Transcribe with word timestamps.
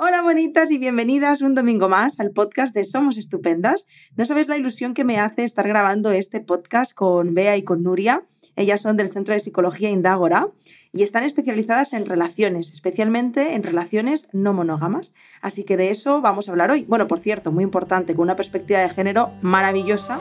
Hola 0.00 0.22
bonitas 0.22 0.70
y 0.70 0.78
bienvenidas 0.78 1.42
un 1.42 1.56
domingo 1.56 1.88
más 1.88 2.20
al 2.20 2.30
podcast 2.30 2.72
de 2.72 2.84
Somos 2.84 3.18
Estupendas. 3.18 3.84
No 4.14 4.24
sabes 4.26 4.46
la 4.46 4.56
ilusión 4.56 4.94
que 4.94 5.02
me 5.02 5.18
hace 5.18 5.42
estar 5.42 5.66
grabando 5.66 6.12
este 6.12 6.38
podcast 6.38 6.94
con 6.94 7.34
Bea 7.34 7.56
y 7.56 7.64
con 7.64 7.82
Nuria. 7.82 8.22
Ellas 8.54 8.80
son 8.80 8.96
del 8.96 9.10
Centro 9.10 9.34
de 9.34 9.40
Psicología 9.40 9.90
Indágora 9.90 10.50
y 10.92 11.02
están 11.02 11.24
especializadas 11.24 11.94
en 11.94 12.06
relaciones, 12.06 12.70
especialmente 12.70 13.56
en 13.56 13.64
relaciones 13.64 14.28
no 14.32 14.52
monógamas. 14.52 15.16
Así 15.42 15.64
que 15.64 15.76
de 15.76 15.90
eso 15.90 16.20
vamos 16.20 16.46
a 16.46 16.52
hablar 16.52 16.70
hoy. 16.70 16.84
Bueno, 16.84 17.08
por 17.08 17.18
cierto, 17.18 17.50
muy 17.50 17.64
importante, 17.64 18.14
con 18.14 18.22
una 18.22 18.36
perspectiva 18.36 18.78
de 18.78 18.90
género 18.90 19.32
maravillosa, 19.42 20.20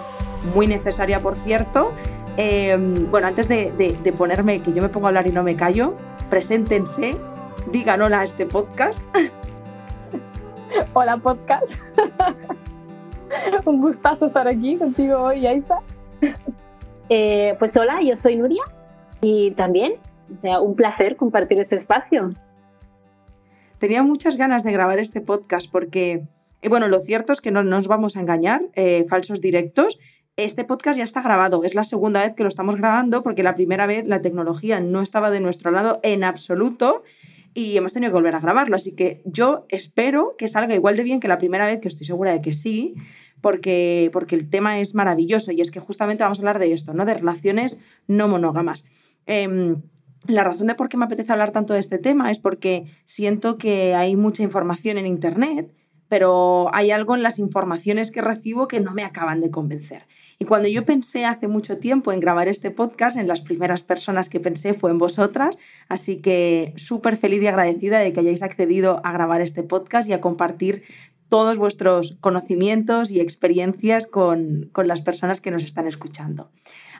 muy 0.55 0.65
necesaria, 0.65 1.21
por 1.21 1.35
cierto. 1.35 1.93
Em, 2.37 3.11
bueno, 3.11 3.27
antes 3.27 3.47
de, 3.47 3.73
de 3.73 4.13
ponerme, 4.13 4.63
que 4.63 4.73
yo 4.73 4.81
me 4.81 4.89
pongo 4.89 5.05
a 5.05 5.09
hablar 5.09 5.27
y 5.27 5.31
no 5.31 5.43
me 5.43 5.55
callo, 5.55 5.95
preséntense, 6.31 7.15
digan 7.71 8.01
hola 8.01 8.21
a 8.21 8.23
este 8.23 8.47
podcast. 8.47 9.15
Hola 10.93 11.17
podcast. 11.17 11.73
Un 13.65 13.81
gustazo 13.81 14.27
estar 14.27 14.47
aquí 14.47 14.77
contigo 14.77 15.17
hoy, 15.19 15.45
Aisa. 15.45 15.79
Eh, 17.09 17.55
pues 17.59 17.75
hola, 17.75 17.99
yo 18.01 18.15
soy 18.21 18.35
Nuria 18.35 18.63
y 19.21 19.51
también, 19.51 19.93
o 20.37 20.41
sea, 20.41 20.59
un 20.59 20.75
placer 20.75 21.15
compartir 21.15 21.59
este 21.59 21.77
espacio. 21.77 22.33
Tenía 23.79 24.03
muchas 24.03 24.35
ganas 24.35 24.63
de 24.63 24.71
grabar 24.71 24.99
este 24.99 25.21
podcast 25.21 25.71
porque, 25.71 26.27
eh, 26.61 26.69
bueno, 26.69 26.87
lo 26.87 26.99
cierto 26.99 27.33
es 27.33 27.41
que 27.41 27.51
no 27.51 27.63
nos 27.63 27.87
vamos 27.87 28.17
a 28.17 28.21
engañar, 28.21 28.61
eh, 28.73 29.05
falsos 29.09 29.41
directos. 29.41 29.99
Este 30.35 30.63
podcast 30.65 30.97
ya 30.97 31.03
está 31.03 31.21
grabado, 31.21 31.63
es 31.63 31.75
la 31.75 31.83
segunda 31.83 32.21
vez 32.21 32.35
que 32.35 32.43
lo 32.43 32.49
estamos 32.49 32.75
grabando 32.75 33.23
porque 33.23 33.43
la 33.43 33.55
primera 33.55 33.87
vez 33.87 34.05
la 34.05 34.21
tecnología 34.21 34.79
no 34.79 35.01
estaba 35.01 35.31
de 35.31 35.39
nuestro 35.39 35.71
lado 35.71 35.99
en 36.03 36.23
absoluto 36.23 37.03
y 37.57 37.75
hemos 37.75 37.91
tenido 37.91 38.11
que 38.11 38.17
volver 38.17 38.35
a 38.35 38.39
grabarlo. 38.39 38.75
Así 38.75 38.91
que 38.91 39.23
yo 39.25 39.65
espero 39.69 40.35
que 40.37 40.47
salga 40.47 40.75
igual 40.75 40.95
de 40.95 41.01
bien 41.01 41.19
que 41.19 41.27
la 41.27 41.39
primera 41.39 41.65
vez, 41.65 41.81
que 41.81 41.87
estoy 41.87 42.05
segura 42.05 42.31
de 42.31 42.39
que 42.39 42.53
sí, 42.53 42.93
porque, 43.41 44.11
porque 44.13 44.35
el 44.35 44.47
tema 44.47 44.79
es 44.79 44.93
maravilloso 44.93 45.51
y 45.51 45.61
es 45.61 45.71
que 45.71 45.79
justamente 45.79 46.23
vamos 46.23 46.37
a 46.37 46.41
hablar 46.41 46.59
de 46.59 46.71
esto, 46.71 46.93
¿no? 46.93 47.03
De 47.03 47.15
relaciones 47.15 47.81
no 48.05 48.27
monógamas. 48.27 48.85
Em, 49.25 49.81
la 50.27 50.43
razón 50.43 50.67
de 50.67 50.75
por 50.75 50.87
qué 50.87 50.97
me 50.97 51.05
apetece 51.05 51.31
hablar 51.31 51.49
tanto 51.49 51.73
de 51.73 51.79
este 51.79 51.97
tema 51.97 52.29
es 52.29 52.37
porque 52.37 52.85
siento 53.05 53.57
que 53.57 53.95
hay 53.95 54.15
mucha 54.15 54.43
información 54.43 54.99
en 54.99 55.07
Internet 55.07 55.73
pero 56.09 56.73
hay 56.73 56.91
algo 56.91 57.15
en 57.15 57.23
las 57.23 57.39
informaciones 57.39 58.11
que 58.11 58.21
recibo 58.21 58.67
que 58.67 58.79
no 58.79 58.93
me 58.93 59.03
acaban 59.03 59.41
de 59.41 59.51
convencer. 59.51 60.07
Y 60.39 60.45
cuando 60.45 60.69
yo 60.69 60.85
pensé 60.85 61.25
hace 61.25 61.47
mucho 61.47 61.79
tiempo 61.79 62.11
en 62.11 62.19
grabar 62.19 62.47
este 62.47 62.69
podcast, 62.69 63.17
en 63.17 63.27
las 63.27 63.41
primeras 63.41 63.83
personas 63.83 64.29
que 64.29 64.39
pensé 64.39 64.73
fue 64.73 64.91
en 64.91 64.99
vosotras, 64.99 65.57
así 65.89 66.17
que 66.17 66.73
súper 66.75 67.17
feliz 67.17 67.41
y 67.41 67.47
agradecida 67.47 67.99
de 67.99 68.13
que 68.13 68.19
hayáis 68.19 68.43
accedido 68.43 69.01
a 69.03 69.11
grabar 69.11 69.41
este 69.41 69.63
podcast 69.63 70.07
y 70.07 70.13
a 70.13 70.21
compartir 70.21 70.83
todos 71.27 71.57
vuestros 71.57 72.17
conocimientos 72.21 73.11
y 73.11 73.19
experiencias 73.19 74.07
con, 74.07 74.69
con 74.71 74.87
las 74.87 75.01
personas 75.01 75.41
que 75.41 75.51
nos 75.51 75.63
están 75.63 75.87
escuchando. 75.87 76.51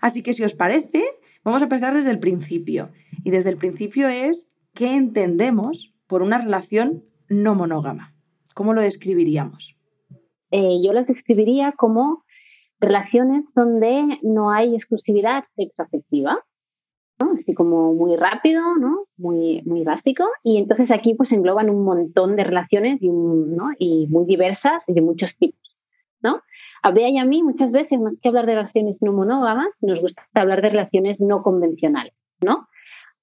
Así 0.01 0.23
que 0.23 0.33
si 0.33 0.43
os 0.43 0.55
parece, 0.55 1.03
vamos 1.43 1.61
a 1.61 1.65
empezar 1.65 1.93
desde 1.93 2.11
el 2.11 2.19
principio. 2.19 2.89
Y 3.23 3.29
desde 3.29 3.49
el 3.49 3.57
principio 3.57 4.07
es 4.09 4.49
qué 4.73 4.95
entendemos 4.95 5.93
por 6.07 6.23
una 6.23 6.39
relación 6.39 7.03
no 7.29 7.55
monógama. 7.55 8.15
¿Cómo 8.53 8.73
lo 8.73 8.81
describiríamos? 8.81 9.77
Eh, 10.51 10.81
yo 10.83 10.93
las 10.93 11.07
describiría 11.07 11.73
como 11.77 12.23
relaciones 12.79 13.45
donde 13.55 14.19
no 14.21 14.51
hay 14.51 14.75
exclusividad 14.75 15.43
sexoafectiva, 15.55 16.39
¿no? 17.19 17.31
así 17.39 17.53
como 17.53 17.93
muy 17.93 18.15
rápido, 18.15 18.61
¿no? 18.75 19.05
muy, 19.17 19.61
muy 19.65 19.83
básico, 19.83 20.25
y 20.43 20.57
entonces 20.57 20.91
aquí 20.91 21.15
pues 21.15 21.31
engloban 21.31 21.69
un 21.69 21.83
montón 21.83 22.35
de 22.35 22.43
relaciones 22.43 23.01
y, 23.01 23.09
¿no? 23.09 23.69
y 23.79 24.07
muy 24.07 24.25
diversas 24.25 24.83
y 24.87 24.93
de 24.93 25.01
muchos 25.01 25.29
tipos. 25.39 25.59
¿no? 26.21 26.41
A 26.83 26.91
y 26.91 27.19
a 27.19 27.25
mí 27.25 27.43
muchas 27.43 27.71
veces, 27.71 27.99
más 27.99 28.13
que 28.21 28.27
hablar 28.27 28.45
de 28.45 28.55
relaciones 28.55 28.97
no 29.01 29.13
monógamas, 29.13 29.69
nos 29.81 29.99
gusta 29.99 30.23
hablar 30.33 30.61
de 30.61 30.69
relaciones 30.69 31.19
no 31.19 31.43
convencionales, 31.43 32.13
¿no? 32.41 32.67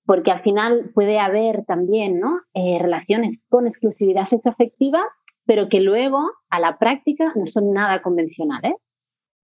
Porque 0.07 0.31
al 0.31 0.43
final 0.43 0.91
puede 0.95 1.19
haber 1.19 1.65
también 1.65 2.21
¿no? 2.21 2.41
Eh, 2.53 2.79
relaciones 2.81 3.41
con 3.49 3.67
exclusividad 3.67 4.29
sexoafectiva 4.29 5.05
pero 5.47 5.69
que 5.69 5.81
luego 5.81 6.31
a 6.51 6.61
la 6.61 6.79
práctica 6.79 7.33
no 7.35 7.47
son 7.53 7.73
nada 7.73 8.03
convencionales. 8.03 8.75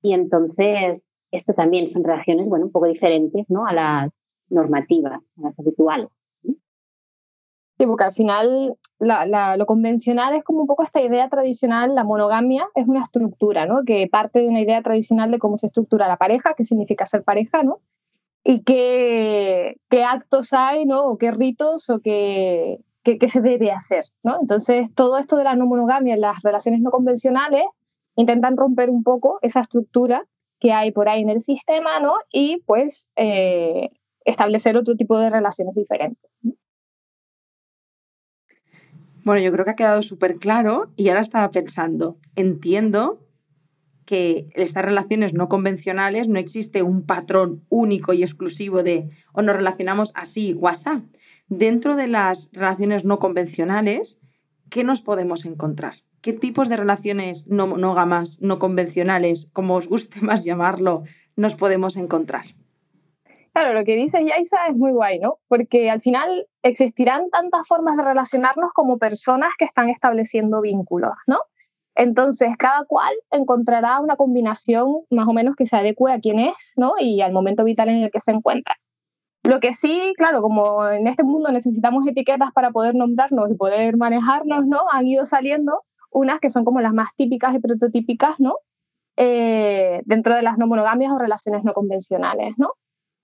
Y 0.02 0.14
entonces, 0.14 1.02
esto 1.30 1.52
también 1.54 1.92
son 1.92 2.04
relaciones, 2.04 2.48
bueno, 2.48 2.66
un 2.66 2.72
poco 2.72 2.86
diferentes, 2.86 3.46
¿no? 3.48 3.66
A 3.66 3.72
las 3.72 4.10
normativas, 4.48 5.20
a 5.38 5.40
las 5.42 5.58
habituales. 5.58 6.08
Sí, 6.42 7.86
porque 7.86 8.04
al 8.04 8.12
final 8.12 8.76
lo 8.98 9.66
convencional 9.66 10.34
es 10.34 10.44
como 10.44 10.60
un 10.60 10.66
poco 10.66 10.82
esta 10.82 11.00
idea 11.00 11.30
tradicional, 11.30 11.94
la 11.94 12.04
monogamia 12.04 12.68
es 12.74 12.86
una 12.86 13.00
estructura, 13.00 13.64
¿no? 13.64 13.84
Que 13.86 14.06
parte 14.06 14.40
de 14.40 14.48
una 14.48 14.60
idea 14.60 14.82
tradicional 14.82 15.30
de 15.30 15.38
cómo 15.38 15.56
se 15.56 15.66
estructura 15.66 16.06
la 16.06 16.18
pareja, 16.18 16.52
qué 16.54 16.64
significa 16.64 17.06
ser 17.06 17.24
pareja, 17.24 17.62
¿no? 17.62 17.80
Y 18.44 18.64
qué, 18.64 19.78
qué 19.88 20.04
actos 20.04 20.52
hay, 20.52 20.84
¿no? 20.84 21.06
O 21.06 21.16
qué 21.16 21.30
ritos 21.30 21.88
o 21.88 22.00
qué, 22.00 22.80
qué, 23.02 23.28
se 23.28 23.40
debe 23.40 23.72
hacer, 23.72 24.04
¿no? 24.22 24.38
Entonces, 24.40 24.94
todo 24.94 25.16
esto 25.16 25.36
de 25.36 25.44
la 25.44 25.56
no 25.56 25.66
monogamia 25.66 26.14
en 26.14 26.20
las 26.20 26.42
relaciones 26.42 26.82
no 26.82 26.90
convencionales 26.90 27.64
intentan 28.20 28.56
romper 28.56 28.90
un 28.90 29.02
poco 29.02 29.38
esa 29.42 29.60
estructura 29.60 30.26
que 30.58 30.72
hay 30.72 30.92
por 30.92 31.08
ahí 31.08 31.22
en 31.22 31.30
el 31.30 31.40
sistema, 31.40 32.00
¿no? 32.00 32.14
Y 32.30 32.62
pues 32.66 33.08
eh, 33.16 33.90
establecer 34.24 34.76
otro 34.76 34.94
tipo 34.94 35.18
de 35.18 35.30
relaciones 35.30 35.74
diferentes. 35.74 36.30
Bueno, 39.24 39.40
yo 39.42 39.52
creo 39.52 39.64
que 39.64 39.70
ha 39.72 39.74
quedado 39.74 40.02
súper 40.02 40.36
claro 40.36 40.90
y 40.96 41.08
ahora 41.08 41.20
estaba 41.20 41.50
pensando, 41.50 42.18
entiendo 42.36 43.26
que 44.06 44.46
estas 44.54 44.84
relaciones 44.84 45.34
no 45.34 45.48
convencionales 45.48 46.28
no 46.28 46.38
existe 46.38 46.82
un 46.82 47.06
patrón 47.06 47.64
único 47.68 48.12
y 48.12 48.22
exclusivo 48.22 48.82
de 48.82 49.08
o 49.32 49.42
nos 49.42 49.54
relacionamos 49.54 50.10
así 50.14 50.56
o 50.60 50.68
así. 50.68 50.90
Dentro 51.48 51.96
de 51.96 52.08
las 52.08 52.50
relaciones 52.52 53.04
no 53.04 53.18
convencionales, 53.18 54.20
¿qué 54.68 54.84
nos 54.84 55.00
podemos 55.00 55.44
encontrar? 55.44 55.94
¿Qué 56.22 56.34
tipos 56.34 56.68
de 56.68 56.76
relaciones 56.76 57.46
no 57.48 57.66
monógamas, 57.66 58.38
no 58.42 58.58
convencionales, 58.58 59.48
como 59.54 59.76
os 59.76 59.88
guste 59.88 60.20
más 60.20 60.44
llamarlo, 60.44 61.04
nos 61.36 61.54
podemos 61.54 61.96
encontrar? 61.96 62.44
Claro, 63.52 63.72
lo 63.72 63.84
que 63.84 63.96
dices, 63.96 64.20
Yaisa, 64.24 64.66
es 64.68 64.76
muy 64.76 64.92
guay, 64.92 65.18
¿no? 65.18 65.38
Porque 65.48 65.90
al 65.90 66.00
final 66.00 66.46
existirán 66.62 67.30
tantas 67.30 67.66
formas 67.66 67.96
de 67.96 68.04
relacionarnos 68.04 68.70
como 68.74 68.98
personas 68.98 69.50
que 69.58 69.64
están 69.64 69.88
estableciendo 69.88 70.60
vínculos, 70.60 71.14
¿no? 71.26 71.38
Entonces, 71.96 72.50
cada 72.58 72.84
cual 72.84 73.12
encontrará 73.30 73.98
una 74.00 74.16
combinación 74.16 75.02
más 75.10 75.26
o 75.26 75.32
menos 75.32 75.56
que 75.56 75.66
se 75.66 75.76
adecue 75.76 76.12
a 76.12 76.20
quién 76.20 76.38
es, 76.38 76.74
¿no? 76.76 76.94
Y 76.98 77.22
al 77.22 77.32
momento 77.32 77.64
vital 77.64 77.88
en 77.88 78.04
el 78.04 78.10
que 78.10 78.20
se 78.20 78.30
encuentra. 78.30 78.76
Lo 79.42 79.58
que 79.58 79.72
sí, 79.72 80.12
claro, 80.16 80.42
como 80.42 80.86
en 80.86 81.06
este 81.06 81.24
mundo 81.24 81.50
necesitamos 81.50 82.06
etiquetas 82.06 82.52
para 82.52 82.70
poder 82.70 82.94
nombrarnos 82.94 83.50
y 83.50 83.54
poder 83.54 83.96
manejarnos, 83.96 84.66
¿no? 84.66 84.82
Han 84.92 85.08
ido 85.08 85.26
saliendo 85.26 85.82
unas 86.10 86.40
que 86.40 86.50
son 86.50 86.64
como 86.64 86.80
las 86.80 86.94
más 86.94 87.08
típicas 87.16 87.54
y 87.54 87.60
prototípicas, 87.60 88.38
¿no? 88.38 88.56
Eh, 89.16 90.02
dentro 90.04 90.34
de 90.34 90.42
las 90.42 90.58
no 90.58 90.66
monogamias 90.66 91.12
o 91.12 91.18
relaciones 91.18 91.64
no 91.64 91.72
convencionales, 91.72 92.54
¿no? 92.56 92.72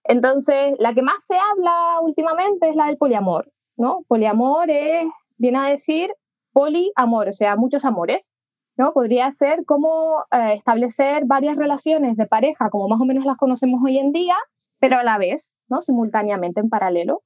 Entonces, 0.04 0.74
la 0.78 0.94
que 0.94 1.02
más 1.02 1.24
se 1.24 1.36
habla 1.36 2.00
últimamente 2.00 2.68
es 2.68 2.76
la 2.76 2.86
del 2.86 2.96
poliamor, 2.96 3.50
¿no? 3.76 4.04
Poliamor 4.08 4.70
es, 4.70 5.06
viene 5.36 5.58
a 5.58 5.68
decir 5.68 6.12
poliamor, 6.52 7.28
o 7.28 7.32
sea, 7.32 7.56
muchos 7.56 7.84
amores, 7.84 8.32
¿no? 8.76 8.92
Podría 8.92 9.30
ser 9.32 9.64
como 9.64 10.24
eh, 10.30 10.52
establecer 10.54 11.24
varias 11.26 11.56
relaciones 11.56 12.16
de 12.16 12.26
pareja, 12.26 12.70
como 12.70 12.88
más 12.88 13.00
o 13.00 13.04
menos 13.04 13.24
las 13.24 13.36
conocemos 13.36 13.80
hoy 13.84 13.98
en 13.98 14.12
día, 14.12 14.36
pero 14.78 14.98
a 14.98 15.04
la 15.04 15.18
vez, 15.18 15.54
¿no? 15.68 15.82
Simultáneamente, 15.82 16.60
en 16.60 16.68
paralelo. 16.68 17.22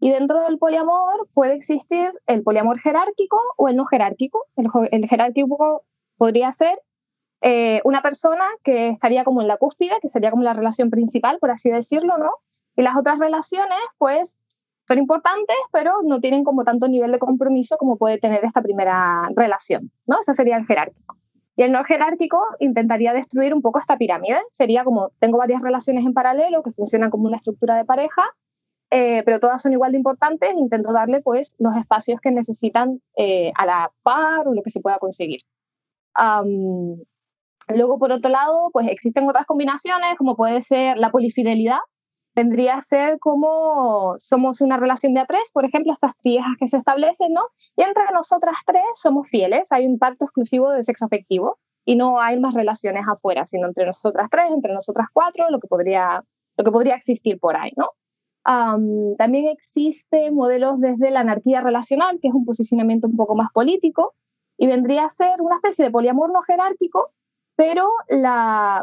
Y 0.00 0.10
dentro 0.10 0.40
del 0.40 0.58
poliamor 0.58 1.28
puede 1.32 1.54
existir 1.54 2.12
el 2.26 2.42
poliamor 2.42 2.78
jerárquico 2.80 3.40
o 3.56 3.68
el 3.68 3.76
no 3.76 3.86
jerárquico. 3.86 4.44
El, 4.56 5.08
jerárquico 5.08 5.84
podría 6.16 6.52
ser 6.52 6.80
eh, 7.40 7.80
una 7.84 8.02
persona 8.02 8.44
que 8.62 8.88
estaría 8.88 9.24
como 9.24 9.40
en 9.40 9.48
la 9.48 9.56
cúspide, 9.56 9.94
que 10.02 10.08
sería 10.08 10.30
como 10.30 10.42
la 10.42 10.54
relación 10.54 10.90
principal, 10.90 11.38
por 11.38 11.50
así 11.50 11.70
decirlo, 11.70 12.18
¿no? 12.18 12.30
Y 12.76 12.82
las 12.82 12.96
otras 12.96 13.18
relaciones, 13.18 13.78
pues, 13.98 14.36
son 14.86 14.98
importantes, 14.98 15.56
pero 15.72 16.02
no 16.02 16.20
tienen 16.20 16.44
como 16.44 16.64
tanto 16.64 16.88
nivel 16.88 17.12
de 17.12 17.18
compromiso 17.18 17.76
como 17.78 17.96
puede 17.96 18.18
tener 18.18 18.44
esta 18.44 18.60
primera 18.62 19.28
relación, 19.34 19.90
¿no? 20.06 20.20
Ese 20.20 20.34
sería 20.34 20.56
el 20.56 20.66
jerárquico. 20.66 21.16
Y 21.56 21.62
el 21.62 21.72
no 21.72 21.84
jerárquico 21.84 22.42
intentaría 22.58 23.12
destruir 23.12 23.54
un 23.54 23.62
poco 23.62 23.78
esta 23.78 23.96
pirámide. 23.96 24.38
Sería 24.50 24.84
como, 24.84 25.10
tengo 25.20 25.38
varias 25.38 25.62
relaciones 25.62 26.04
en 26.04 26.12
paralelo 26.12 26.62
que 26.62 26.72
funcionan 26.72 27.10
como 27.10 27.28
una 27.28 27.36
estructura 27.36 27.76
de 27.76 27.84
pareja, 27.84 28.24
eh, 28.90 29.22
pero 29.24 29.40
todas 29.40 29.62
son 29.62 29.72
igual 29.72 29.92
de 29.92 29.98
importantes. 29.98 30.54
Intento 30.54 30.92
darle 30.92 31.20
pues 31.20 31.54
los 31.58 31.76
espacios 31.76 32.20
que 32.20 32.30
necesitan 32.30 33.00
eh, 33.16 33.52
a 33.56 33.66
la 33.66 33.92
par 34.02 34.48
o 34.48 34.54
lo 34.54 34.62
que 34.62 34.70
se 34.70 34.80
pueda 34.80 34.98
conseguir. 34.98 35.40
luego, 37.68 37.98
por 37.98 38.12
otro 38.12 38.30
lado, 38.30 38.70
pues 38.72 38.86
existen 38.88 39.28
otras 39.28 39.46
combinaciones, 39.46 40.16
como 40.16 40.36
puede 40.36 40.62
ser 40.62 40.98
la 40.98 41.10
polifidelidad, 41.10 41.78
vendría 42.34 42.76
a 42.76 42.80
ser 42.80 43.18
como 43.18 44.16
somos 44.18 44.60
una 44.60 44.76
relación 44.76 45.14
de 45.14 45.20
a 45.20 45.26
tres, 45.26 45.50
por 45.52 45.64
ejemplo, 45.64 45.92
estas 45.92 46.12
tiejas 46.20 46.52
que 46.58 46.68
se 46.68 46.76
establecen, 46.76 47.32
¿no? 47.32 47.42
Y 47.76 47.82
entre 47.82 48.04
nosotras 48.12 48.56
tres 48.66 48.82
somos 48.94 49.28
fieles, 49.28 49.70
hay 49.72 49.86
un 49.86 49.98
pacto 49.98 50.24
exclusivo 50.24 50.70
de 50.70 50.84
sexo 50.84 51.04
afectivo 51.04 51.58
y 51.84 51.96
no 51.96 52.20
hay 52.20 52.38
más 52.40 52.54
relaciones 52.54 53.06
afuera, 53.08 53.46
sino 53.46 53.68
entre 53.68 53.86
nosotras 53.86 54.28
tres, 54.30 54.46
entre 54.50 54.72
nosotras 54.72 55.08
cuatro, 55.12 55.50
lo 55.50 55.60
que 55.60 55.68
podría, 55.68 56.24
lo 56.56 56.64
que 56.64 56.70
podría 56.70 56.96
existir 56.96 57.38
por 57.38 57.56
ahí, 57.56 57.70
¿no? 57.76 57.90
También 58.44 59.46
existen 59.46 60.34
modelos 60.34 60.80
desde 60.80 61.10
la 61.10 61.20
anarquía 61.20 61.60
relacional, 61.60 62.18
que 62.20 62.28
es 62.28 62.34
un 62.34 62.44
posicionamiento 62.44 63.08
un 63.08 63.16
poco 63.16 63.34
más 63.34 63.50
político, 63.52 64.14
y 64.58 64.66
vendría 64.66 65.06
a 65.06 65.10
ser 65.10 65.40
una 65.40 65.56
especie 65.56 65.84
de 65.84 65.90
poliamor 65.90 66.32
no 66.32 66.42
jerárquico, 66.42 67.10
pero 67.56 67.88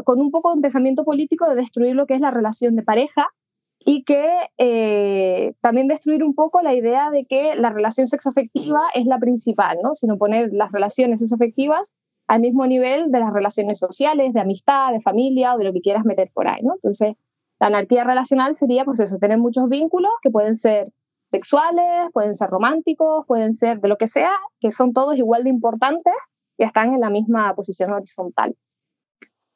con 0.04 0.20
un 0.20 0.32
poco 0.32 0.56
de 0.56 0.62
pensamiento 0.62 1.04
político 1.04 1.48
de 1.50 1.56
destruir 1.56 1.96
lo 1.96 2.06
que 2.06 2.16
es 2.16 2.22
la 2.22 2.32
relación 2.32 2.76
de 2.76 2.84
pareja 2.84 3.28
y 3.84 4.04
que 4.04 4.30
eh, 4.58 5.54
también 5.62 5.88
destruir 5.88 6.24
un 6.24 6.36
poco 6.36 6.62
la 6.62 6.74
idea 6.74 7.10
de 7.10 7.26
que 7.26 7.56
la 7.56 7.72
relación 7.72 8.08
sexoafectiva 8.08 8.82
es 8.94 9.06
la 9.08 9.18
principal, 9.18 9.80
¿no? 9.84 9.96
sino 9.96 10.18
poner 10.18 10.50
las 10.54 10.72
relaciones 10.72 11.20
sexoafectivas 11.20 11.94
al 12.28 12.42
mismo 12.42 12.66
nivel 12.68 13.12
de 13.12 13.20
las 13.20 13.34
relaciones 13.34 13.80
sociales, 13.80 14.34
de 14.34 14.40
amistad, 14.40 14.94
de 14.94 15.02
familia 15.02 15.56
o 15.56 15.58
de 15.58 15.66
lo 15.66 15.74
que 15.74 15.82
quieras 15.82 16.06
meter 16.06 16.30
por 16.34 16.48
ahí. 16.48 16.62
¿no? 16.62 16.76
Entonces, 16.76 17.16
la 17.62 17.68
anarquía 17.68 18.04
relacional 18.04 18.56
sería 18.56 18.84
pues 18.86 19.00
eso, 19.00 19.20
tener 19.20 19.38
muchos 19.38 19.70
vínculos 19.70 20.12
que 20.24 20.32
pueden 20.32 20.58
ser 20.58 20.92
sexuales, 21.30 22.10
pueden 22.12 22.34
ser 22.34 22.50
románticos, 22.50 23.24
pueden 23.28 23.56
ser 23.56 23.80
de 23.80 23.88
lo 23.88 23.98
que 23.98 24.08
sea, 24.08 24.34
que 24.60 24.72
son 24.72 24.94
todos 24.94 25.16
igual 25.16 25.44
de 25.44 25.52
importantes 25.52 26.14
y 26.58 26.64
están 26.64 26.96
en 26.96 27.00
la 27.00 27.12
misma 27.12 27.54
posición 27.54 27.94
horizontal. 27.94 28.56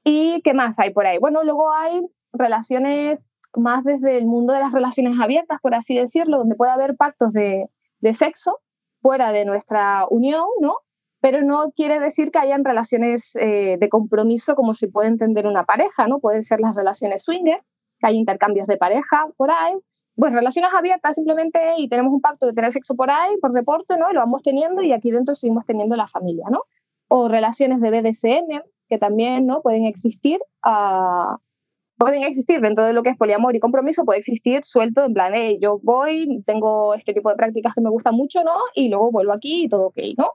¿Y 0.03 0.39
qué 0.43 0.53
más 0.53 0.77
hay 0.77 0.93
por 0.93 1.07
ahí? 1.07 1.17
Bueno, 1.17 1.43
luego 1.43 1.71
hay 1.71 1.99
relaciones 2.31 3.19
más 3.55 3.83
desde 3.83 4.19
el 4.19 4.27
mundo 4.27 4.53
de 4.53 4.59
las 4.59 4.71
relaciones 4.71 5.19
abiertas, 5.19 5.59
por 5.59 5.73
así 5.73 5.97
decirlo, 5.97 6.37
donde 6.37 6.55
puede 6.55 6.71
haber 6.71 6.95
pactos 6.95 7.33
de, 7.33 7.65
de 8.01 8.13
sexo 8.13 8.59
fuera 9.01 9.31
de 9.31 9.45
nuestra 9.45 10.05
unión, 10.11 10.45
¿no? 10.61 10.75
Pero 11.21 11.41
no 11.41 11.71
quiere 11.75 11.99
decir 11.99 12.29
que 12.29 12.37
hayan 12.37 12.63
relaciones 12.63 13.35
eh, 13.35 13.77
de 13.79 13.89
compromiso 13.89 14.53
como 14.53 14.75
se 14.75 14.89
puede 14.89 15.07
entender 15.07 15.47
una 15.47 15.65
pareja, 15.65 16.07
¿no? 16.07 16.19
Pueden 16.19 16.43
ser 16.43 16.59
las 16.59 16.75
relaciones 16.75 17.23
swinger, 17.23 17.63
hay 18.05 18.17
intercambios 18.17 18.67
de 18.67 18.77
pareja 18.77 19.27
por 19.37 19.51
ahí, 19.51 19.75
pues 20.15 20.33
relaciones 20.33 20.71
abiertas 20.73 21.15
simplemente 21.15 21.59
y 21.77 21.89
tenemos 21.89 22.13
un 22.13 22.21
pacto 22.21 22.45
de 22.45 22.53
tener 22.53 22.71
sexo 22.71 22.95
por 22.95 23.09
ahí, 23.09 23.35
por 23.41 23.51
deporte, 23.51 23.97
¿no? 23.97 24.09
Y 24.09 24.13
lo 24.13 24.21
vamos 24.21 24.43
teniendo 24.43 24.81
y 24.81 24.93
aquí 24.93 25.11
dentro 25.11 25.35
seguimos 25.35 25.65
teniendo 25.65 25.95
la 25.95 26.07
familia, 26.07 26.45
¿no? 26.49 26.61
O 27.07 27.27
relaciones 27.27 27.81
de 27.81 27.91
BDSM, 27.91 28.61
que 28.87 28.97
también, 28.97 29.45
¿no? 29.45 29.61
Pueden 29.61 29.85
existir, 29.85 30.39
uh, 30.65 31.37
pueden 31.97 32.23
existir 32.23 32.61
dentro 32.61 32.85
de 32.85 32.93
lo 32.93 33.03
que 33.03 33.09
es 33.09 33.17
poliamor 33.17 33.55
y 33.55 33.59
compromiso, 33.59 34.05
puede 34.05 34.19
existir 34.19 34.63
suelto 34.63 35.03
en 35.03 35.13
plan, 35.13 35.33
hey, 35.35 35.59
yo 35.61 35.79
voy, 35.83 36.43
tengo 36.45 36.93
este 36.93 37.13
tipo 37.13 37.29
de 37.29 37.35
prácticas 37.35 37.73
que 37.73 37.81
me 37.81 37.89
gustan 37.89 38.15
mucho, 38.15 38.43
¿no? 38.43 38.55
Y 38.73 38.89
luego 38.89 39.11
vuelvo 39.11 39.33
aquí 39.33 39.63
y 39.65 39.69
todo 39.69 39.87
ok, 39.87 39.97
¿no? 40.17 40.31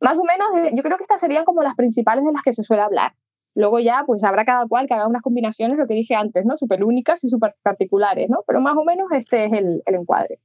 más 0.00 0.18
o 0.18 0.24
menos, 0.24 0.56
eh, 0.56 0.72
yo 0.74 0.82
creo 0.82 0.96
que 0.96 1.02
estas 1.02 1.20
serían 1.20 1.44
como 1.44 1.62
las 1.62 1.74
principales 1.74 2.24
de 2.24 2.32
las 2.32 2.42
que 2.42 2.52
se 2.54 2.62
suele 2.62 2.82
hablar. 2.82 3.12
Luego 3.58 3.80
ya, 3.80 4.04
pues 4.06 4.22
habrá 4.22 4.44
cada 4.44 4.68
cual 4.68 4.86
que 4.86 4.94
haga 4.94 5.08
unas 5.08 5.20
combinaciones, 5.20 5.76
lo 5.76 5.88
que 5.88 5.94
dije 5.94 6.14
antes, 6.14 6.46
¿no? 6.46 6.56
Súper 6.56 6.84
únicas 6.84 7.24
y 7.24 7.28
súper 7.28 7.56
particulares, 7.64 8.30
¿no? 8.30 8.44
Pero 8.46 8.60
más 8.60 8.76
o 8.76 8.84
menos 8.84 9.08
este 9.10 9.46
es 9.46 9.52
el, 9.52 9.82
el 9.84 9.94
encuadre. 9.96 10.38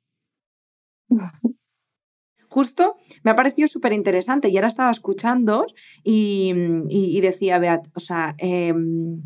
Justo 2.50 2.96
me 3.24 3.30
ha 3.30 3.36
parecido 3.36 3.68
súper 3.68 3.94
interesante 3.94 4.50
y 4.50 4.58
ahora 4.58 4.68
estaba 4.68 4.90
escuchando 4.90 5.68
y, 6.04 6.56
y, 6.90 7.22
decía, 7.22 7.60
Beat, 7.60 7.86
o 7.96 8.00
sea, 8.00 8.34
em, 8.40 9.22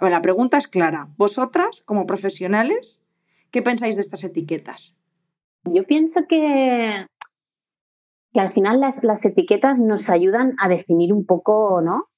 la 0.00 0.20
pregunta 0.20 0.58
es 0.58 0.66
clara. 0.66 1.06
Vosotras, 1.16 1.84
como 1.86 2.06
profesionales, 2.06 3.04
¿qué 3.52 3.62
pensáis 3.62 3.94
de 3.94 4.02
estas 4.02 4.24
etiquetas? 4.24 4.96
Yo 5.66 5.84
pienso 5.84 6.22
que, 6.28 7.06
que 8.32 8.40
al 8.40 8.52
final 8.52 8.80
las, 8.80 8.96
las 9.04 9.24
etiquetas 9.24 9.78
nos 9.78 10.08
ayudan 10.08 10.56
a 10.58 10.68
definir 10.68 11.12
un 11.12 11.24
poco, 11.24 11.80
¿no? 11.82 12.08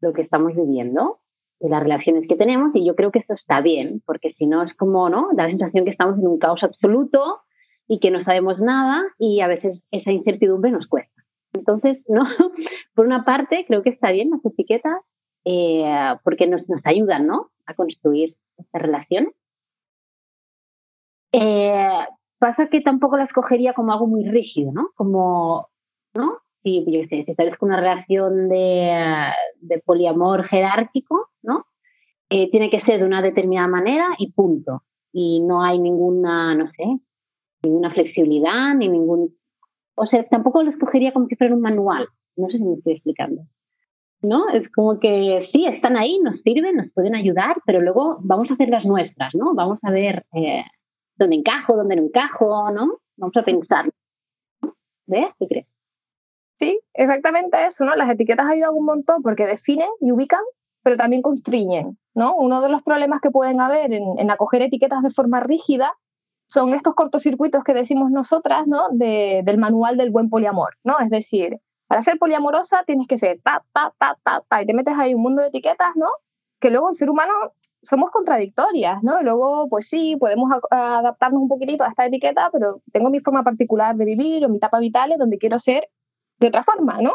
Lo 0.00 0.12
que 0.12 0.22
estamos 0.22 0.54
viviendo, 0.54 1.20
de 1.60 1.68
las 1.68 1.82
relaciones 1.82 2.26
que 2.28 2.36
tenemos, 2.36 2.72
y 2.74 2.86
yo 2.86 2.94
creo 2.94 3.10
que 3.10 3.20
esto 3.20 3.34
está 3.34 3.60
bien, 3.60 4.02
porque 4.04 4.32
si 4.34 4.46
no 4.46 4.62
es 4.62 4.74
como, 4.74 5.08
¿no? 5.08 5.28
Da 5.34 5.44
la 5.44 5.50
sensación 5.50 5.84
que 5.84 5.92
estamos 5.92 6.18
en 6.18 6.26
un 6.26 6.38
caos 6.38 6.62
absoluto 6.62 7.42
y 7.86 8.00
que 8.00 8.10
no 8.10 8.22
sabemos 8.24 8.58
nada 8.58 9.02
y 9.18 9.40
a 9.40 9.46
veces 9.46 9.80
esa 9.90 10.10
incertidumbre 10.10 10.70
nos 10.70 10.86
cuesta. 10.86 11.22
Entonces, 11.52 11.98
¿no? 12.08 12.24
Por 12.94 13.06
una 13.06 13.24
parte, 13.24 13.64
creo 13.66 13.82
que 13.82 13.90
está 13.90 14.10
bien 14.10 14.30
las 14.30 14.44
etiquetas 14.44 15.00
eh, 15.44 16.14
porque 16.22 16.46
nos, 16.46 16.68
nos 16.68 16.80
ayudan, 16.84 17.26
¿no? 17.26 17.50
A 17.66 17.74
construir 17.74 18.36
estas 18.56 18.82
relaciones. 18.82 19.34
Eh, 21.32 22.06
pasa 22.38 22.68
que 22.68 22.80
tampoco 22.80 23.16
las 23.16 23.32
cogería 23.32 23.72
como 23.72 23.92
algo 23.92 24.06
muy 24.06 24.24
rígido, 24.28 24.72
¿no? 24.72 24.90
Como, 24.94 25.68
¿no? 26.14 26.38
Si, 26.64 26.84
yo 26.90 27.00
sé, 27.08 27.24
si 27.24 27.34
una 27.60 27.76
relación 27.76 28.48
de, 28.48 29.30
de, 29.60 29.78
poliamor 29.80 30.44
jerárquico, 30.48 31.28
¿no? 31.42 31.66
Eh, 32.30 32.50
tiene 32.50 32.70
que 32.70 32.80
ser 32.80 32.98
de 32.98 33.06
una 33.06 33.22
determinada 33.22 33.68
manera 33.68 34.06
y 34.18 34.32
punto. 34.32 34.82
Y 35.12 35.40
no 35.40 35.62
hay 35.62 35.78
ninguna, 35.78 36.54
no 36.54 36.68
sé, 36.72 36.84
ninguna 37.62 37.92
flexibilidad, 37.92 38.74
ni 38.74 38.88
ningún... 38.88 39.36
O 39.94 40.06
sea, 40.06 40.26
tampoco 40.28 40.62
lo 40.62 40.70
escogería 40.70 41.12
como 41.12 41.26
si 41.26 41.36
fuera 41.36 41.54
un 41.54 41.60
manual. 41.60 42.08
No 42.36 42.48
sé 42.48 42.58
si 42.58 42.64
me 42.64 42.74
estoy 42.74 42.94
explicando. 42.94 43.42
¿No? 44.22 44.48
Es 44.48 44.68
como 44.72 44.98
que 44.98 45.48
sí, 45.52 45.66
están 45.66 45.98
ahí, 45.98 46.18
nos 46.18 46.40
sirven, 46.40 46.76
nos 46.76 46.90
pueden 46.92 47.14
ayudar, 47.14 47.56
pero 47.66 47.82
luego 47.82 48.16
vamos 48.22 48.50
a 48.50 48.54
hacer 48.54 48.70
las 48.70 48.86
nuestras, 48.86 49.34
¿no? 49.34 49.54
Vamos 49.54 49.78
a 49.82 49.90
ver 49.90 50.24
eh, 50.32 50.64
dónde 51.16 51.36
encajo, 51.36 51.76
dónde 51.76 51.96
no 51.96 52.04
encajo, 52.04 52.70
¿no? 52.72 53.00
Vamos 53.18 53.36
a 53.36 53.44
pensar. 53.44 53.90
¿Ves? 55.06 55.26
¿Qué 55.38 55.46
crees? 55.46 55.73
Sí, 56.64 56.80
exactamente 56.94 57.66
eso, 57.66 57.84
¿no? 57.84 57.94
Las 57.94 58.08
etiquetas 58.08 58.46
ayudan 58.46 58.74
un 58.74 58.86
montón 58.86 59.22
porque 59.22 59.44
definen 59.44 59.88
y 60.00 60.12
ubican, 60.12 60.40
pero 60.82 60.96
también 60.96 61.20
constriñen, 61.20 61.98
¿no? 62.14 62.34
Uno 62.36 62.62
de 62.62 62.70
los 62.70 62.82
problemas 62.82 63.20
que 63.20 63.30
pueden 63.30 63.60
haber 63.60 63.92
en, 63.92 64.30
acoger 64.30 64.62
etiquetas 64.62 65.02
de 65.02 65.10
forma 65.10 65.40
rígida 65.40 65.92
son 66.46 66.72
estos 66.72 66.94
cortocircuitos 66.94 67.64
que 67.64 67.74
decimos 67.74 68.10
nosotras, 68.10 68.66
¿no? 68.66 68.88
del 68.92 69.58
manual 69.58 69.98
del 69.98 70.10
buen 70.10 70.30
poliamor, 70.30 70.74
¿no? 70.84 70.98
Es 71.00 71.10
decir, 71.10 71.58
para 71.86 72.00
ser 72.00 72.18
poliamorosa 72.18 72.82
tienes 72.86 73.08
que 73.08 73.18
ser 73.18 73.40
ta, 73.42 73.62
ta, 73.74 73.92
ta, 73.98 74.16
ta, 74.22 74.42
ta, 74.48 74.62
y 74.62 74.66
te 74.66 74.72
metes 74.72 74.96
ahí 74.96 75.12
un 75.12 75.20
mundo 75.20 75.42
de 75.42 75.48
etiquetas, 75.48 75.90
¿no? 75.96 76.08
Que 76.60 76.70
luego 76.70 76.88
el 76.88 76.94
ser 76.94 77.10
humano 77.10 77.32
somos 77.82 78.10
contradictorias, 78.10 79.02
¿no? 79.02 79.22
Luego, 79.22 79.68
pues 79.68 79.86
sí, 79.88 80.16
podemos 80.18 80.50
adaptarnos 80.70 81.42
un 81.42 81.48
poquitito 81.48 81.84
a 81.84 81.88
esta 81.88 82.06
etiqueta, 82.06 82.48
pero 82.50 82.80
tengo 82.90 83.10
mi 83.10 83.20
forma 83.20 83.42
particular 83.44 83.96
de 83.96 84.06
vivir 84.06 84.46
o 84.46 84.48
mi 84.48 84.56
etapa 84.56 84.78
vital 84.78 85.12
en 85.12 85.18
donde 85.18 85.36
quiero 85.36 85.58
ser 85.58 85.90
de 86.38 86.48
otra 86.48 86.62
forma, 86.62 87.00
¿no? 87.00 87.12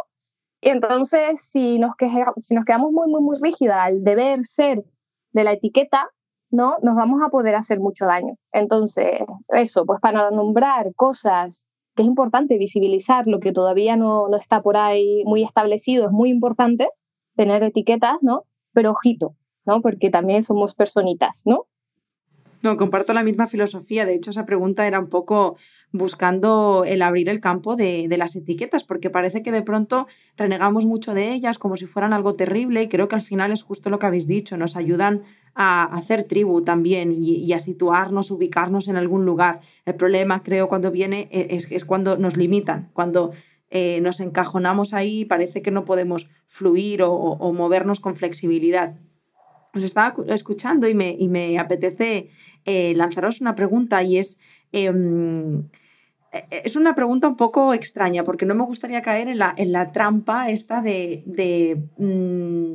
Y 0.62 0.70
entonces, 0.70 1.42
si 1.42 1.80
nos, 1.80 1.96
quedamos 1.96 2.92
muy, 2.92 3.08
muy, 3.10 3.22
muy 3.22 3.38
rígida 3.42 3.84
al 3.84 4.04
deber 4.04 4.40
ser 4.40 4.84
de 5.32 5.44
la 5.44 5.54
etiqueta, 5.54 6.10
¿no? 6.52 6.78
Nos 6.82 6.96
vamos 6.96 7.22
a 7.22 7.30
poder 7.30 7.56
hacer 7.56 7.80
mucho 7.80 8.06
daño. 8.06 8.36
Entonces, 8.52 9.22
eso, 9.50 9.86
pues 9.86 10.00
para 10.02 10.32
nombrar 10.32 10.94
cosas 10.96 11.66
que 11.96 12.02
es 12.04 12.08
importante 12.08 12.58
visibilizar 12.58 13.28
lo 13.28 13.40
que 13.40 13.52
todavía 13.52 13.96
no, 13.96 14.28
no 14.28 14.36
está 14.36 14.62
por 14.62 14.78
ahí 14.78 15.24
muy 15.26 15.44
establecido, 15.44 16.08
es 16.08 16.12
muy 16.12 16.30
importante 16.30 16.90
tener 17.36 17.64
etiquetas, 17.64 18.18
¿no? 18.22 18.46
Pero 18.74 18.92
ojito, 18.92 19.36
¿no? 19.66 19.82
Porque 19.82 20.10
también 20.10 20.44
somos 20.44 20.76
personitas, 20.76 21.44
¿no? 21.46 21.68
No, 22.62 22.76
comparto 22.76 23.14
la 23.14 23.24
misma 23.24 23.48
filosofía. 23.48 24.06
De 24.06 24.16
hecho, 24.16 24.32
esa 24.32 24.46
pregunta 24.46 24.86
era 24.86 25.00
un 25.00 25.08
poco 25.08 25.56
buscando 25.94 26.84
el 26.86 27.02
abrir 27.02 27.30
el 27.30 27.40
campo 27.40 27.78
de, 27.78 28.08
las 28.18 28.36
etiquetas, 28.36 28.84
porque 28.84 29.10
parece 29.10 29.42
que 29.42 29.52
de 29.52 29.62
pronto 29.62 30.08
renegamos 30.36 30.86
mucho 30.86 31.14
de 31.14 31.32
ellas 31.32 31.58
como 31.58 31.78
si 31.78 31.86
fueran 31.86 32.12
algo 32.12 32.36
terrible 32.36 32.84
y 32.84 32.90
creo 32.90 33.08
que 33.08 33.16
al 33.16 33.22
final 33.22 33.52
es 33.52 33.64
justo 33.64 33.90
lo 33.90 33.98
que 33.98 34.06
habéis 34.08 34.28
dicho, 34.28 34.58
nos 34.58 34.76
ayudan 34.76 35.24
a 35.56 35.86
hacer 35.86 36.24
tribu 36.24 36.62
también 36.62 37.14
y, 37.14 37.52
a 37.54 37.60
situarnos, 37.60 38.30
ubicarnos 38.30 38.88
en 38.90 38.98
algún 38.98 39.26
lugar. 39.26 39.62
El 39.86 39.96
problema, 39.96 40.44
creo, 40.44 40.68
cuando 40.68 40.92
viene 40.92 41.30
e, 41.32 41.66
es, 41.70 41.86
cuando 41.86 42.18
nos 42.18 42.36
limitan, 42.36 42.90
cuando 42.94 43.32
eh, 43.72 44.00
nos 44.02 44.20
encajonamos 44.20 44.94
ahí 44.94 45.22
y 45.22 45.26
parece 45.26 45.62
que 45.62 45.72
no 45.72 45.86
podemos 45.86 46.30
fluir 46.46 47.04
o 47.04 47.54
movernos 47.54 48.00
con 48.00 48.16
flexibilidad 48.16 48.96
os 49.74 49.84
estaba 49.84 50.16
escuchando 50.28 50.88
y 50.88 50.94
me, 50.94 51.16
y 51.18 51.28
me 51.30 51.60
apetece 51.60 52.30
eh, 52.66 52.94
lanzaros 52.96 53.42
una 53.42 53.56
pregunta 53.56 54.02
y 54.04 54.18
es, 54.18 54.38
em, 54.72 55.64
e, 56.32 56.46
e, 56.52 56.62
es 56.66 56.76
una 56.76 56.96
pregunta 56.96 57.28
un 57.28 57.36
poco 57.36 57.74
extraña 57.74 58.24
porque 58.24 58.46
no 58.46 58.56
me 58.56 58.64
gustaría 58.64 59.02
caer 59.02 59.28
en 59.28 59.38
la, 59.38 59.54
en 59.58 59.72
la 59.72 59.92
trampa 59.92 60.50
esta 60.50 60.82
de, 60.82 61.24
de 61.26 61.84
mm, 61.98 62.74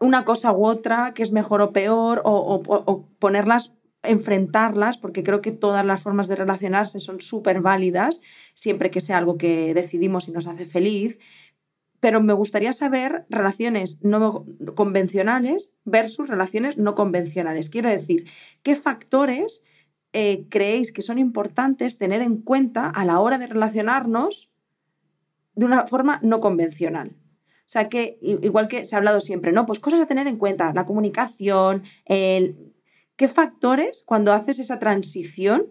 una 0.00 0.24
cosa 0.24 0.52
u 0.52 0.64
otra 0.66 1.14
que 1.14 1.22
es 1.22 1.32
mejor 1.32 1.60
o 1.62 1.72
peor 1.72 2.22
o, 2.24 2.62
o 2.66 3.08
ponerlas 3.18 3.72
enfrentarlas, 4.04 4.98
porque 4.98 5.22
creo 5.22 5.40
que 5.40 5.50
todas 5.50 5.84
las 5.84 6.02
formas 6.02 6.28
de 6.28 6.36
relacionarse 6.36 7.00
son 7.00 7.20
súper 7.20 7.60
válidas, 7.60 8.20
siempre 8.54 8.90
que 8.90 9.00
sea 9.00 9.18
algo 9.18 9.36
que 9.36 9.74
decidimos 9.74 10.28
y 10.28 10.32
nos 10.32 10.46
hace 10.46 10.66
feliz, 10.66 11.18
pero 12.04 12.20
me 12.20 12.34
gustaría 12.34 12.74
saber 12.74 13.24
relaciones 13.30 13.98
no 14.02 14.44
convencionales 14.74 15.72
versus 15.86 16.28
relaciones 16.28 16.76
no 16.76 16.94
convencionales. 16.94 17.70
Quiero 17.70 17.88
decir, 17.88 18.26
¿qué 18.62 18.76
factores 18.76 19.62
eh, 20.12 20.44
creéis 20.50 20.92
que 20.92 21.00
son 21.00 21.18
importantes 21.18 21.96
tener 21.96 22.20
en 22.20 22.42
cuenta 22.42 22.90
a 22.90 23.06
la 23.06 23.20
hora 23.20 23.38
de 23.38 23.46
relacionarnos 23.46 24.50
de 25.54 25.64
una 25.64 25.86
forma 25.86 26.20
no 26.22 26.40
convencional? 26.40 27.16
O 27.16 27.62
sea 27.64 27.88
que, 27.88 28.18
igual 28.20 28.68
que 28.68 28.84
se 28.84 28.96
ha 28.96 28.98
hablado 28.98 29.20
siempre, 29.20 29.52
¿no? 29.52 29.64
Pues 29.64 29.78
cosas 29.78 30.02
a 30.02 30.06
tener 30.06 30.26
en 30.26 30.36
cuenta, 30.36 30.74
la 30.74 30.84
comunicación, 30.84 31.84
el... 32.04 32.74
¿Qué 33.16 33.28
factores, 33.28 34.02
cuando 34.04 34.34
haces 34.34 34.58
esa 34.58 34.78
transición, 34.78 35.68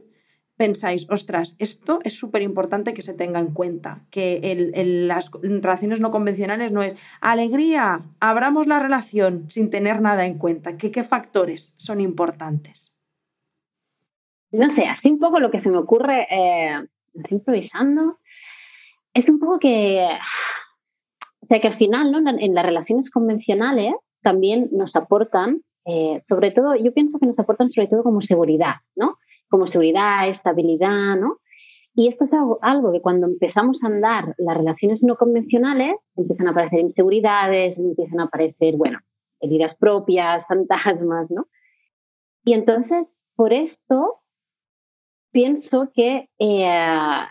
pensáis, 0.57 1.09
ostras, 1.09 1.55
esto 1.59 1.99
es 2.03 2.17
súper 2.17 2.41
importante 2.41 2.93
que 2.93 3.01
se 3.01 3.13
tenga 3.13 3.39
en 3.39 3.53
cuenta, 3.53 4.05
que 4.11 4.39
el, 4.43 5.07
las 5.07 5.31
relaciones 5.41 5.99
no 5.99 6.11
convencionales 6.11 6.71
no 6.71 6.83
es 6.83 6.95
alegría, 7.21 8.01
abramos 8.19 8.67
la 8.67 8.79
relación 8.79 9.49
sin 9.49 9.69
tener 9.69 10.01
nada 10.01 10.25
en 10.25 10.37
cuenta. 10.37 10.77
¿Qué, 10.77 10.91
qué 10.91 11.03
factores 11.03 11.73
son 11.77 12.01
importantes? 12.01 12.95
No 14.51 14.73
sé, 14.75 14.83
así 14.85 15.09
un 15.09 15.19
poco 15.19 15.39
lo 15.39 15.49
que 15.49 15.61
se 15.61 15.69
me 15.69 15.77
ocurre, 15.77 16.27
eh, 16.29 16.85
improvisando, 17.29 18.19
es 19.13 19.27
un 19.27 19.39
poco 19.39 19.59
que, 19.59 20.07
o 21.41 21.47
sea, 21.47 21.59
que 21.59 21.67
al 21.67 21.77
final, 21.77 22.11
¿no? 22.11 22.19
En 22.29 22.53
las 22.53 22.65
relaciones 22.65 23.09
convencionales 23.09 23.93
también 24.21 24.69
nos 24.71 24.95
aportan, 24.95 25.61
eh, 25.85 26.23
sobre 26.29 26.51
todo, 26.51 26.75
yo 26.75 26.93
pienso 26.93 27.19
que 27.19 27.25
nos 27.25 27.37
aportan 27.37 27.71
sobre 27.71 27.87
todo 27.87 28.03
como 28.03 28.21
seguridad, 28.21 28.75
¿no? 28.95 29.17
Como 29.53 29.67
seguridad, 29.67 30.29
estabilidad, 30.29 31.15
¿no? 31.15 31.37
Y 31.93 32.07
esto 32.07 32.25
es 32.25 32.33
algo, 32.33 32.57
algo, 32.63 32.91
que 32.91 33.01
cuando 33.01 33.27
empezamos 33.27 33.77
a 33.83 33.85
andar 33.85 34.33
las 34.39 34.57
relaciones 34.57 35.03
no 35.03 35.15
convencionales, 35.15 35.95
empiezan 36.15 36.47
a 36.47 36.51
aparecer 36.51 36.79
inseguridades, 36.79 37.77
empiezan 37.77 38.19
a 38.19 38.23
aparecer, 38.23 38.77
bueno, 38.77 38.97
heridas 39.39 39.75
propias, 39.77 40.43
fantasmas, 40.47 41.29
¿no? 41.29 41.45
Y 42.43 42.53
entonces, 42.53 43.05
por 43.35 43.53
esto, 43.53 44.21
pienso 45.31 45.91
que 45.93 46.29
eh, 46.39 47.27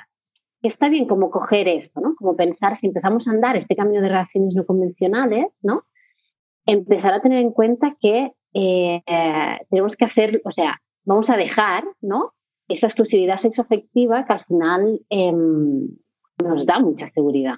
está 0.62 0.88
bien 0.90 1.08
como 1.08 1.32
coger 1.32 1.66
esto, 1.66 2.00
¿no? 2.00 2.14
Como 2.14 2.36
pensar, 2.36 2.78
si 2.78 2.86
empezamos 2.86 3.26
a 3.26 3.32
andar 3.32 3.56
este 3.56 3.74
cambio 3.74 4.00
de 4.00 4.10
relaciones 4.10 4.54
no 4.54 4.64
convencionales, 4.64 5.46
¿no? 5.60 5.82
Empezar 6.66 7.14
a 7.14 7.20
tener 7.20 7.40
en 7.40 7.50
cuenta 7.50 7.96
que 8.00 8.30
eh, 8.54 9.02
tenemos 9.70 9.96
que 9.98 10.04
hacer, 10.04 10.40
o 10.44 10.52
sea, 10.52 10.80
vamos 11.04 11.28
a 11.28 11.36
dejar, 11.36 11.84
¿no? 12.00 12.32
Esa 12.68 12.86
exclusividad 12.86 13.40
sexoafectiva 13.40 14.24
que 14.24 14.32
al 14.32 14.44
final 14.44 15.00
em, 15.10 15.88
nos 16.42 16.66
da 16.66 16.78
mucha 16.78 17.10
seguridad. 17.10 17.56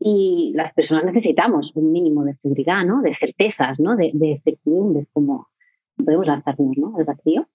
Y 0.00 0.52
las 0.54 0.74
personas 0.74 1.04
necesitamos 1.04 1.70
un 1.74 1.92
mínimo 1.92 2.24
de 2.24 2.34
seguridad, 2.36 2.84
¿no? 2.84 3.00
De 3.00 3.16
certezas, 3.16 3.78
¿no? 3.78 3.96
De, 3.96 4.10
de 4.12 4.40
certidumbres, 4.44 5.06
como 5.12 5.48
podemos 5.96 6.26
lanzarnos, 6.26 6.76
¿no? 6.76 6.96
Al 6.96 7.04
vacío. 7.04 7.46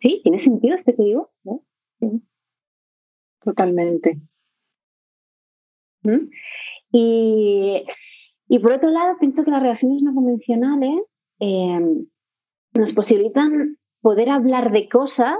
¿Sí? 0.00 0.20
¿Tiene 0.22 0.42
sentido 0.42 0.76
este 0.76 0.94
que 0.94 1.02
digo? 1.02 1.30
Totalmente. 3.40 4.20
¿Mm? 6.02 6.28
Y, 6.92 7.84
y, 8.48 8.58
por 8.58 8.72
otro 8.72 8.90
lado, 8.90 9.16
pienso 9.18 9.44
que 9.44 9.50
las 9.50 9.62
relaciones 9.62 10.02
no 10.02 10.14
convencionales 10.14 11.02
eh, 11.40 12.04
nos 12.74 12.92
posibilitan 12.94 13.76
poder 14.00 14.30
hablar 14.30 14.72
de 14.72 14.88
cosas 14.88 15.36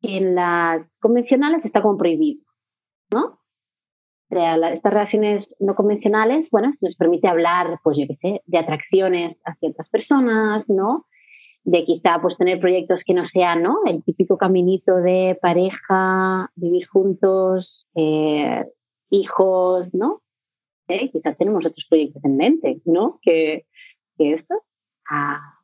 que 0.00 0.16
en 0.16 0.34
las 0.34 0.86
convencionales 1.00 1.64
está 1.64 1.82
como 1.82 1.98
prohibido, 1.98 2.42
¿no? 3.12 3.38
estas 4.28 4.92
relaciones 4.92 5.46
no 5.60 5.74
convencionales, 5.74 6.48
bueno, 6.50 6.72
nos 6.80 6.96
permite 6.96 7.28
hablar, 7.28 7.78
pues 7.82 7.96
yo 7.96 8.06
qué 8.08 8.16
sé, 8.16 8.42
de 8.44 8.58
atracciones 8.58 9.36
a 9.44 9.54
ciertas 9.56 9.88
personas, 9.88 10.68
¿no? 10.68 11.06
De 11.62 11.84
quizá 11.84 12.20
pues 12.20 12.36
tener 12.36 12.60
proyectos 12.60 13.00
que 13.06 13.14
no 13.14 13.26
sean, 13.28 13.62
¿no? 13.62 13.78
El 13.86 14.02
típico 14.04 14.36
caminito 14.36 14.96
de 14.96 15.38
pareja, 15.40 16.50
vivir 16.56 16.86
juntos, 16.88 17.86
eh, 17.94 18.64
hijos, 19.10 19.86
¿no? 19.92 20.22
¿Eh? 20.88 21.10
Quizás 21.10 21.36
tenemos 21.38 21.64
otros 21.64 21.86
proyectos 21.88 22.24
en 22.24 22.36
mente, 22.36 22.80
¿no? 22.84 23.18
Que, 23.22 23.66
que 24.16 24.34
esto. 24.34 24.54
Ah, 25.08 25.55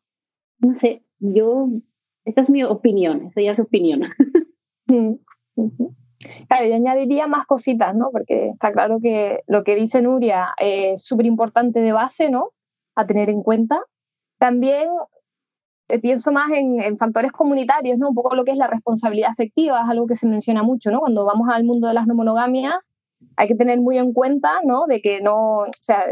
no 0.62 0.78
sé, 0.80 1.02
yo, 1.18 1.68
esta 2.24 2.42
es 2.42 2.48
mi 2.48 2.64
opinión, 2.64 3.26
esa 3.26 3.42
ya 3.42 3.52
es 3.52 3.58
opinión. 3.58 4.02
Claro, 6.48 6.66
yo 6.66 6.76
añadiría 6.76 7.26
más 7.26 7.46
cositas, 7.46 7.96
¿no? 7.96 8.10
Porque 8.12 8.50
está 8.50 8.70
claro 8.70 9.00
que 9.02 9.40
lo 9.48 9.64
que 9.64 9.74
dice 9.74 10.02
Nuria 10.02 10.54
es 10.56 11.04
súper 11.04 11.26
importante 11.26 11.80
de 11.80 11.90
base, 11.92 12.30
¿no? 12.30 12.50
A 12.94 13.06
tener 13.06 13.28
en 13.28 13.42
cuenta. 13.42 13.82
También 14.38 14.88
eh, 15.88 15.98
pienso 15.98 16.30
más 16.30 16.50
en, 16.52 16.80
en, 16.80 16.96
factores 16.96 17.32
comunitarios, 17.32 17.98
¿no? 17.98 18.10
Un 18.10 18.14
poco 18.14 18.36
lo 18.36 18.44
que 18.44 18.52
es 18.52 18.56
la 18.56 18.68
responsabilidad 18.68 19.30
afectiva, 19.30 19.82
es 19.82 19.90
algo 19.90 20.06
que 20.06 20.14
se 20.14 20.28
menciona 20.28 20.62
mucho, 20.62 20.92
¿no? 20.92 21.00
Cuando 21.00 21.24
vamos 21.24 21.48
al 21.50 21.64
mundo 21.64 21.88
de 21.88 21.94
las 21.94 22.06
no 22.06 22.14
monogamias, 22.14 22.76
hay 23.36 23.48
que 23.48 23.56
tener 23.56 23.80
muy 23.80 23.98
en 23.98 24.12
cuenta, 24.12 24.60
¿no? 24.64 24.86
De 24.86 25.00
que 25.00 25.20
no, 25.20 25.58
o 25.62 25.66
sea, 25.80 26.04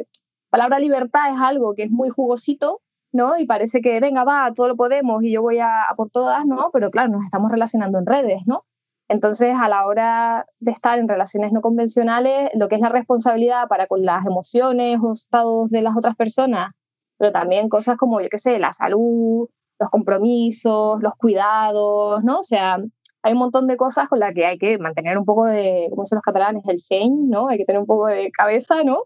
palabra 0.51 0.79
libertad 0.81 1.33
es 1.33 1.41
algo 1.41 1.75
que 1.75 1.85
es 1.85 1.91
muy 1.93 2.09
jugosito, 2.11 2.81
¿no? 3.13 3.39
Y 3.39 3.47
parece 3.47 3.81
que, 3.81 4.01
venga, 4.01 4.25
va, 4.25 4.53
todo 4.55 4.69
lo 4.69 4.77
podemos 4.77 5.23
y 5.23 5.33
yo 5.33 5.43
voy 5.43 5.59
a, 5.61 5.87
por 5.97 6.11
todas, 6.11 6.47
¿no? 6.47 6.71
Pero 6.73 6.91
claro, 6.91 7.11
nos 7.11 7.25
estamos 7.25 7.51
relacionando 7.51 7.99
en 7.99 8.07
redes, 8.07 8.43
¿no? 8.47 8.65
Entonces, 9.09 9.57
a 9.61 9.69
la 9.69 9.87
hora 9.87 10.47
de 10.61 10.71
estar 10.71 10.99
en 10.99 11.09
relaciones 11.09 11.53
no 11.53 11.61
convencionales, 11.63 12.51
lo 12.55 12.69
que 12.69 12.77
es 12.77 12.81
la 12.81 12.91
responsabilidad 12.91 13.67
para 13.69 13.89
con 13.89 14.05
las 14.05 14.25
emociones 14.25 14.99
o 15.03 15.13
estados 15.13 15.71
de 15.71 15.83
las 15.83 15.97
otras 15.97 16.15
personas, 16.17 16.73
pero 17.19 17.33
también 17.33 17.69
cosas 17.69 17.97
como, 17.97 18.21
yo 18.21 18.29
qué 18.31 18.39
sé, 18.39 18.59
la 18.61 18.73
salud, 18.73 19.49
los 19.81 19.91
compromisos, 19.91 21.03
los 21.03 21.15
cuidados, 21.17 22.23
¿no? 22.25 22.41
O 22.41 22.43
sea, 22.45 22.79
hay 23.23 23.33
un 23.33 23.39
montón 23.41 23.67
de 23.67 23.77
cosas 23.77 24.09
con 24.09 24.21
las 24.21 24.35
que 24.35 24.47
hay 24.47 24.59
que 24.59 24.79
mantener 24.79 25.19
un 25.19 25.25
poco 25.25 25.47
de, 25.47 25.89
como 25.91 26.03
dicen 26.05 26.17
los 26.17 26.23
catalanes, 26.23 26.63
el 26.69 26.77
shen, 26.77 27.29
¿no? 27.29 27.49
Hay 27.49 27.59
que 27.59 27.65
tener 27.65 27.81
un 27.81 27.87
poco 27.87 28.07
de 28.07 28.31
cabeza, 28.31 28.85
¿no? 28.85 29.05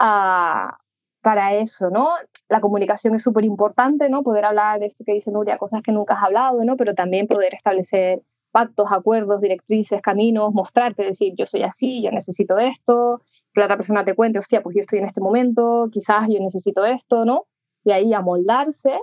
A, 0.00 0.78
para 1.24 1.54
eso, 1.54 1.88
¿no? 1.90 2.10
La 2.48 2.60
comunicación 2.60 3.14
es 3.14 3.22
súper 3.22 3.44
importante, 3.46 4.10
¿no? 4.10 4.22
Poder 4.22 4.44
hablar 4.44 4.78
de 4.78 4.86
esto 4.86 5.04
que 5.04 5.14
dice 5.14 5.32
Nuria, 5.32 5.56
cosas 5.56 5.80
que 5.82 5.90
nunca 5.90 6.14
has 6.14 6.22
hablado, 6.22 6.62
¿no? 6.64 6.76
Pero 6.76 6.94
también 6.94 7.26
poder 7.26 7.54
establecer 7.54 8.22
pactos, 8.52 8.92
acuerdos, 8.92 9.40
directrices, 9.40 10.02
caminos, 10.02 10.52
mostrarte, 10.52 11.02
decir, 11.02 11.32
yo 11.34 11.46
soy 11.46 11.62
así, 11.62 12.02
yo 12.04 12.10
necesito 12.12 12.58
esto, 12.58 13.22
que 13.54 13.60
la 13.60 13.66
otra 13.66 13.78
persona 13.78 14.04
te 14.04 14.14
cuente, 14.14 14.38
hostia, 14.38 14.62
pues 14.62 14.76
yo 14.76 14.82
estoy 14.82 14.98
en 14.98 15.06
este 15.06 15.22
momento, 15.22 15.88
quizás 15.90 16.28
yo 16.28 16.38
necesito 16.40 16.84
esto, 16.84 17.24
¿no? 17.24 17.46
Y 17.84 17.92
ahí 17.92 18.12
amoldarse. 18.12 19.00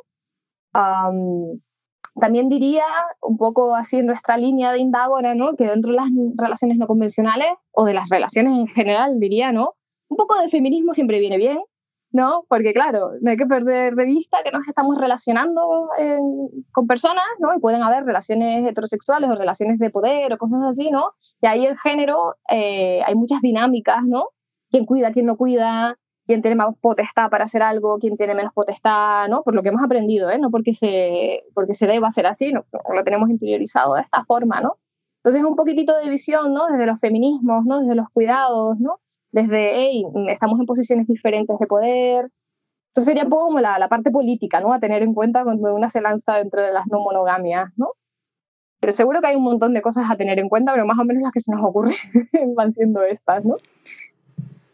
también 2.19 2.49
diría, 2.49 2.85
un 3.21 3.37
poco 3.37 3.75
así 3.75 3.97
en 3.97 4.05
nuestra 4.05 4.37
línea 4.37 4.71
de 4.73 4.79
indagora, 4.79 5.33
¿no? 5.33 5.55
Que 5.55 5.65
dentro 5.65 5.91
de 5.91 5.97
las 5.97 6.09
relaciones 6.37 6.77
no 6.77 6.85
convencionales, 6.85 7.49
o 7.71 7.85
de 7.85 7.93
las 7.95 8.09
relaciones 8.09 8.53
en 8.53 8.67
general, 8.67 9.19
diría, 9.19 9.51
¿no? 9.51 9.73
Un 10.07 10.17
poco 10.17 10.39
de 10.39 10.49
feminismo 10.49 10.93
siempre 10.93 11.19
viene 11.19 11.37
bien, 11.37 11.59
¿no? 12.11 12.45
Porque 12.49 12.73
claro, 12.73 13.11
no 13.21 13.31
hay 13.31 13.37
que 13.37 13.45
perder 13.45 13.95
de 13.95 14.05
vista 14.05 14.37
que 14.43 14.51
nos 14.51 14.67
estamos 14.67 14.97
relacionando 14.97 15.89
con 16.71 16.87
personas, 16.87 17.25
¿no? 17.39 17.53
Y 17.55 17.59
pueden 17.59 17.83
haber 17.83 18.03
relaciones 18.03 18.67
heterosexuales 18.67 19.29
o 19.29 19.35
relaciones 19.35 19.79
de 19.79 19.89
poder 19.89 20.33
o 20.33 20.37
cosas 20.37 20.59
así, 20.69 20.91
¿no? 20.91 21.11
Y 21.41 21.47
ahí 21.47 21.65
el 21.65 21.77
género, 21.77 22.35
eh, 22.49 23.01
hay 23.05 23.15
muchas 23.15 23.41
dinámicas, 23.41 24.03
¿no? 24.05 24.27
¿Quién 24.69 24.85
cuida, 24.85 25.11
quién 25.11 25.25
no 25.25 25.37
cuida? 25.37 25.97
¿Quién 26.25 26.41
tiene 26.41 26.55
más 26.55 26.75
potestad 26.79 27.29
para 27.29 27.45
hacer 27.45 27.61
algo? 27.63 27.97
¿Quién 27.99 28.15
tiene 28.15 28.35
menos 28.35 28.53
potestad? 28.53 29.27
¿no? 29.27 29.43
Por 29.43 29.55
lo 29.55 29.63
que 29.63 29.69
hemos 29.69 29.83
aprendido, 29.83 30.29
¿eh? 30.29 30.39
No 30.39 30.51
porque 30.51 30.73
se, 30.73 31.43
porque 31.53 31.73
se 31.73 31.87
deba 31.87 32.07
hacer 32.09 32.27
así, 32.27 32.53
¿no? 32.53 32.65
Lo 32.93 33.03
tenemos 33.03 33.29
interiorizado 33.29 33.95
de 33.95 34.01
esta 34.01 34.23
forma, 34.25 34.61
¿no? 34.61 34.77
Entonces 35.23 35.43
un 35.43 35.55
poquitito 35.55 35.95
de 35.97 36.09
visión, 36.09 36.53
¿no? 36.53 36.67
Desde 36.67 36.85
los 36.85 36.99
feminismos, 36.99 37.65
¿no? 37.65 37.79
Desde 37.81 37.95
los 37.95 38.07
cuidados, 38.13 38.79
¿no? 38.79 39.00
Desde, 39.31 39.71
hey, 39.73 40.03
estamos 40.29 40.59
en 40.59 40.65
posiciones 40.65 41.07
diferentes 41.07 41.57
de 41.57 41.67
poder. 41.67 42.29
Entonces 42.89 43.05
sería 43.05 43.23
un 43.23 43.29
poco 43.29 43.45
como 43.45 43.59
la, 43.59 43.79
la 43.79 43.87
parte 43.87 44.11
política, 44.11 44.59
¿no? 44.59 44.73
A 44.73 44.79
tener 44.79 45.01
en 45.01 45.13
cuenta 45.13 45.43
cuando 45.43 45.73
una 45.73 45.89
se 45.89 46.01
lanza 46.01 46.35
dentro 46.35 46.61
de 46.61 46.73
las 46.73 46.87
no 46.87 46.99
monogamias, 46.99 47.71
¿no? 47.77 47.91
Pero 48.81 48.93
seguro 48.93 49.21
que 49.21 49.27
hay 49.27 49.35
un 49.35 49.43
montón 49.43 49.73
de 49.73 49.81
cosas 49.81 50.09
a 50.09 50.17
tener 50.17 50.39
en 50.39 50.49
cuenta, 50.49 50.73
pero 50.73 50.85
más 50.85 50.97
o 50.99 51.05
menos 51.05 51.23
las 51.23 51.31
que 51.31 51.39
se 51.39 51.51
nos 51.51 51.63
ocurren 51.63 51.95
van 52.55 52.73
siendo 52.73 53.03
estas, 53.03 53.45
¿no? 53.45 53.55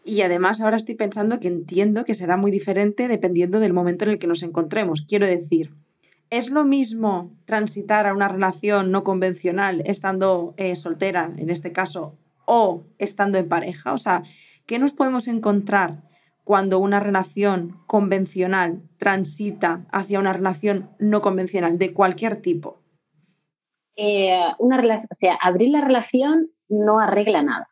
Y 0.05 0.21
además 0.21 0.61
ahora 0.61 0.77
estoy 0.77 0.95
pensando 0.95 1.41
que 1.41 1.49
entiendo 1.49 2.05
que 2.05 2.15
será 2.15 2.37
muy 2.37 2.49
diferente 2.49 3.09
dependiendo 3.09 3.59
del 3.59 3.73
momento 3.73 4.05
en 4.05 4.11
el 4.11 4.19
que 4.19 4.27
nos 4.27 4.41
encontremos. 4.41 5.01
Quiero 5.01 5.27
decir, 5.27 5.73
¿es 6.29 6.49
lo 6.49 6.63
mismo 6.63 7.31
transitar 7.43 8.07
a 8.07 8.13
una 8.13 8.29
relación 8.29 8.89
no 8.89 9.03
convencional 9.03 9.83
estando 9.85 10.53
eh, 10.55 10.77
soltera, 10.77 11.33
en 11.35 11.49
este 11.49 11.73
caso, 11.73 12.15
o 12.47 12.85
estando 12.97 13.37
en 13.37 13.47
pareja? 13.47 13.93
O 13.93 13.97
sea, 13.99 14.23
¿qué 14.65 14.79
nos 14.79 14.93
podemos 14.93 15.27
encontrar 15.27 16.03
cuando 16.43 16.79
una 16.79 16.99
relación 16.99 17.75
convencional 17.85 18.81
transita 18.97 19.85
hacia 19.91 20.19
una 20.19 20.33
relación 20.33 20.89
no 20.97 21.21
convencional 21.21 21.77
de 21.77 21.93
cualquier 21.93 22.41
tipo? 22.41 22.81
Eh, 23.95 24.39
una 24.57 24.77
o 24.77 25.15
sea, 25.19 25.37
abrir 25.41 25.69
la 25.69 25.81
relación 25.81 26.49
no 26.69 26.99
arregla 26.99 27.43
nada. 27.43 27.67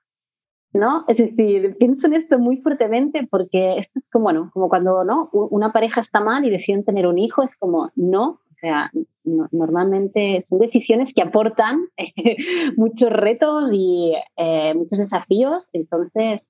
¿no? 0.75 1.05
Es 1.07 1.17
decir, 1.17 1.77
pienso 1.79 2.07
en 2.07 2.15
esto 2.15 2.37
muy 2.37 2.57
fuertemente 2.57 3.25
porque 3.31 3.79
esto 3.79 3.99
es 3.99 4.05
como, 4.11 4.25
bueno, 4.25 4.49
como 4.53 4.67
cuando 4.67 5.05
¿no? 5.05 5.29
una 5.31 5.71
pareja 5.71 6.01
está 6.01 6.19
mal 6.19 6.43
y 6.43 6.49
deciden 6.49 6.83
tener 6.83 7.07
un 7.07 7.17
hijo, 7.17 7.43
es 7.43 7.55
como, 7.59 7.91
no, 7.95 8.41
o 8.55 8.59
sea, 8.59 8.91
normalmente 9.23 10.45
son 10.49 10.59
decisiones 10.59 11.13
que 11.13 11.21
aportan 11.21 11.87
muchos 12.77 13.09
retos 13.09 13.69
y 13.73 14.13
eh, 14.37 14.73
muchos 14.75 14.99
desafíos, 14.99 15.63
entonces 15.73 16.41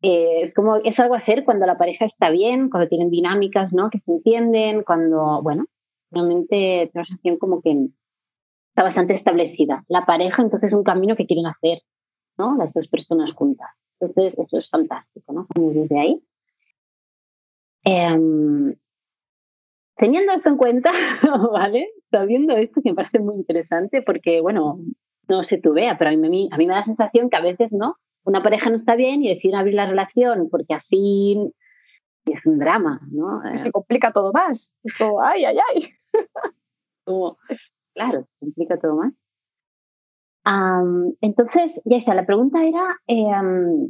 eh, 0.00 0.42
es 0.44 0.54
como, 0.54 0.76
es 0.76 0.98
algo 0.98 1.14
a 1.14 1.18
hacer 1.18 1.44
cuando 1.44 1.66
la 1.66 1.76
pareja 1.76 2.06
está 2.06 2.30
bien, 2.30 2.70
cuando 2.70 2.88
tienen 2.88 3.10
dinámicas, 3.10 3.72
¿no? 3.72 3.90
Que 3.90 3.98
se 4.00 4.12
entienden, 4.12 4.84
cuando, 4.84 5.42
bueno, 5.42 5.66
realmente 6.10 6.88
transacción 6.92 7.36
como 7.36 7.60
que 7.60 7.88
está 8.70 8.84
bastante 8.84 9.14
establecida. 9.14 9.84
La 9.88 10.06
pareja, 10.06 10.42
entonces, 10.42 10.68
es 10.68 10.74
un 10.74 10.84
camino 10.84 11.16
que 11.16 11.26
quieren 11.26 11.46
hacer, 11.46 11.82
¿no? 12.38 12.56
Las 12.56 12.72
dos 12.72 12.86
personas 12.88 13.32
juntas. 13.34 13.68
Entonces, 14.00 14.38
eso 14.38 14.58
es 14.58 14.70
fantástico, 14.70 15.32
¿no? 15.32 15.46
desde 15.54 15.98
ahí. 15.98 16.22
Em, 17.84 18.74
teniendo 19.98 20.32
esto 20.32 20.48
en 20.48 20.56
cuenta, 20.56 20.90
¿vale? 21.52 21.88
Sabiendo 22.10 22.56
esto 22.56 22.80
que 22.82 22.90
me 22.90 22.96
parece 22.96 23.18
muy 23.18 23.36
interesante 23.36 24.02
porque, 24.02 24.40
bueno, 24.40 24.78
no 25.28 25.44
sé 25.44 25.58
tú 25.58 25.74
vea, 25.74 25.98
pero 25.98 26.10
a 26.10 26.14
mí, 26.14 26.48
a 26.50 26.56
mí 26.56 26.66
me 26.66 26.72
da 26.72 26.80
la 26.80 26.86
sensación 26.86 27.28
que 27.28 27.36
a 27.36 27.42
veces, 27.42 27.70
¿no? 27.72 27.96
Una 28.24 28.42
pareja 28.42 28.70
no 28.70 28.76
está 28.76 28.94
bien 28.94 29.22
y 29.22 29.34
deciden 29.34 29.56
abrir 29.56 29.74
la 29.74 29.86
relación 29.86 30.48
porque 30.50 30.74
así 30.74 31.36
es 32.24 32.46
un 32.46 32.58
drama, 32.58 33.00
¿no? 33.10 33.40
se 33.54 33.70
complica 33.70 34.12
todo 34.12 34.32
más. 34.32 34.74
Es 34.84 34.94
como, 34.96 35.22
ay, 35.22 35.44
ay, 35.44 35.58
ay. 35.74 35.82
claro, 37.94 38.20
se 38.22 38.38
complica 38.40 38.78
todo 38.78 38.96
más. 38.96 39.12
entonces, 41.20 41.72
ya 41.84 41.96
está, 41.96 42.14
la 42.14 42.26
pregunta 42.26 42.64
era... 42.64 43.00
Eh, 43.06 43.88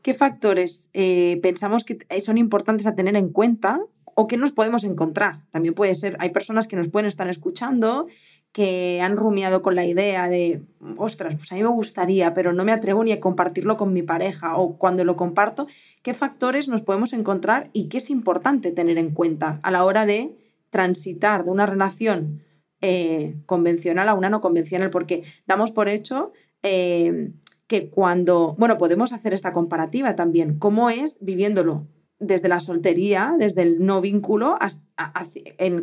¿Qué 0.00 0.14
factores 0.14 0.90
eh, 0.94 1.38
pensamos 1.42 1.84
que 1.84 1.98
son 2.20 2.38
importantes 2.38 2.86
a 2.86 2.94
tener 2.94 3.16
en 3.16 3.30
cuenta 3.30 3.78
o 4.20 4.26
que 4.26 4.36
nos 4.36 4.50
podemos 4.50 4.82
encontrar? 4.82 5.44
También 5.50 5.74
puede 5.74 5.94
ser, 5.94 6.16
hay 6.18 6.30
personas 6.30 6.66
que 6.66 6.74
nos 6.74 6.88
pueden 6.88 7.06
estar 7.06 7.28
escuchando 7.28 8.08
que 8.50 9.00
han 9.00 9.16
rumiado 9.16 9.62
con 9.62 9.76
la 9.76 9.86
idea 9.86 10.28
de, 10.28 10.64
ostras, 10.96 11.36
pues 11.36 11.52
a 11.52 11.54
mí 11.54 11.62
me 11.62 11.68
gustaría, 11.68 12.34
pero 12.34 12.52
no 12.52 12.64
me 12.64 12.72
atrevo 12.72 13.04
ni 13.04 13.12
a 13.12 13.20
compartirlo 13.20 13.76
con 13.76 13.92
mi 13.92 14.02
pareja 14.02 14.56
o 14.56 14.76
cuando 14.76 15.04
lo 15.04 15.14
comparto, 15.14 15.68
¿qué 16.02 16.14
factores 16.14 16.66
nos 16.66 16.82
podemos 16.82 17.12
encontrar 17.12 17.70
y 17.72 17.88
qué 17.88 17.98
es 17.98 18.10
importante 18.10 18.72
tener 18.72 18.98
en 18.98 19.10
cuenta 19.12 19.60
a 19.62 19.70
la 19.70 19.84
hora 19.84 20.04
de 20.04 20.34
transitar 20.70 21.44
de 21.44 21.52
una 21.52 21.66
relación 21.66 22.42
eh, 22.80 23.36
convencional 23.46 24.08
a 24.08 24.14
una 24.14 24.30
no 24.30 24.40
convencional? 24.40 24.90
Porque 24.90 25.22
damos 25.46 25.70
por 25.70 25.88
hecho 25.88 26.32
eh, 26.64 27.30
que 27.68 27.88
cuando, 27.88 28.56
bueno, 28.58 28.78
podemos 28.78 29.12
hacer 29.12 29.32
esta 29.32 29.52
comparativa 29.52 30.16
también, 30.16 30.58
cómo 30.58 30.90
es 30.90 31.18
viviéndolo 31.20 31.86
desde 32.20 32.48
la 32.48 32.58
soltería, 32.58 33.34
desde 33.38 33.62
el 33.62 33.84
no 33.84 34.00
vínculo, 34.00 34.58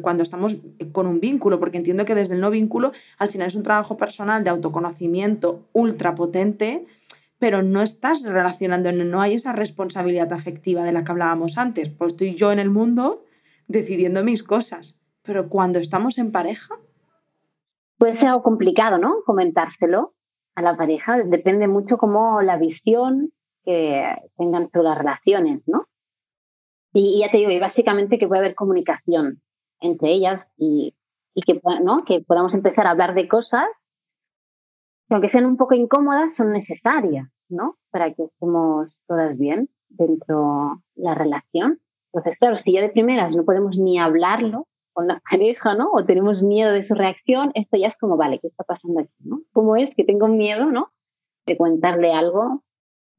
cuando 0.02 0.24
estamos 0.24 0.58
con 0.92 1.08
un 1.08 1.20
vínculo, 1.20 1.60
porque 1.60 1.78
entiendo 1.78 2.04
que 2.04 2.16
desde 2.16 2.36
el 2.36 2.42
no 2.42 2.52
vínculo 2.52 2.92
al 3.18 3.30
final 3.30 3.48
es 3.48 3.56
un 3.56 3.64
trabajo 3.64 3.96
personal 3.96 4.44
de 4.44 4.50
autoconocimiento 4.50 5.62
ultra 5.72 6.14
potente, 6.14 6.86
pero 7.40 7.62
no 7.62 7.82
estás 7.82 8.24
relacionando, 8.24 8.92
no 8.92 9.22
hay 9.22 9.34
esa 9.34 9.54
responsabilidad 9.54 10.34
afectiva 10.34 10.84
de 10.84 10.92
la 10.92 11.04
que 11.04 11.12
hablábamos 11.12 11.58
antes, 11.58 11.90
pues 11.90 12.14
estoy 12.14 12.36
yo 12.36 12.52
en 12.52 12.60
el 12.60 12.70
mundo 12.70 13.24
decidiendo 13.68 14.24
mis 14.24 14.44
cosas, 14.44 15.00
pero 15.22 15.50
cuando 15.50 15.80
estamos 15.80 16.18
en 16.18 16.32
pareja... 16.32 16.76
Puede 17.98 18.18
ser 18.20 18.28
algo 18.28 18.44
complicado, 18.44 18.98
¿no? 18.98 19.24
Comentárselo 19.26 20.14
a 20.56 20.62
la 20.62 20.76
pareja, 20.76 21.18
depende 21.26 21.68
mucho 21.68 21.98
como 21.98 22.42
la 22.42 22.58
visión 22.58 23.32
que 23.64 24.04
tengan 24.38 24.70
sobre 24.72 24.90
las 24.90 24.98
relaciones, 24.98 25.62
¿no? 25.66 25.88
Y, 26.98 27.20
ya 27.20 27.30
te 27.30 27.38
digo, 27.38 27.52
y 27.52 27.60
básicamente 27.60 28.18
que 28.18 28.28
puede 28.28 28.40
haber 28.40 28.56
comunicación 28.56 29.42
entre 29.82 30.14
ellas 30.14 30.42
y, 30.58 30.96
y 31.34 31.42
que, 31.42 31.60
¿no? 31.84 32.06
que 32.06 32.22
podamos 32.22 32.54
empezar 32.54 32.88
a 32.88 32.92
hablar 32.92 33.14
de 33.14 33.28
cosas 33.28 33.68
que 35.08 35.14
aunque 35.14 35.30
sean 35.30 35.46
un 35.46 35.58
poco 35.58 35.76
incómodas, 35.76 36.34
son 36.38 36.54
necesarias, 36.54 37.28
¿no? 37.50 37.76
Para 37.92 38.14
que 38.14 38.24
estemos 38.24 38.90
todas 39.08 39.38
bien 39.38 39.70
dentro 39.90 40.82
de 40.96 41.04
la 41.04 41.14
relación. 41.14 41.80
Entonces, 42.12 42.40
claro, 42.40 42.58
si 42.64 42.74
ya 42.74 42.82
de 42.82 42.90
primeras 42.90 43.36
no 43.36 43.44
podemos 43.44 43.78
ni 43.78 44.00
hablarlo 44.00 44.66
con 44.94 45.08
la 45.08 45.22
pareja, 45.30 45.76
¿no? 45.76 45.92
O 45.92 46.06
tenemos 46.06 46.42
miedo 46.42 46.72
de 46.72 46.88
su 46.88 46.96
reacción, 46.96 47.52
esto 47.56 47.78
ya 47.78 47.90
es 47.90 47.98
como, 48.00 48.18
vale, 48.18 48.40
¿qué 48.40 48.48
está 48.48 48.64
pasando 48.64 49.02
aquí, 49.02 49.14
no? 49.20 49.42
¿Cómo 49.54 49.76
es 49.76 49.94
que 49.96 50.06
tengo 50.06 50.28
miedo, 50.28 50.66
¿no? 50.72 50.90
De 51.46 51.58
contarle 51.58 52.14
algo 52.14 52.64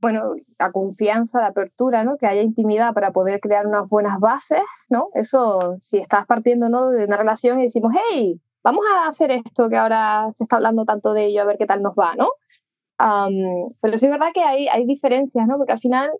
bueno, 0.00 0.34
la 0.58 0.72
confianza, 0.72 1.40
la 1.40 1.48
apertura, 1.48 2.04
¿no? 2.04 2.16
Que 2.18 2.26
haya 2.26 2.42
intimidad 2.42 2.92
para 2.92 3.12
poder 3.12 3.40
crear 3.40 3.66
unas 3.66 3.88
buenas 3.88 4.20
bases, 4.20 4.62
¿no? 4.88 5.08
Eso, 5.14 5.76
si 5.80 5.98
estás 5.98 6.26
partiendo, 6.26 6.68
¿no? 6.68 6.90
De 6.90 7.04
una 7.04 7.16
relación 7.16 7.60
y 7.60 7.64
decimos, 7.64 7.92
hey, 8.10 8.40
vamos 8.62 8.84
a 8.94 9.08
hacer 9.08 9.30
esto 9.30 9.68
que 9.68 9.76
ahora 9.76 10.28
se 10.34 10.44
está 10.44 10.56
hablando 10.56 10.84
tanto 10.84 11.12
de 11.12 11.26
ello, 11.26 11.42
a 11.42 11.46
ver 11.46 11.56
qué 11.56 11.66
tal 11.66 11.82
nos 11.82 11.94
va, 11.94 12.14
¿no? 12.14 12.28
pero 12.98 13.98
sí 13.98 14.06
es 14.06 14.10
verdad 14.10 14.28
que 14.32 14.40
hay, 14.40 14.68
hay 14.68 14.86
diferencias, 14.86 15.46
¿no? 15.46 15.58
Porque 15.58 15.72
al 15.72 15.78
final, 15.78 16.10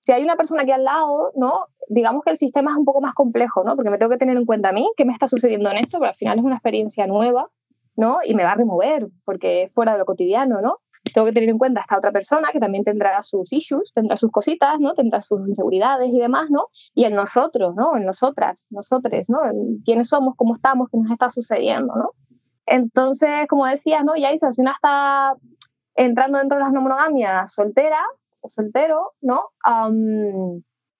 si 0.00 0.12
hay 0.12 0.22
una 0.22 0.36
persona 0.36 0.62
aquí 0.62 0.70
al 0.70 0.84
lado, 0.84 1.32
¿no? 1.34 1.66
Digamos 1.88 2.22
que 2.22 2.30
el 2.30 2.36
sistema 2.36 2.70
es 2.70 2.76
un 2.76 2.84
poco 2.84 3.00
más 3.00 3.14
complejo, 3.14 3.64
¿no? 3.64 3.74
Porque 3.74 3.90
me 3.90 3.96
tengo 3.96 4.10
que 4.10 4.18
tener 4.18 4.36
en 4.36 4.44
cuenta 4.44 4.68
a 4.68 4.72
mí 4.72 4.86
qué 4.96 5.04
me 5.04 5.14
está 5.14 5.28
sucediendo 5.28 5.70
en 5.70 5.78
esto, 5.78 5.98
pero 5.98 6.10
al 6.10 6.14
final 6.14 6.38
es 6.38 6.44
una 6.44 6.56
experiencia 6.56 7.06
nueva, 7.06 7.50
¿no? 7.96 8.18
Y 8.24 8.34
me 8.34 8.44
va 8.44 8.52
a 8.52 8.56
remover 8.56 9.08
porque 9.24 9.62
es 9.62 9.72
fuera 9.72 9.92
de 9.92 9.98
lo 9.98 10.04
cotidiano, 10.04 10.60
¿no? 10.60 10.80
Tengo 11.12 11.26
que 11.26 11.32
tener 11.32 11.48
en 11.48 11.58
cuenta 11.58 11.80
a 11.80 11.82
esta 11.82 11.98
otra 11.98 12.12
persona 12.12 12.50
que 12.52 12.60
también 12.60 12.84
tendrá 12.84 13.22
sus 13.22 13.52
issues, 13.52 13.92
tendrá 13.94 14.16
sus 14.16 14.30
cositas, 14.30 14.78
¿no? 14.80 14.94
Tendrá 14.94 15.20
sus 15.20 15.46
inseguridades 15.46 16.08
y 16.10 16.18
demás, 16.18 16.50
¿no? 16.50 16.68
Y 16.94 17.04
en 17.04 17.14
nosotros, 17.14 17.74
¿no? 17.76 17.96
En 17.96 18.04
nosotras, 18.04 18.66
nosotros, 18.70 19.28
¿no? 19.28 19.44
En 19.44 19.82
quiénes 19.84 20.08
somos, 20.08 20.34
cómo 20.36 20.54
estamos, 20.54 20.88
qué 20.90 20.98
nos 20.98 21.10
está 21.10 21.28
sucediendo, 21.28 21.94
¿no? 21.94 22.10
Entonces, 22.66 23.46
como 23.48 23.66
decía, 23.66 24.02
¿no? 24.02 24.16
Ya 24.16 24.30
si 24.36 24.60
una 24.60 24.72
está 24.72 25.34
entrando 25.94 26.38
dentro 26.38 26.58
de 26.58 26.64
las 26.64 26.72
no 26.72 26.80
monogamias 26.80 27.52
soltera 27.52 28.00
o 28.40 28.48
soltero, 28.48 29.12
¿no? 29.20 29.42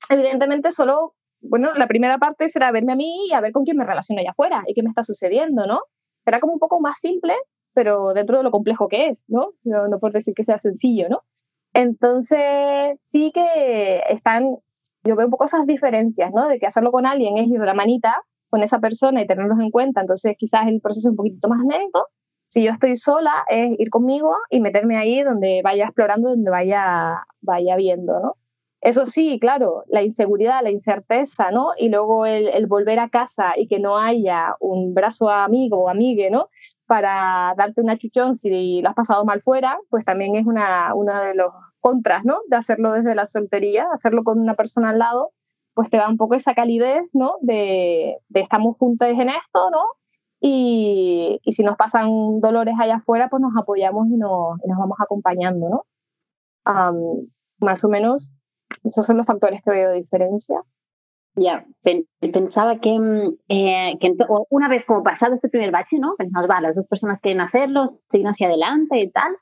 evidentemente 0.09 0.73
solo, 0.73 1.15
bueno, 1.41 1.71
la 1.75 1.87
primera 1.87 2.19
parte 2.19 2.49
será 2.49 2.73
verme 2.73 2.93
a 2.93 2.97
mí 2.97 3.29
y 3.29 3.33
a 3.33 3.41
ver 3.41 3.53
con 3.53 3.65
quién 3.65 3.77
me 3.77 3.85
relaciono 3.85 4.21
allá 4.21 4.31
afuera 4.31 4.65
y 4.67 4.75
qué 4.75 4.83
me 4.83 4.89
está 4.89 5.05
sucediendo, 5.05 5.67
¿no? 5.67 5.83
Será 6.25 6.41
como 6.41 6.53
un 6.53 6.59
poco 6.59 6.81
más 6.81 6.99
simple 6.99 7.35
pero 7.81 8.13
dentro 8.13 8.37
de 8.37 8.45
lo 8.45 8.51
complejo 8.51 8.89
que 8.89 9.07
es, 9.07 9.25
¿no? 9.27 9.53
No, 9.65 9.89
no 9.89 9.99
por 9.99 10.13
decir 10.13 10.35
que 10.35 10.45
sea 10.45 10.59
sencillo, 10.59 11.09
¿no? 11.09 11.23
Entonces, 11.73 12.99
sí 13.07 13.33
que 13.35 14.03
están, 14.11 14.59
yo 15.03 15.17
veo 15.17 15.25
un 15.29 15.31
poco 15.31 15.47
esas 15.47 15.65
diferencias, 15.65 16.31
¿no? 16.35 16.47
De 16.47 16.59
que 16.59 16.67
hacerlo 16.67 16.93
con 16.93 17.07
alguien 17.07 17.39
es 17.39 17.49
ir 17.51 17.59
de 17.59 17.65
la 17.65 17.73
manita 17.73 18.15
con 18.51 18.63
esa 18.63 18.81
persona 18.81 19.23
y 19.23 19.27
tenerlos 19.27 19.59
en 19.61 19.71
cuenta, 19.71 20.03
entonces 20.03 20.35
quizás 20.37 20.69
el 20.69 20.83
proceso 20.83 21.09
es 21.09 21.13
un 21.13 21.17
poquito 21.17 21.49
más 21.49 21.61
lento. 21.65 22.07
Si 22.49 22.63
yo 22.63 22.71
estoy 22.71 22.97
sola, 22.97 23.33
es 23.49 23.71
ir 23.79 23.89
conmigo 23.89 24.35
y 24.51 24.61
meterme 24.61 24.99
ahí 24.99 25.23
donde 25.23 25.63
vaya 25.65 25.87
explorando, 25.87 26.29
donde 26.29 26.51
vaya, 26.51 27.23
vaya 27.41 27.77
viendo, 27.77 28.21
¿no? 28.21 28.37
Eso 28.83 29.07
sí, 29.07 29.39
claro, 29.41 29.85
la 29.89 30.03
inseguridad, 30.03 30.63
la 30.63 30.71
incerteza, 30.71 31.51
¿no? 31.51 31.71
Y 31.79 31.89
luego 31.89 32.27
el, 32.27 32.49
el 32.49 32.67
volver 32.67 32.99
a 32.99 33.09
casa 33.09 33.55
y 33.57 33.69
que 33.69 33.79
no 33.79 33.97
haya 33.97 34.55
un 34.61 34.93
brazo 34.93 35.31
amigo 35.31 35.85
o 35.85 35.89
amigue, 35.89 36.31
¿no? 36.31 36.51
Para 36.91 37.55
darte 37.57 37.83
una 37.83 37.97
chuchón 37.97 38.35
si 38.35 38.83
lo 38.83 38.89
has 38.89 38.97
pasado 38.97 39.25
mal 39.25 39.41
fuera, 39.41 39.79
pues 39.91 40.05
también 40.05 40.35
es 40.35 40.45
una, 40.45 40.93
una 40.93 41.23
de 41.23 41.37
los 41.37 41.53
contras, 41.79 42.25
¿no? 42.25 42.41
De 42.49 42.57
hacerlo 42.57 42.91
desde 42.91 43.15
la 43.15 43.27
soltería, 43.27 43.87
hacerlo 43.95 44.25
con 44.25 44.41
una 44.41 44.55
persona 44.55 44.91
al 44.91 44.99
lado, 44.99 45.31
pues 45.73 45.89
te 45.89 45.99
da 45.99 46.09
un 46.09 46.17
poco 46.17 46.35
esa 46.35 46.53
calidez, 46.53 47.03
¿no? 47.13 47.35
De, 47.43 48.19
de 48.29 48.41
estamos 48.41 48.77
juntos 48.77 49.07
en 49.09 49.29
esto, 49.29 49.71
¿no? 49.71 49.85
Y, 50.41 51.39
y, 51.45 51.53
si 51.53 51.63
nos 51.63 51.77
pasan 51.77 52.41
dolores 52.41 52.75
allá 52.81 52.97
afuera, 52.97 53.29
pues 53.29 53.41
nos 53.41 53.53
apoyamos 53.57 54.09
y 54.09 54.17
nos, 54.17 54.59
y 54.65 54.69
nos 54.69 54.79
vamos 54.79 54.99
acompañando, 54.99 55.69
¿no? 55.69 55.87
más 57.61 57.85
o 57.85 57.89
menos, 57.89 58.33
esos 58.83 59.07
son 59.07 59.17
los 59.17 59.27
factores 59.27 59.63
que 59.63 59.71
veo 59.71 59.91
de 59.91 59.97
diferencia. 59.97 60.61
Ya, 61.41 61.65
pensaba 62.21 62.81
que, 62.81 62.91
mm, 62.91 63.39
eh, 63.49 63.97
que, 63.99 64.15
una 64.51 64.69
vez 64.69 64.85
como 64.85 65.03
pasado 65.03 65.35
este 65.35 65.49
primer 65.49 65.71
bache, 65.71 65.99
¿no? 65.99 66.15
Pensamos, 66.19 66.51
va, 66.51 66.61
las 66.61 66.77
dos 66.77 66.87
personas 66.87 67.19
quieren 67.23 67.41
hacerlo, 67.41 67.99
siguen 68.11 68.27
hacia 68.27 68.49
adelante 68.49 69.01
y 69.01 69.11
tal. 69.11 69.33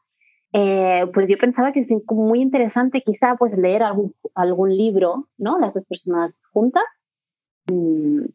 Eh, 0.52 1.06
pues 1.12 1.26
yo 1.28 1.36
pensaba 1.38 1.72
que 1.72 1.80
es 1.80 1.88
muy 2.06 2.40
interesante 2.40 3.02
quizá 3.02 3.34
pues 3.34 3.52
leer 3.58 3.82
algún, 3.82 4.14
algún 4.36 4.76
libro, 4.76 5.26
¿no? 5.38 5.58
Las 5.58 5.74
dos 5.74 5.84
personas 5.86 6.32
juntas. 6.52 6.84
Mm, 7.66 8.26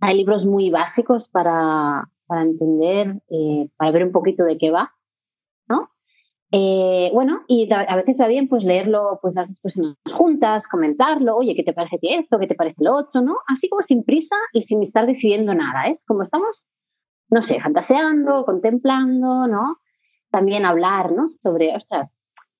hay 0.00 0.16
libros 0.18 0.44
muy 0.44 0.68
básicos 0.68 1.26
para, 1.30 2.04
para 2.26 2.42
entender, 2.42 3.22
eh, 3.30 3.70
para 3.78 3.90
ver 3.90 4.04
un 4.04 4.12
poquito 4.12 4.44
de 4.44 4.58
qué 4.58 4.70
va, 4.70 4.92
¿no? 5.66 5.88
Eh, 6.50 7.10
bueno, 7.12 7.42
y 7.46 7.70
a 7.70 7.96
veces 7.96 8.12
está 8.12 8.26
bien 8.26 8.48
pues 8.48 8.64
leerlo 8.64 9.18
pues 9.20 9.34
las 9.34 9.48
personas 9.60 9.96
juntas, 10.16 10.62
comentarlo, 10.70 11.36
oye, 11.36 11.54
¿qué 11.54 11.62
te 11.62 11.74
parece 11.74 11.98
esto? 12.00 12.38
¿Qué 12.38 12.46
te 12.46 12.54
parece 12.54 12.82
lo 12.82 12.96
otro? 12.96 13.20
¿No? 13.20 13.36
Así 13.46 13.68
como 13.68 13.82
sin 13.82 14.02
prisa 14.02 14.34
y 14.54 14.62
sin 14.62 14.82
estar 14.82 15.06
decidiendo 15.06 15.54
nada, 15.54 15.88
¿eh? 15.88 16.00
Como 16.06 16.22
estamos, 16.22 16.48
no 17.30 17.46
sé, 17.46 17.60
fantaseando, 17.60 18.46
contemplando, 18.46 19.46
¿no? 19.46 19.76
También 20.30 20.64
hablar, 20.64 21.12
¿no? 21.12 21.32
Sobre, 21.42 21.76
ostras, 21.76 22.10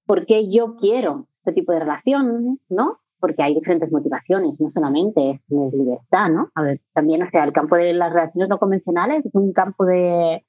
por 0.05 0.27
qué 0.27 0.51
yo 0.51 0.77
quiero 0.77 1.27
este 1.39 1.53
tipo 1.53 1.73
de 1.73 1.81
relación, 1.81 2.59
¿no? 2.69 2.99
Porque 3.21 3.43
hay 3.43 3.55
diferentes 3.55 3.91
motivaciones, 3.91 4.61
no 4.61 4.71
solamente 4.71 5.31
es, 5.31 5.41
libertad, 5.49 6.29
¿no? 6.29 6.51
A 6.55 6.63
ver, 6.63 6.81
también, 6.93 7.23
o 7.23 7.31
sea, 7.31 7.45
el 7.45 7.53
campo 7.53 7.77
de 7.77 7.95
las 7.95 8.13
relaciones 8.13 8.51
no 8.51 8.59
convencionales 8.59 9.25
es 9.25 9.35
un 9.35 9.53
campo 9.55 9.87
de 9.87 10.45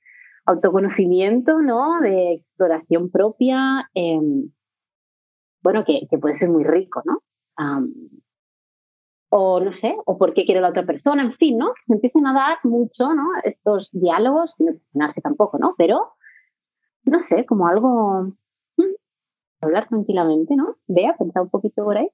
autoconocimiento, 0.49 1.59
¿no? 1.61 1.99
De 2.01 2.33
exploración 2.33 3.09
propia, 3.11 3.89
em, 3.93 4.51
bueno, 5.61 5.83
que, 5.85 6.07
puede 6.17 6.39
ser 6.39 6.49
muy 6.49 6.63
rico, 6.63 7.01
¿no? 7.05 7.19
o 9.31 9.59
no 9.59 9.71
sé, 9.79 9.95
o 10.05 10.17
por 10.17 10.33
qué 10.33 10.43
quiere 10.45 10.61
la 10.61 10.69
otra 10.69 10.85
persona, 10.85 11.21
en 11.21 11.33
fin, 11.35 11.57
¿no? 11.57 11.73
Se 11.85 11.93
empiezan 11.93 12.25
a 12.25 12.33
dar 12.33 12.57
mucho, 12.63 13.13
¿no? 13.13 13.25
Estos 13.43 13.89
diálogos, 13.91 14.51
sin 14.57 14.69
obsesionarse 14.69 15.21
tampoco, 15.21 15.59
¿no? 15.59 15.75
Pero, 15.77 16.13
no 17.03 17.19
sé, 17.29 17.45
como 17.45 17.67
algo, 17.67 18.33
mm, 18.77 18.95
hablar 19.61 19.87
tranquilamente, 19.87 20.55
¿no? 20.55 20.77
Vea, 20.87 21.15
pensar 21.17 21.43
un 21.43 21.49
poquito 21.49 21.83
por 21.83 21.97
ahí. 21.97 22.09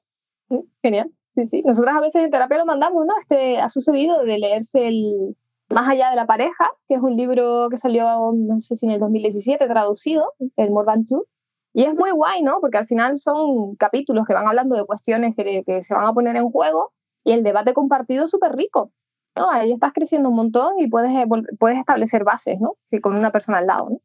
genial, 0.81 1.09
sí, 1.35 1.47
sí. 1.47 1.61
Nosotras 1.63 1.95
a 1.95 2.01
veces 2.01 2.23
en 2.23 2.31
terapia 2.31 2.57
lo 2.57 2.65
mandamos, 2.65 3.05
¿no? 3.05 3.13
Este, 3.19 3.59
ha 3.59 3.69
sucedido 3.69 4.23
de 4.25 4.37
leerse 4.37 4.87
el 4.87 5.35
Más 5.69 5.87
allá 5.87 6.11
de 6.11 6.15
la 6.15 6.27
pareja, 6.27 6.69
que 6.87 6.95
es 6.95 7.01
un 7.01 7.15
libro 7.15 7.69
que 7.69 7.77
salió, 7.77 8.33
no 8.33 8.59
sé 8.59 8.75
si 8.75 8.85
en 8.85 8.91
el 8.91 8.99
2017, 8.99 9.67
traducido, 9.67 10.33
el 10.57 10.69
Two, 11.07 11.25
y 11.73 11.83
es 11.83 11.93
muy 11.93 12.11
guay, 12.11 12.43
¿no? 12.43 12.59
Porque 12.61 12.77
al 12.77 12.85
final 12.85 13.17
son 13.17 13.75
capítulos 13.75 14.25
que 14.25 14.33
van 14.33 14.47
hablando 14.47 14.75
de 14.75 14.85
cuestiones 14.85 15.35
que, 15.35 15.83
se 15.83 15.93
van 15.93 16.05
a 16.05 16.13
poner 16.13 16.35
en 16.35 16.49
juego 16.49 16.93
y 17.23 17.31
el 17.31 17.43
debate 17.43 17.73
compartido 17.73 18.25
es 18.25 18.31
súper 18.31 18.53
rico. 18.53 18.93
¿no? 19.35 19.49
Ahí 19.51 19.73
estás 19.73 19.91
creciendo 19.91 20.29
un 20.29 20.37
montón 20.37 20.79
y 20.79 20.87
puedes, 20.87 21.11
eh, 21.11 21.25
puedes 21.59 21.77
establecer 21.77 22.23
bases, 22.23 22.61
¿no? 22.61 22.77
Sí, 22.89 23.01
con 23.01 23.17
una 23.17 23.33
persona 23.33 23.57
al 23.57 23.67
lado. 23.67 24.01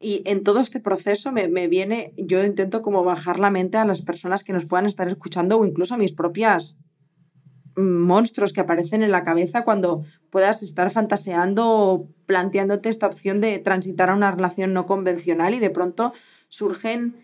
Y 0.00 0.22
en 0.28 0.42
todo 0.42 0.58
este 0.58 0.80
proceso 0.80 1.30
me, 1.30 1.46
me, 1.46 1.68
viene, 1.68 2.12
yo 2.16 2.42
intento 2.42 2.82
como 2.82 3.04
bajar 3.04 3.38
la 3.38 3.50
mente 3.50 3.78
a 3.78 3.84
las 3.84 4.02
personas 4.02 4.42
que 4.42 4.52
nos 4.52 4.66
puedan 4.66 4.86
estar 4.86 5.06
escuchando 5.08 5.60
o 5.60 5.64
incluso 5.64 5.94
a 5.94 5.98
mis 5.98 6.12
propias 6.12 6.76
monstruos 7.76 8.52
que 8.52 8.60
aparecen 8.60 9.02
en 9.02 9.10
la 9.10 9.22
cabeza 9.22 9.64
cuando 9.64 10.04
puedas 10.30 10.62
estar 10.62 10.90
fantaseando 10.90 11.68
o 11.68 12.08
planteándote 12.26 12.88
esta 12.88 13.06
opción 13.06 13.40
de 13.40 13.58
transitar 13.58 14.10
a 14.10 14.14
una 14.14 14.30
relación 14.30 14.72
no 14.72 14.86
convencional 14.86 15.54
y 15.54 15.58
de 15.58 15.70
pronto 15.70 16.12
surgen, 16.48 17.16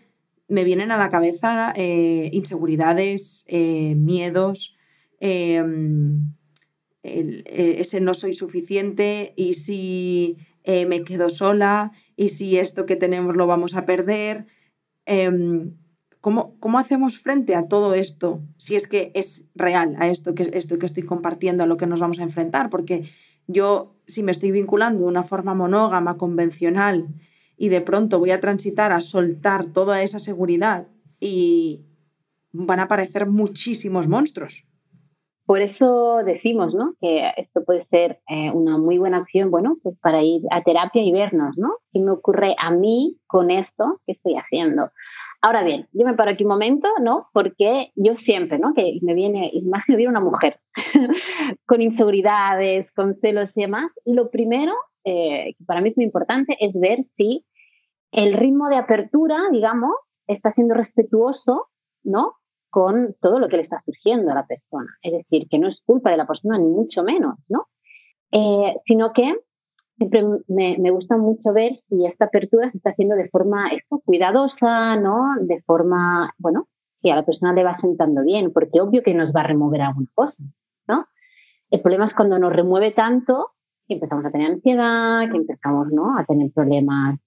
me 0.47 0.63
vienen 0.63 0.91
a 0.91 0.97
la 0.97 1.09
cabeza 1.09 1.73
eh, 1.75 2.29
inseguridades, 2.33 3.45
eh, 3.47 3.95
miedos, 3.95 4.75
Em, 5.25 6.33
e, 7.01 7.79
ese 7.79 8.01
no 8.01 8.13
soy 8.13 8.35
suficiente 8.35 9.33
y 9.37 9.53
si 9.53 10.35
eh, 10.65 10.85
me 10.85 11.05
quedo 11.05 11.29
sola 11.29 11.93
y 12.17 12.27
si 12.27 12.57
esto 12.57 12.85
que 12.85 12.97
tenemos 12.97 13.37
lo 13.37 13.47
vamos 13.47 13.73
a 13.75 13.85
perder. 13.85 14.47
¿Cómo, 16.23 16.55
¿Cómo 16.61 16.79
hacemos 16.79 17.19
frente 17.19 17.53
a 17.53 17.67
todo 17.67 17.93
esto 17.93 18.39
si 18.55 18.77
es 18.77 18.87
que 18.87 19.11
es 19.13 19.45
real 19.55 19.97
a 19.99 20.07
esto 20.07 20.33
que, 20.33 20.49
esto 20.53 20.79
que 20.79 20.85
estoy 20.85 21.03
compartiendo, 21.03 21.63
a 21.63 21.67
lo 21.67 21.75
que 21.75 21.85
nos 21.85 21.99
vamos 21.99 22.19
a 22.19 22.23
enfrentar? 22.23 22.69
Porque 22.69 23.03
yo, 23.47 23.97
si 24.07 24.23
me 24.23 24.31
estoy 24.31 24.51
vinculando 24.51 25.03
de 25.03 25.09
una 25.09 25.23
forma 25.23 25.53
monógama, 25.53 26.15
convencional, 26.15 27.09
y 27.57 27.67
de 27.67 27.81
pronto 27.81 28.19
voy 28.19 28.31
a 28.31 28.39
transitar 28.39 28.93
a 28.93 29.01
soltar 29.01 29.65
toda 29.65 30.01
esa 30.01 30.19
seguridad 30.19 30.87
y 31.19 31.81
van 32.53 32.79
a 32.79 32.83
aparecer 32.83 33.27
muchísimos 33.27 34.07
monstruos. 34.07 34.65
Por 35.45 35.61
eso 35.61 36.19
decimos, 36.25 36.73
¿no? 36.73 36.95
Que 37.01 37.31
esto 37.35 37.65
puede 37.65 37.85
ser 37.87 38.21
eh, 38.29 38.49
una 38.53 38.77
muy 38.77 38.97
buena 38.97 39.17
acción, 39.17 39.51
bueno, 39.51 39.75
pues 39.83 39.97
para 39.99 40.23
ir 40.23 40.41
a 40.51 40.63
terapia 40.63 41.03
y 41.03 41.11
vernos, 41.11 41.57
¿no? 41.57 41.79
¿Qué 41.91 41.99
me 41.99 42.11
ocurre 42.11 42.55
a 42.57 42.71
mí 42.71 43.17
con 43.27 43.51
esto 43.51 43.99
que 44.05 44.13
estoy 44.13 44.35
haciendo? 44.35 44.89
Ahora 45.45 45.61
bien, 45.61 45.89
yo 45.91 46.05
me 46.05 46.13
paro 46.13 46.31
aquí 46.31 46.45
un 46.45 46.51
momento, 46.51 46.87
¿no? 47.01 47.27
Porque 47.33 47.91
yo 47.95 48.15
siempre, 48.23 48.59
¿no? 48.59 48.73
Que 48.73 48.97
me 49.01 49.13
viene, 49.13 49.51
más 49.65 49.83
me 49.89 49.97
viene 49.97 50.11
una 50.11 50.21
mujer 50.21 50.57
con 51.67 51.81
inseguridades, 51.81 52.89
con 52.93 53.19
celos 53.19 53.49
y 53.53 53.61
demás. 53.63 53.91
Lo 54.05 54.29
primero, 54.29 54.71
eh, 55.03 55.53
para 55.67 55.81
mí 55.81 55.89
es 55.89 55.97
muy 55.97 56.05
importante, 56.05 56.55
es 56.61 56.73
ver 56.73 56.99
si 57.17 57.45
el 58.13 58.35
ritmo 58.35 58.69
de 58.69 58.77
apertura, 58.77 59.37
digamos, 59.51 59.91
está 60.27 60.53
siendo 60.53 60.75
respetuoso, 60.75 61.67
¿no? 62.03 62.35
con 62.69 63.13
todo 63.21 63.37
lo 63.37 63.49
que 63.49 63.57
le 63.57 63.63
está 63.63 63.83
surgiendo 63.85 64.31
a 64.31 64.35
la 64.35 64.47
persona. 64.47 64.97
Es 65.01 65.11
decir, 65.11 65.49
que 65.49 65.59
no 65.59 65.67
es 65.67 65.79
culpa 65.85 66.09
de 66.09 66.17
la 66.17 66.25
persona, 66.25 66.57
ni 66.57 66.69
mucho 66.69 67.03
menos, 67.03 67.35
¿no? 67.49 67.67
Eh, 68.31 68.77
sino 68.87 69.11
que 69.11 69.35
siempre 69.97 70.23
me, 70.47 70.77
me, 70.77 70.91
gusta 70.91 71.17
mucho 71.17 71.53
ver 71.53 71.79
si 71.87 72.05
esta 72.05 72.25
apertura 72.25 72.71
se 72.71 72.77
está 72.77 72.91
haciendo 72.91 73.15
de 73.15 73.29
forma 73.29 73.69
esto, 73.69 74.01
cuidadosa, 74.05 74.95
¿no? 74.97 75.35
De 75.41 75.61
forma, 75.61 76.33
bueno, 76.37 76.67
que 77.01 77.11
a 77.11 77.15
la 77.15 77.25
persona 77.25 77.53
le 77.53 77.63
va 77.63 77.77
sentando 77.79 78.23
bien, 78.23 78.51
porque 78.51 78.81
obvio 78.81 79.03
que 79.03 79.13
nos 79.13 79.33
va 79.33 79.41
a 79.41 79.47
remover 79.47 79.81
alguna 79.81 80.07
cosa, 80.13 80.35
¿no? 80.87 81.05
El 81.69 81.81
problema 81.81 82.07
es 82.07 82.13
cuando 82.13 82.39
nos 82.39 82.53
remueve 82.53 82.91
tanto 82.91 83.51
que 83.87 83.95
empezamos 83.95 84.25
a 84.25 84.31
tener 84.31 84.51
ansiedad, 84.51 85.29
que 85.29 85.37
empezamos, 85.37 85.87
¿no? 85.91 86.17
A 86.17 86.25
tener 86.25 86.51
problemas, 86.51 87.19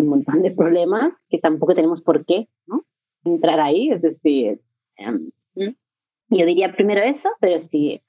un 0.00 0.08
montón 0.08 0.42
de 0.42 0.50
problemas 0.50 1.12
que 1.28 1.38
tampoco 1.38 1.74
tenemos 1.74 2.02
por 2.02 2.24
qué, 2.24 2.48
¿no? 2.66 2.82
entrar 3.24 3.60
ahí, 3.60 3.90
es 3.90 4.02
decir, 4.02 4.60
em, 4.96 5.30
yo 5.54 6.46
diría 6.46 6.72
primero 6.72 7.02
eso, 7.02 7.28
pero 7.40 7.66
si, 7.68 8.00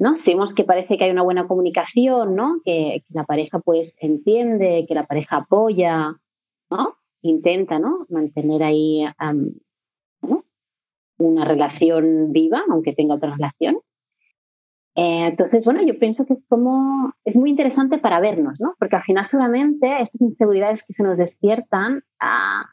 ¿no? 0.00 0.16
Si 0.24 0.30
vemos 0.30 0.54
que 0.54 0.64
parece 0.64 0.96
que 0.96 1.04
hay 1.04 1.10
una 1.10 1.22
buena 1.22 1.46
comunicación, 1.46 2.34
¿no? 2.34 2.60
Que, 2.64 3.04
la 3.10 3.24
pareja 3.24 3.58
pues 3.60 3.92
entiende, 3.98 4.86
que 4.88 4.94
la 4.94 5.06
pareja 5.06 5.36
apoya, 5.36 6.16
¿no? 6.70 6.96
Intenta, 7.20 7.78
¿no? 7.78 8.06
Mantener 8.08 8.62
ahí 8.62 9.04
una 11.18 11.44
relación 11.44 12.32
viva, 12.32 12.62
aunque 12.70 12.94
tenga 12.94 13.16
otra 13.16 13.34
relación. 13.34 13.76
Eh, 14.96 15.26
entonces, 15.28 15.62
bueno, 15.66 15.82
yo 15.82 15.98
pienso 15.98 16.24
que 16.24 16.32
es 16.32 16.40
como, 16.48 17.12
es 17.26 17.36
muy 17.36 17.50
interesante 17.50 17.98
para 17.98 18.20
vernos, 18.20 18.58
¿no? 18.58 18.74
Porque 18.78 18.96
al 18.96 19.02
final 19.02 19.28
solamente 19.30 19.86
estas 20.00 20.20
inseguridades 20.22 20.80
que 20.88 20.94
se 20.94 21.02
nos 21.02 21.18
despiertan, 21.18 22.02
a 22.18 22.64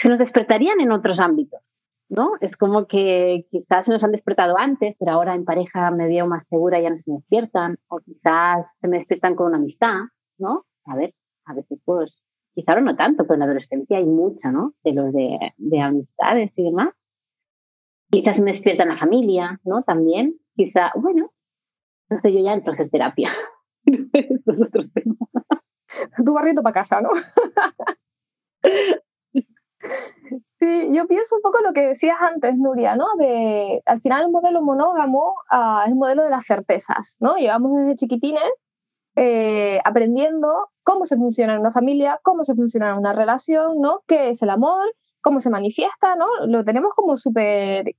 se 0.00 0.08
nos 0.08 0.18
despertarían 0.20 0.80
en 0.80 0.92
otros 0.92 1.18
ámbitos, 1.18 1.60
¿no? 2.08 2.32
Es 2.40 2.56
como 2.56 2.86
que 2.86 3.46
quizás 3.50 3.84
se 3.84 3.90
nos 3.90 4.02
han 4.02 4.12
despertado 4.12 4.56
antes, 4.58 4.96
pero 4.98 5.12
ahora 5.12 5.34
en 5.34 5.44
pareja 5.44 5.90
me 5.90 6.06
veo 6.06 6.26
más 6.26 6.46
segura 6.48 6.78
y 6.78 6.82
ya 6.82 6.90
no 6.90 6.96
se 6.96 7.10
me 7.10 7.16
despiertan, 7.18 7.76
o 7.88 8.00
quizás 8.00 8.66
se 8.80 8.88
me 8.88 8.98
despiertan 8.98 9.34
con 9.34 9.48
una 9.48 9.58
amistad, 9.58 9.94
¿no? 10.38 10.64
A 10.86 10.96
ver, 10.96 11.14
a 11.44 11.54
veces 11.54 11.78
pues, 11.84 12.14
quizás 12.54 12.68
ahora 12.70 12.80
no 12.82 12.96
tanto, 12.96 13.24
pero 13.24 13.34
en 13.34 13.40
la 13.40 13.46
adolescencia 13.46 13.98
hay 13.98 14.06
mucha, 14.06 14.50
¿no? 14.50 14.74
De 14.82 14.92
los 14.92 15.12
de, 15.12 15.52
de 15.56 15.80
amistades 15.80 16.52
y 16.56 16.62
demás. 16.62 16.90
Quizás 18.10 18.36
se 18.36 18.42
me 18.42 18.52
despierta 18.52 18.84
en 18.84 18.88
la 18.88 18.98
familia, 18.98 19.60
¿no? 19.64 19.82
También, 19.82 20.38
quizá, 20.56 20.90
bueno, 20.94 21.30
no 22.08 22.20
sé, 22.20 22.32
yo 22.32 22.40
ya 22.40 22.54
entro 22.54 22.74
en 22.78 22.90
terapia. 22.90 23.32
Eso 23.84 24.52
es 24.52 24.60
otro 24.60 24.82
tema. 24.94 25.16
Tu 26.24 26.32
barrito 26.32 26.62
para 26.62 26.74
casa, 26.74 27.00
¿no? 27.00 27.10
Sí, 30.58 30.88
yo 30.92 31.06
pienso 31.06 31.36
un 31.36 31.42
poco 31.42 31.60
lo 31.60 31.72
que 31.72 31.86
decías 31.88 32.16
antes, 32.20 32.56
Nuria, 32.56 32.96
¿no? 32.96 33.06
De, 33.18 33.80
al 33.86 34.00
final 34.00 34.24
el 34.24 34.30
modelo 34.32 34.60
monógamo 34.60 35.34
uh, 35.52 35.82
es 35.84 35.88
el 35.88 35.94
modelo 35.94 36.24
de 36.24 36.30
las 36.30 36.46
certezas, 36.46 37.16
¿no? 37.20 37.36
Llevamos 37.36 37.76
desde 37.78 37.96
chiquitines 37.96 38.50
eh, 39.16 39.80
aprendiendo 39.84 40.70
cómo 40.82 41.06
se 41.06 41.16
funciona 41.16 41.54
en 41.54 41.60
una 41.60 41.72
familia, 41.72 42.20
cómo 42.22 42.44
se 42.44 42.54
funciona 42.54 42.90
en 42.90 42.98
una 42.98 43.12
relación, 43.12 43.80
¿no? 43.80 44.02
¿Qué 44.06 44.30
es 44.30 44.42
el 44.42 44.50
amor? 44.50 44.94
¿Cómo 45.20 45.40
se 45.40 45.50
manifiesta? 45.50 46.16
¿no? 46.16 46.26
Lo 46.46 46.64
tenemos 46.64 46.92
como 46.94 47.16
súper 47.16 47.94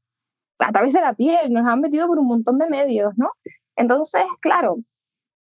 a 0.60 0.72
través 0.72 0.94
de 0.94 1.02
la 1.02 1.14
piel, 1.14 1.52
nos 1.52 1.68
han 1.68 1.82
metido 1.82 2.08
por 2.08 2.20
un 2.20 2.28
montón 2.28 2.58
de 2.58 2.70
medios, 2.70 3.14
¿no? 3.18 3.32
Entonces, 3.76 4.24
claro, 4.42 4.78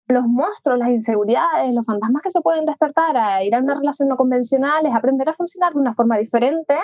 los 0.09 0.25
monstruos, 0.25 0.79
las 0.79 0.89
inseguridades, 0.89 1.73
los 1.73 1.85
fantasmas 1.85 2.23
que 2.23 2.31
se 2.31 2.41
pueden 2.41 2.65
despertar 2.65 3.17
a 3.17 3.43
ir 3.43 3.55
a 3.55 3.59
una 3.59 3.75
relación 3.75 4.09
no 4.09 4.17
convencional 4.17 4.87
es 4.87 4.95
aprender 4.95 5.29
a 5.29 5.35
funcionar 5.35 5.73
de 5.73 5.81
una 5.81 5.95
forma 5.95 6.17
diferente 6.19 6.77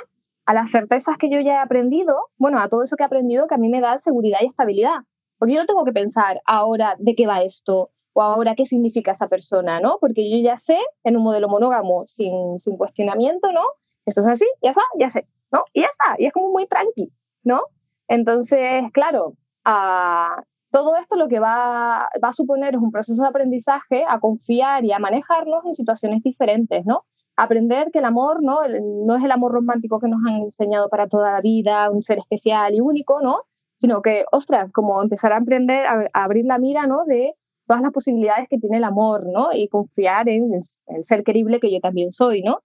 a 0.44 0.54
las 0.54 0.70
certezas 0.70 1.16
que 1.18 1.30
yo 1.30 1.40
ya 1.40 1.54
he 1.54 1.58
aprendido, 1.58 2.16
bueno, 2.36 2.58
a 2.58 2.68
todo 2.68 2.82
eso 2.82 2.96
que 2.96 3.04
he 3.04 3.06
aprendido 3.06 3.46
que 3.46 3.54
a 3.54 3.58
mí 3.58 3.68
me 3.68 3.80
da 3.80 3.98
seguridad 3.98 4.38
y 4.42 4.46
estabilidad. 4.46 4.96
Porque 5.38 5.54
yo 5.54 5.60
no 5.60 5.66
tengo 5.66 5.84
que 5.84 5.92
pensar 5.92 6.40
ahora 6.46 6.96
de 6.98 7.14
qué 7.14 7.26
va 7.26 7.42
esto 7.42 7.90
o 8.12 8.22
ahora 8.22 8.54
qué 8.54 8.66
significa 8.66 9.12
esa 9.12 9.28
persona, 9.28 9.80
¿no? 9.80 9.98
Porque 10.00 10.28
yo 10.30 10.38
ya 10.38 10.56
sé 10.56 10.78
en 11.04 11.16
un 11.16 11.22
modelo 11.22 11.48
monógamo 11.48 12.06
sin, 12.06 12.58
sin 12.58 12.76
cuestionamiento, 12.76 13.52
¿no? 13.52 13.62
Esto 14.04 14.20
es 14.22 14.26
así, 14.26 14.46
ya 14.62 14.70
está, 14.70 14.82
ya 14.98 15.10
sé, 15.10 15.28
¿no? 15.52 15.64
Y 15.72 15.82
ya 15.82 15.88
está, 15.88 16.16
y 16.18 16.26
es 16.26 16.32
como 16.32 16.50
muy 16.50 16.66
tranqui, 16.66 17.12
¿no? 17.44 17.62
Entonces, 18.08 18.84
claro, 18.92 19.34
a 19.64 20.42
todo 20.72 20.96
esto 20.96 21.16
lo 21.16 21.28
que 21.28 21.38
va, 21.38 22.06
a 22.06 22.32
suponer 22.32 22.74
es 22.74 22.80
un 22.80 22.90
proceso 22.90 23.22
de 23.22 23.28
aprendizaje 23.28 24.04
a 24.08 24.18
confiar 24.18 24.84
y 24.84 24.92
a 24.92 24.98
manejarlos 24.98 25.64
en 25.66 25.74
situaciones 25.74 26.22
diferentes, 26.22 26.86
¿no? 26.86 27.04
Aprender 27.36 27.90
que 27.92 27.98
el 27.98 28.06
amor 28.06 28.42
¿no? 28.42 28.60
no 29.06 29.16
es 29.16 29.24
el 29.24 29.30
amor 29.30 29.52
romántico 29.52 30.00
que 30.00 30.08
nos 30.08 30.20
han 30.26 30.42
enseñado 30.42 30.88
para 30.88 31.08
toda 31.08 31.32
la 31.32 31.40
vida, 31.42 31.90
un 31.90 32.00
ser 32.00 32.18
especial 32.18 32.74
y 32.74 32.80
único, 32.80 33.20
¿no? 33.20 33.42
Sino 33.76 34.00
que, 34.00 34.24
ostras, 34.32 34.72
como 34.72 35.02
empezar 35.02 35.32
a 35.32 35.38
aprender 35.38 35.84
a, 35.86 36.08
abrir 36.14 36.46
la 36.46 36.58
mira, 36.58 36.86
¿no? 36.86 37.04
De 37.04 37.34
todas 37.66 37.82
las 37.82 37.92
posibilidades 37.92 38.48
que 38.48 38.58
tiene 38.58 38.78
el 38.78 38.84
amor, 38.84 39.26
¿no? 39.26 39.50
Y 39.52 39.68
confiar 39.68 40.28
en 40.30 40.54
el, 40.54 41.04
ser 41.04 41.22
querible 41.22 41.60
que 41.60 41.70
yo 41.70 41.80
también 41.80 42.12
soy, 42.12 42.42
¿no? 42.42 42.60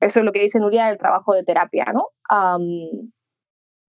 Eso 0.00 0.18
es 0.18 0.24
lo 0.24 0.32
que 0.32 0.40
dice 0.40 0.58
Nuria 0.58 0.86
del 0.86 0.98
trabajo 0.98 1.32
de 1.32 1.44
terapia, 1.44 1.86
¿no? 1.92 2.08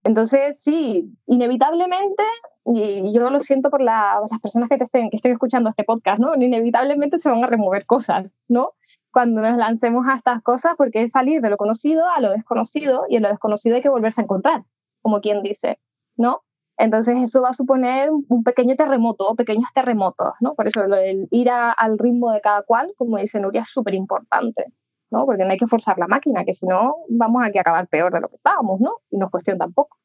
Entonces, 0.04 0.60
sí, 0.60 1.10
inevitablemente, 1.26 2.22
y 2.66 3.12
yo 3.12 3.30
lo 3.30 3.40
siento 3.40 3.70
por 3.70 3.80
las 3.82 4.30
personas 4.42 4.68
que, 4.68 4.76
te 4.76 4.84
estén, 4.84 5.10
que 5.10 5.16
estén 5.16 5.32
escuchando 5.32 5.70
este 5.70 5.84
podcast, 5.84 6.18
¿no? 6.18 6.34
Inevitablemente 6.34 7.18
se 7.18 7.30
van 7.30 7.42
a 7.42 7.46
remover 7.46 7.86
cosas, 7.86 8.26
¿no? 8.46 8.72
Cuando 9.10 9.40
nos 9.40 9.56
lancemos 9.56 10.06
a 10.06 10.14
estas 10.16 10.42
cosas, 10.42 10.74
porque 10.76 11.02
es 11.02 11.12
salir 11.12 11.40
de 11.40 11.48
lo 11.48 11.56
conocido 11.56 12.06
a 12.08 12.20
lo 12.20 12.30
desconocido, 12.30 13.06
y 13.08 13.16
en 13.16 13.22
lo 13.22 13.28
desconocido 13.28 13.76
hay 13.76 13.82
que 13.82 13.88
volverse 13.88 14.20
a 14.20 14.24
encontrar, 14.24 14.64
como 15.00 15.20
quien 15.22 15.42
dice, 15.42 15.80
¿no? 16.16 16.42
Entonces 16.76 17.16
eso 17.22 17.40
va 17.40 17.50
a 17.50 17.54
suponer 17.54 18.10
un 18.10 18.42
pequeño 18.42 18.74
terremoto 18.76 19.34
pequeños 19.36 19.68
terremotos, 19.74 20.32
¿no? 20.40 20.54
Por 20.54 20.66
eso 20.66 20.86
lo 20.86 20.96
del 20.96 21.28
ir 21.30 21.48
al 21.50 21.98
ritmo 21.98 22.32
de 22.32 22.42
cada 22.42 22.62
cual, 22.62 22.92
como 22.98 23.16
dice 23.16 23.40
Nuria, 23.40 23.62
es 23.62 23.68
súper 23.68 23.94
importante, 23.94 24.66
¿no? 25.10 25.26
Porque 25.26 25.44
no 25.44 25.50
hay 25.50 25.58
que 25.58 25.66
forzar 25.66 25.98
la 25.98 26.06
máquina, 26.06 26.44
que 26.44 26.54
si 26.54 26.66
no 26.66 26.96
vamos 27.08 27.42
a 27.42 27.46
acabar 27.46 27.86
peor 27.88 28.12
de 28.12 28.20
lo 28.20 28.28
que 28.28 28.36
estábamos, 28.36 28.80
¿no? 28.80 28.98
Y 29.10 29.16
no 29.18 29.26
es 29.26 29.30
cuestión 29.30 29.58
tampoco. 29.58 29.98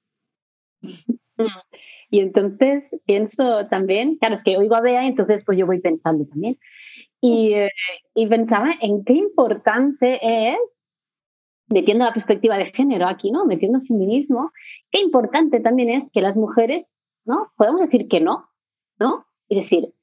Y 2.11 2.19
entonces 2.19 2.83
pienso 3.05 3.67
también, 3.69 4.17
claro, 4.17 4.35
es 4.35 4.43
que 4.43 4.57
oigo 4.57 4.75
a 4.75 4.81
Bea, 4.81 5.05
entonces 5.05 5.43
pues 5.45 5.57
yo 5.57 5.65
voy 5.65 5.79
pensando 5.79 6.25
también. 6.25 6.57
Y, 7.21 7.53
eh, 7.53 7.69
y 8.15 8.27
pensaba 8.27 8.73
en 8.81 9.03
qué 9.03 9.13
importante 9.13 10.19
es 10.21 10.57
metiendo 11.67 12.05
la 12.05 12.13
perspectiva 12.13 12.57
de 12.57 12.71
género 12.71 13.07
aquí, 13.07 13.31
¿no? 13.31 13.45
Metiendo 13.45 13.81
feminismo, 13.81 14.51
qué 14.91 14.99
importante 14.99 15.59
también 15.59 15.89
es 15.89 16.11
que 16.11 16.21
las 16.21 16.35
mujeres, 16.35 16.85
¿no? 17.25 17.51
Podemos 17.57 17.81
decir 17.81 18.07
que 18.07 18.19
no, 18.19 18.49
¿no? 18.99 19.25
Es 19.49 19.63
decir, 19.63 19.93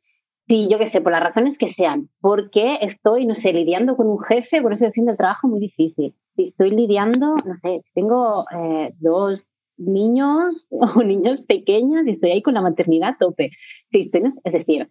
si 0.47 0.69
yo 0.69 0.79
qué 0.79 0.91
sé, 0.91 1.01
por 1.01 1.13
las 1.13 1.23
razones 1.23 1.59
que 1.59 1.75
sean, 1.75 2.09
porque 2.21 2.79
estoy, 2.83 3.27
no 3.27 3.35
sé, 3.37 3.53
lidiando 3.53 3.97
con 3.97 4.07
un 4.07 4.21
jefe, 4.21 4.63
por 4.63 4.73
eso 4.73 4.87
haciendo 4.87 5.13
el 5.13 5.19
trabajo 5.19 5.49
muy 5.49 5.61
difícil. 5.61 6.15
Si 6.37 6.49
estoy 6.49 6.71
lidiando, 6.71 7.37
no 7.37 7.57
sé, 7.63 7.83
tengo 7.95 8.45
eh, 8.53 8.95
dos 9.01 9.41
niños 9.77 10.55
o 10.71 11.03
niños 11.03 11.41
pequeños 11.49 12.07
y 12.07 12.13
estoy 12.13 12.31
ahí 12.31 12.43
con 12.43 12.55
la 12.55 12.63
maternidad 12.63 13.11
a 13.11 13.19
tope. 13.19 13.51
Si 13.91 14.11
es 14.13 14.53
decir, 14.53 14.89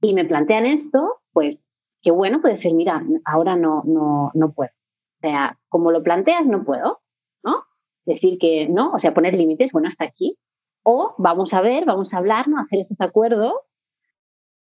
y 0.00 0.14
me 0.14 0.24
plantean 0.24 0.66
esto, 0.66 1.20
pues 1.32 1.58
qué 2.02 2.10
bueno 2.10 2.40
puede 2.42 2.60
ser, 2.60 2.72
mira, 2.72 3.02
ahora 3.24 3.56
no, 3.56 3.82
no, 3.86 4.30
no 4.34 4.52
puedo. 4.52 4.70
O 4.70 5.20
sea, 5.20 5.58
como 5.68 5.92
lo 5.92 6.02
planteas, 6.02 6.44
no 6.46 6.64
puedo, 6.64 6.98
¿no? 7.44 7.64
Decir 8.04 8.38
que 8.38 8.68
no, 8.68 8.92
o 8.92 8.98
sea, 8.98 9.14
poner 9.14 9.34
límites, 9.34 9.70
bueno, 9.72 9.88
hasta 9.88 10.04
aquí. 10.04 10.36
O 10.82 11.14
vamos 11.18 11.52
a 11.52 11.60
ver, 11.60 11.84
vamos 11.84 12.12
a 12.12 12.16
hablar, 12.16 12.48
¿no? 12.48 12.58
Hacer 12.58 12.80
esos 12.80 13.00
acuerdos, 13.00 13.54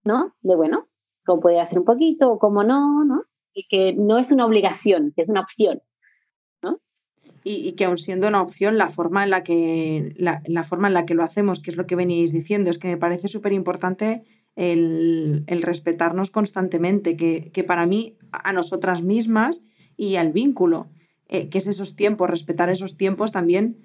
¿no? 0.04 0.34
De, 0.42 0.56
bueno, 0.56 0.88
cómo 1.24 1.40
puede 1.40 1.60
hacer 1.60 1.78
un 1.78 1.84
poquito 1.84 2.30
o 2.30 2.38
cómo 2.38 2.64
no, 2.64 3.04
¿no? 3.04 3.24
Y 3.54 3.66
que 3.68 3.92
no 3.92 4.18
es 4.18 4.30
una 4.30 4.46
obligación, 4.46 5.12
que 5.14 5.22
es 5.22 5.28
una 5.28 5.40
opción, 5.40 5.82
¿no? 6.62 6.80
Y, 7.44 7.72
que 7.72 7.84
aun 7.84 7.98
siendo 7.98 8.28
una 8.28 8.42
opción, 8.42 8.78
la 8.78 8.88
forma 8.88 9.24
en 9.24 9.30
la 9.30 9.42
que 9.42 10.14
la, 10.16 10.64
forma 10.64 10.88
en 10.88 10.94
la 10.94 11.06
que 11.06 11.14
lo 11.14 11.22
hacemos, 11.22 11.60
que 11.60 11.70
es 11.70 11.76
lo 11.76 11.86
que 11.86 11.96
veníais 11.96 12.32
diciendo, 12.32 12.70
es 12.70 12.78
que 12.78 12.88
me 12.88 12.96
parece 12.96 13.28
súper 13.28 13.52
importante 13.52 14.24
el, 14.56 15.44
el, 15.46 15.62
respetarnos 15.62 16.30
constantemente, 16.30 17.16
que, 17.16 17.50
que, 17.52 17.64
para 17.64 17.86
mí, 17.86 18.16
a 18.32 18.52
nosotras 18.52 19.02
mismas, 19.02 19.64
y 19.96 20.16
al 20.16 20.32
vínculo, 20.32 20.90
eh, 21.28 21.48
que 21.48 21.58
es 21.58 21.66
esos 21.66 21.96
tiempos, 21.96 22.28
respetar 22.28 22.70
esos 22.70 22.96
tiempos 22.96 23.32
también. 23.32 23.78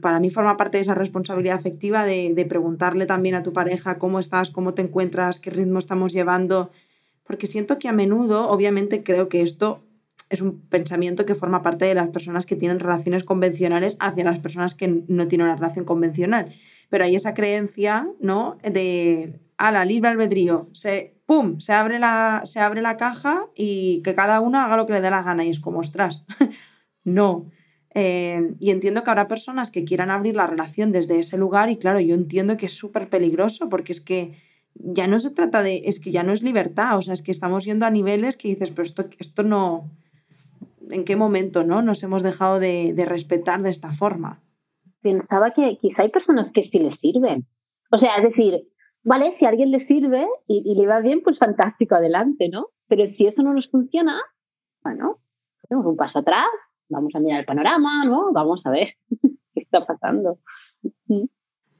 Para 0.00 0.20
mí 0.20 0.30
forma 0.30 0.56
parte 0.56 0.78
de 0.78 0.82
esa 0.82 0.94
responsabilidad 0.94 1.56
afectiva 1.56 2.04
de, 2.04 2.46
preguntarle 2.48 3.06
también 3.06 3.34
a 3.34 3.42
tu 3.42 3.52
pareja 3.52 3.98
cómo 3.98 4.18
estás, 4.18 4.50
cómo 4.50 4.74
te 4.74 4.82
encuentras, 4.82 5.40
qué 5.40 5.50
ritmo 5.50 5.78
estamos 5.78 6.12
llevando, 6.12 6.70
porque 7.24 7.46
siento 7.46 7.78
que 7.78 7.88
a 7.88 7.92
menudo, 7.92 8.50
obviamente 8.50 9.02
creo 9.02 9.28
que 9.28 9.42
esto 9.42 9.82
es 10.28 10.42
un 10.42 10.60
pensamiento 10.60 11.26
que 11.26 11.34
forma 11.34 11.62
parte 11.62 11.86
de 11.86 11.94
las 11.94 12.08
personas 12.08 12.46
que 12.46 12.56
tienen 12.56 12.78
relaciones 12.78 13.24
convencionales 13.24 13.96
hacia 13.98 14.24
las 14.24 14.38
personas 14.38 14.74
que 14.74 15.02
no 15.08 15.26
tienen 15.28 15.46
una 15.46 15.56
relación 15.56 15.84
convencional. 15.84 16.50
Pero 16.88 17.04
hay 17.04 17.16
esa 17.16 17.34
creencia, 17.34 18.06
¿no? 18.20 18.58
De, 18.62 19.40
a 19.56 19.72
la 19.72 19.84
libre 19.84 20.10
albedrío, 20.10 20.68
se 20.72 21.20
¡pum! 21.30 21.60
Se 21.60 21.72
abre, 21.72 22.00
la, 22.00 22.42
se 22.44 22.58
abre 22.58 22.82
la 22.82 22.96
caja 22.96 23.46
y 23.54 24.02
que 24.02 24.16
cada 24.16 24.40
uno 24.40 24.58
haga 24.58 24.76
lo 24.76 24.84
que 24.84 24.94
le 24.94 25.00
dé 25.00 25.10
la 25.10 25.22
gana. 25.22 25.44
Y 25.44 25.50
es 25.50 25.60
como, 25.60 25.78
ostras, 25.78 26.24
no. 27.04 27.46
Eh, 27.94 28.54
y 28.60 28.70
entiendo 28.70 29.02
que 29.02 29.10
habrá 29.10 29.26
personas 29.26 29.70
que 29.70 29.84
quieran 29.84 30.10
abrir 30.10 30.36
la 30.36 30.46
relación 30.46 30.92
desde 30.92 31.18
ese 31.18 31.36
lugar 31.36 31.70
y 31.70 31.76
claro, 31.76 31.98
yo 31.98 32.14
entiendo 32.14 32.56
que 32.56 32.66
es 32.66 32.76
súper 32.76 33.08
peligroso 33.08 33.68
porque 33.68 33.92
es 33.92 34.00
que 34.00 34.34
ya 34.74 35.08
no 35.08 35.18
se 35.18 35.30
trata 35.30 35.62
de, 35.62 35.82
es 35.86 35.98
que 35.98 36.12
ya 36.12 36.22
no 36.22 36.32
es 36.32 36.42
libertad, 36.42 36.96
o 36.96 37.02
sea, 37.02 37.14
es 37.14 37.22
que 37.22 37.32
estamos 37.32 37.64
yendo 37.64 37.86
a 37.86 37.90
niveles 37.90 38.36
que 38.36 38.48
dices, 38.48 38.70
pero 38.70 38.84
esto, 38.84 39.06
esto 39.18 39.42
no, 39.42 39.90
¿en 40.88 41.04
qué 41.04 41.16
momento 41.16 41.64
no 41.64 41.82
nos 41.82 42.02
hemos 42.04 42.22
dejado 42.22 42.60
de, 42.60 42.92
de 42.94 43.04
respetar 43.04 43.60
de 43.62 43.70
esta 43.70 43.90
forma? 43.92 44.40
Pensaba 45.02 45.52
que 45.52 45.78
quizá 45.80 46.02
hay 46.02 46.10
personas 46.10 46.52
que 46.52 46.68
sí 46.70 46.78
les 46.78 46.98
sirven. 47.00 47.46
O 47.90 47.98
sea, 47.98 48.16
es 48.18 48.24
decir, 48.24 48.68
vale, 49.02 49.34
si 49.38 49.44
a 49.44 49.48
alguien 49.48 49.70
le 49.70 49.86
sirve 49.86 50.26
y, 50.46 50.74
le 50.74 50.86
va 50.86 51.00
bien, 51.00 51.20
pues 51.22 51.38
fantástico, 51.38 51.94
adelante, 51.94 52.48
¿no? 52.48 52.66
Pero 52.88 53.06
si 53.16 53.26
eso 53.26 53.42
no 53.42 53.54
nos 53.54 53.68
funciona, 53.70 54.20
bueno, 54.82 55.18
hacemos 55.64 55.86
un 55.86 55.96
paso 55.96 56.20
atrás, 56.20 56.48
vamos 56.90 57.14
a 57.14 57.20
mirar 57.20 57.40
el 57.40 57.46
panorama, 57.46 58.04
¿no? 58.04 58.32
Vamos 58.32 58.60
a 58.64 58.70
ver 58.70 58.96
qué 59.54 59.62
está 59.62 59.86
pasando. 59.86 60.38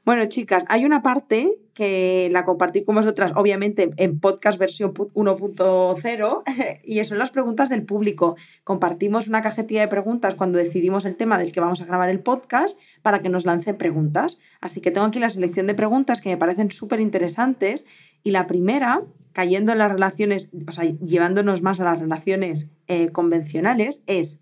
Bueno, 0.03 0.25
chicas, 0.25 0.63
hay 0.67 0.83
una 0.83 1.03
parte 1.03 1.59
que 1.75 2.27
la 2.31 2.43
compartí 2.43 2.83
con 2.83 2.95
vosotras, 2.95 3.33
obviamente, 3.35 3.91
en 3.97 4.19
podcast 4.19 4.57
versión 4.57 4.93
1.0, 4.93 6.43
y 6.83 7.03
son 7.05 7.19
las 7.19 7.29
preguntas 7.29 7.69
del 7.69 7.85
público. 7.85 8.35
Compartimos 8.63 9.27
una 9.27 9.43
cajetilla 9.43 9.81
de 9.81 9.87
preguntas 9.87 10.33
cuando 10.33 10.57
decidimos 10.57 11.05
el 11.05 11.15
tema 11.15 11.37
del 11.37 11.51
que 11.51 11.59
vamos 11.59 11.81
a 11.81 11.85
grabar 11.85 12.09
el 12.09 12.19
podcast 12.19 12.77
para 13.03 13.21
que 13.21 13.29
nos 13.29 13.45
lancen 13.45 13.77
preguntas. 13.77 14.39
Así 14.59 14.81
que 14.81 14.89
tengo 14.89 15.05
aquí 15.05 15.19
la 15.19 15.29
selección 15.29 15.67
de 15.67 15.75
preguntas 15.75 16.19
que 16.19 16.29
me 16.29 16.37
parecen 16.37 16.71
súper 16.71 16.99
interesantes. 16.99 17.85
Y 18.23 18.31
la 18.31 18.47
primera, 18.47 19.03
cayendo 19.33 19.71
en 19.71 19.77
las 19.77 19.91
relaciones, 19.91 20.51
o 20.67 20.71
sea, 20.71 20.85
llevándonos 20.85 21.61
más 21.61 21.79
a 21.79 21.85
las 21.85 21.99
relaciones 21.99 22.67
eh, 22.87 23.09
convencionales, 23.09 24.01
es, 24.07 24.39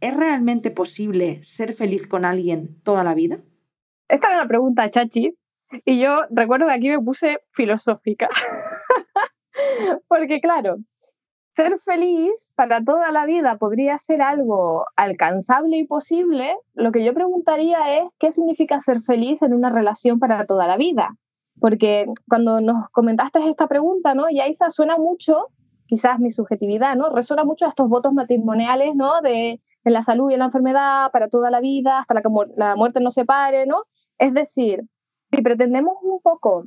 ¿es 0.00 0.16
realmente 0.16 0.70
posible 0.70 1.42
ser 1.42 1.74
feliz 1.74 2.06
con 2.06 2.24
alguien 2.24 2.80
toda 2.82 3.04
la 3.04 3.14
vida? 3.14 3.38
Esta 4.08 4.28
era 4.28 4.38
una 4.38 4.48
pregunta, 4.48 4.90
Chachi, 4.90 5.36
y 5.84 6.00
yo 6.00 6.22
recuerdo 6.30 6.66
que 6.66 6.72
aquí 6.72 6.88
me 6.88 7.00
puse 7.00 7.38
filosófica. 7.52 8.28
Porque 10.08 10.40
claro, 10.40 10.76
ser 11.54 11.78
feliz 11.78 12.52
para 12.54 12.84
toda 12.84 13.10
la 13.10 13.24
vida 13.24 13.56
podría 13.56 13.98
ser 13.98 14.22
algo 14.22 14.84
alcanzable 14.94 15.78
y 15.78 15.86
posible. 15.86 16.54
Lo 16.74 16.92
que 16.92 17.04
yo 17.04 17.14
preguntaría 17.14 17.98
es, 17.98 18.04
¿qué 18.18 18.30
significa 18.32 18.80
ser 18.80 19.00
feliz 19.00 19.42
en 19.42 19.54
una 19.54 19.70
relación 19.70 20.18
para 20.18 20.44
toda 20.46 20.66
la 20.66 20.76
vida? 20.76 21.16
Porque 21.58 22.06
cuando 22.28 22.60
nos 22.60 22.88
comentaste 22.90 23.38
esta 23.48 23.66
pregunta, 23.66 24.14
¿no? 24.14 24.28
Yaisa 24.30 24.68
suena 24.68 24.98
mucho, 24.98 25.46
quizás 25.86 26.18
mi 26.18 26.30
subjetividad, 26.30 26.94
¿no? 26.94 27.08
Resuena 27.08 27.44
mucho 27.44 27.64
a 27.64 27.70
estos 27.70 27.88
votos 27.88 28.12
matrimoniales, 28.12 28.94
¿no? 28.94 29.22
De 29.22 29.60
en 29.88 29.94
la 29.94 30.02
salud 30.02 30.30
y 30.30 30.34
en 30.34 30.40
la 30.40 30.46
enfermedad, 30.46 31.10
para 31.12 31.28
toda 31.28 31.50
la 31.50 31.60
vida, 31.60 32.00
hasta 32.00 32.14
la 32.14 32.22
que 32.22 32.28
la 32.56 32.76
muerte 32.76 33.00
nos 33.00 33.14
separe, 33.14 33.66
¿no? 33.66 33.84
Es 34.18 34.34
decir, 34.34 34.82
si 35.32 35.42
pretendemos 35.42 35.96
un 36.02 36.20
poco, 36.20 36.66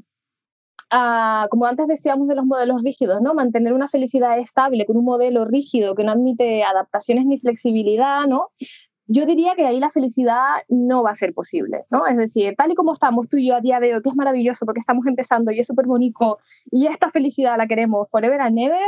ah, 0.92 1.48
como 1.50 1.66
antes 1.66 1.88
decíamos 1.88 2.28
de 2.28 2.36
los 2.36 2.46
modelos 2.46 2.84
rígidos, 2.84 3.22
¿no? 3.22 3.34
mantener 3.34 3.74
una 3.74 3.88
felicidad 3.88 4.38
estable 4.40 4.86
con 4.86 4.98
un 4.98 5.06
modelo 5.06 5.46
rígido 5.46 5.96
que 5.96 6.04
no 6.04 6.12
admite 6.12 6.64
adaptaciones 6.64 7.26
ni 7.26 7.40
flexibilidad, 7.40 8.26
¿no? 8.28 8.50
yo 9.12 9.26
diría 9.26 9.56
que 9.56 9.66
ahí 9.66 9.80
la 9.80 9.90
felicidad 9.90 10.62
no 10.68 11.02
va 11.02 11.12
a 11.12 11.16
ser 11.16 11.34
posible, 11.34 11.84
¿no? 11.90 12.06
Es 12.06 12.16
decir, 12.16 12.54
tal 12.56 12.72
y 12.72 12.76
como 12.76 12.94
estamos 12.94 13.28
tú 13.28 13.38
y 13.38 13.48
yo 13.48 13.56
a 13.56 13.60
día 13.60 13.80
de 13.80 13.96
hoy, 13.96 14.04
que 14.04 14.10
es 14.10 14.16
maravilloso 14.16 14.68
porque 14.68 14.80
estamos 14.80 15.08
empezando 15.08 15.52
y 15.52 15.60
es 15.60 15.66
súper 15.66 15.88
bonito 15.88 16.38
y 16.70 16.86
esta 16.86 17.10
felicidad 17.10 17.58
la 17.58 17.66
queremos 17.66 18.08
forever 18.12 18.40
and 18.40 18.60
ever, 18.60 18.88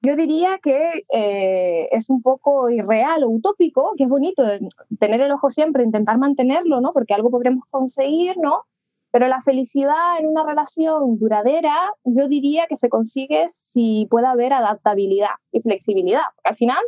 yo 0.00 0.14
diría 0.14 0.58
que 0.62 1.04
eh, 1.12 1.88
es 1.90 2.08
un 2.08 2.22
poco 2.22 2.70
irreal 2.70 3.24
o 3.24 3.30
utópico, 3.30 3.94
que 3.96 4.04
es 4.04 4.08
bonito 4.08 4.44
tener 5.00 5.20
el 5.20 5.32
ojo 5.32 5.50
siempre, 5.50 5.82
intentar 5.82 6.18
mantenerlo, 6.18 6.80
¿no? 6.80 6.92
Porque 6.92 7.14
algo 7.14 7.30
podremos 7.30 7.64
conseguir, 7.70 8.36
¿no? 8.38 8.64
Pero 9.10 9.26
la 9.26 9.40
felicidad 9.40 10.18
en 10.20 10.26
una 10.28 10.44
relación 10.44 11.18
duradera, 11.18 11.76
yo 12.04 12.28
diría 12.28 12.66
que 12.68 12.76
se 12.76 12.88
consigue 12.88 13.46
si 13.48 14.06
puede 14.10 14.26
haber 14.26 14.52
adaptabilidad 14.52 15.30
y 15.50 15.60
flexibilidad. 15.62 16.22
Porque 16.36 16.50
al 16.50 16.56
final, 16.56 16.84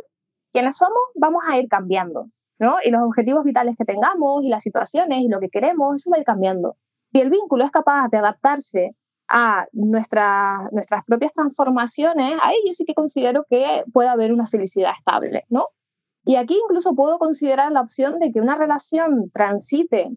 quienes 0.53 0.77
somos, 0.77 1.01
vamos 1.15 1.43
a 1.49 1.57
ir 1.57 1.67
cambiando, 1.67 2.29
¿no? 2.59 2.77
Y 2.83 2.91
los 2.91 3.01
objetivos 3.01 3.43
vitales 3.43 3.75
que 3.77 3.85
tengamos 3.85 4.43
y 4.43 4.49
las 4.49 4.63
situaciones 4.63 5.21
y 5.21 5.27
lo 5.27 5.39
que 5.39 5.49
queremos, 5.49 5.95
eso 5.95 6.11
va 6.11 6.17
a 6.17 6.19
ir 6.19 6.25
cambiando. 6.25 6.77
Y 7.11 7.19
el 7.19 7.29
vínculo 7.29 7.65
es 7.65 7.71
capaz 7.71 8.07
de 8.09 8.19
adaptarse 8.19 8.95
a 9.31 9.67
nuestra, 9.71 10.69
nuestras 10.71 11.05
propias 11.05 11.33
transformaciones, 11.33 12.35
ahí 12.41 12.57
yo 12.67 12.73
sí 12.73 12.83
que 12.85 12.93
considero 12.93 13.45
que 13.49 13.83
puede 13.93 14.09
haber 14.09 14.33
una 14.33 14.47
felicidad 14.47 14.91
estable, 14.97 15.45
¿no? 15.49 15.67
Y 16.25 16.35
aquí 16.35 16.59
incluso 16.63 16.93
puedo 16.93 17.17
considerar 17.17 17.71
la 17.71 17.81
opción 17.81 18.19
de 18.19 18.31
que 18.31 18.41
una 18.41 18.55
relación 18.55 19.31
transite 19.33 20.11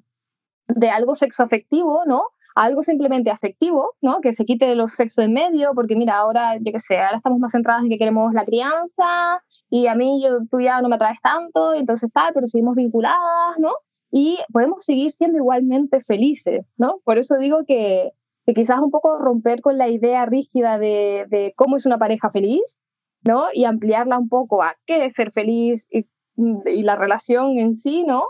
de 0.68 0.90
algo 0.90 1.14
sexoafectivo, 1.14 2.02
¿no? 2.06 2.24
A 2.56 2.64
algo 2.64 2.82
simplemente 2.82 3.30
afectivo, 3.30 3.92
¿no? 4.02 4.20
Que 4.20 4.32
se 4.32 4.44
quite 4.44 4.74
los 4.74 4.92
sexos 4.92 5.24
en 5.24 5.32
medio, 5.32 5.72
porque 5.74 5.96
mira, 5.96 6.16
ahora, 6.16 6.56
yo 6.56 6.72
qué 6.72 6.80
sé, 6.80 6.98
ahora 6.98 7.18
estamos 7.18 7.38
más 7.38 7.52
centradas 7.52 7.84
en 7.84 7.90
que 7.90 7.98
queremos 7.98 8.32
la 8.34 8.44
crianza 8.44 9.42
y 9.70 9.86
a 9.86 9.94
mí 9.94 10.22
yo, 10.22 10.40
tú 10.50 10.60
ya 10.60 10.82
no 10.82 10.88
me 10.88 10.96
atraes 10.96 11.20
tanto, 11.22 11.74
entonces 11.74 12.10
tal, 12.12 12.32
pero 12.34 12.46
seguimos 12.46 12.74
vinculadas, 12.74 13.58
¿no? 13.58 13.72
Y 14.10 14.38
podemos 14.52 14.84
seguir 14.84 15.10
siendo 15.10 15.38
igualmente 15.38 16.00
felices, 16.00 16.64
¿no? 16.76 17.00
Por 17.04 17.18
eso 17.18 17.36
digo 17.38 17.64
que, 17.66 18.12
que 18.46 18.54
quizás 18.54 18.80
un 18.80 18.90
poco 18.90 19.18
romper 19.18 19.60
con 19.60 19.78
la 19.78 19.88
idea 19.88 20.26
rígida 20.26 20.78
de, 20.78 21.26
de, 21.28 21.54
cómo 21.56 21.76
es 21.76 21.86
una 21.86 21.98
pareja 21.98 22.30
feliz, 22.30 22.78
¿no? 23.22 23.46
Y 23.52 23.64
ampliarla 23.64 24.18
un 24.18 24.28
poco 24.28 24.62
a 24.62 24.76
qué 24.86 25.04
es 25.04 25.14
ser 25.14 25.30
feliz 25.30 25.86
y, 25.90 26.06
y 26.36 26.82
la 26.82 26.96
relación 26.96 27.58
en 27.58 27.76
sí, 27.76 28.04
¿no? 28.04 28.28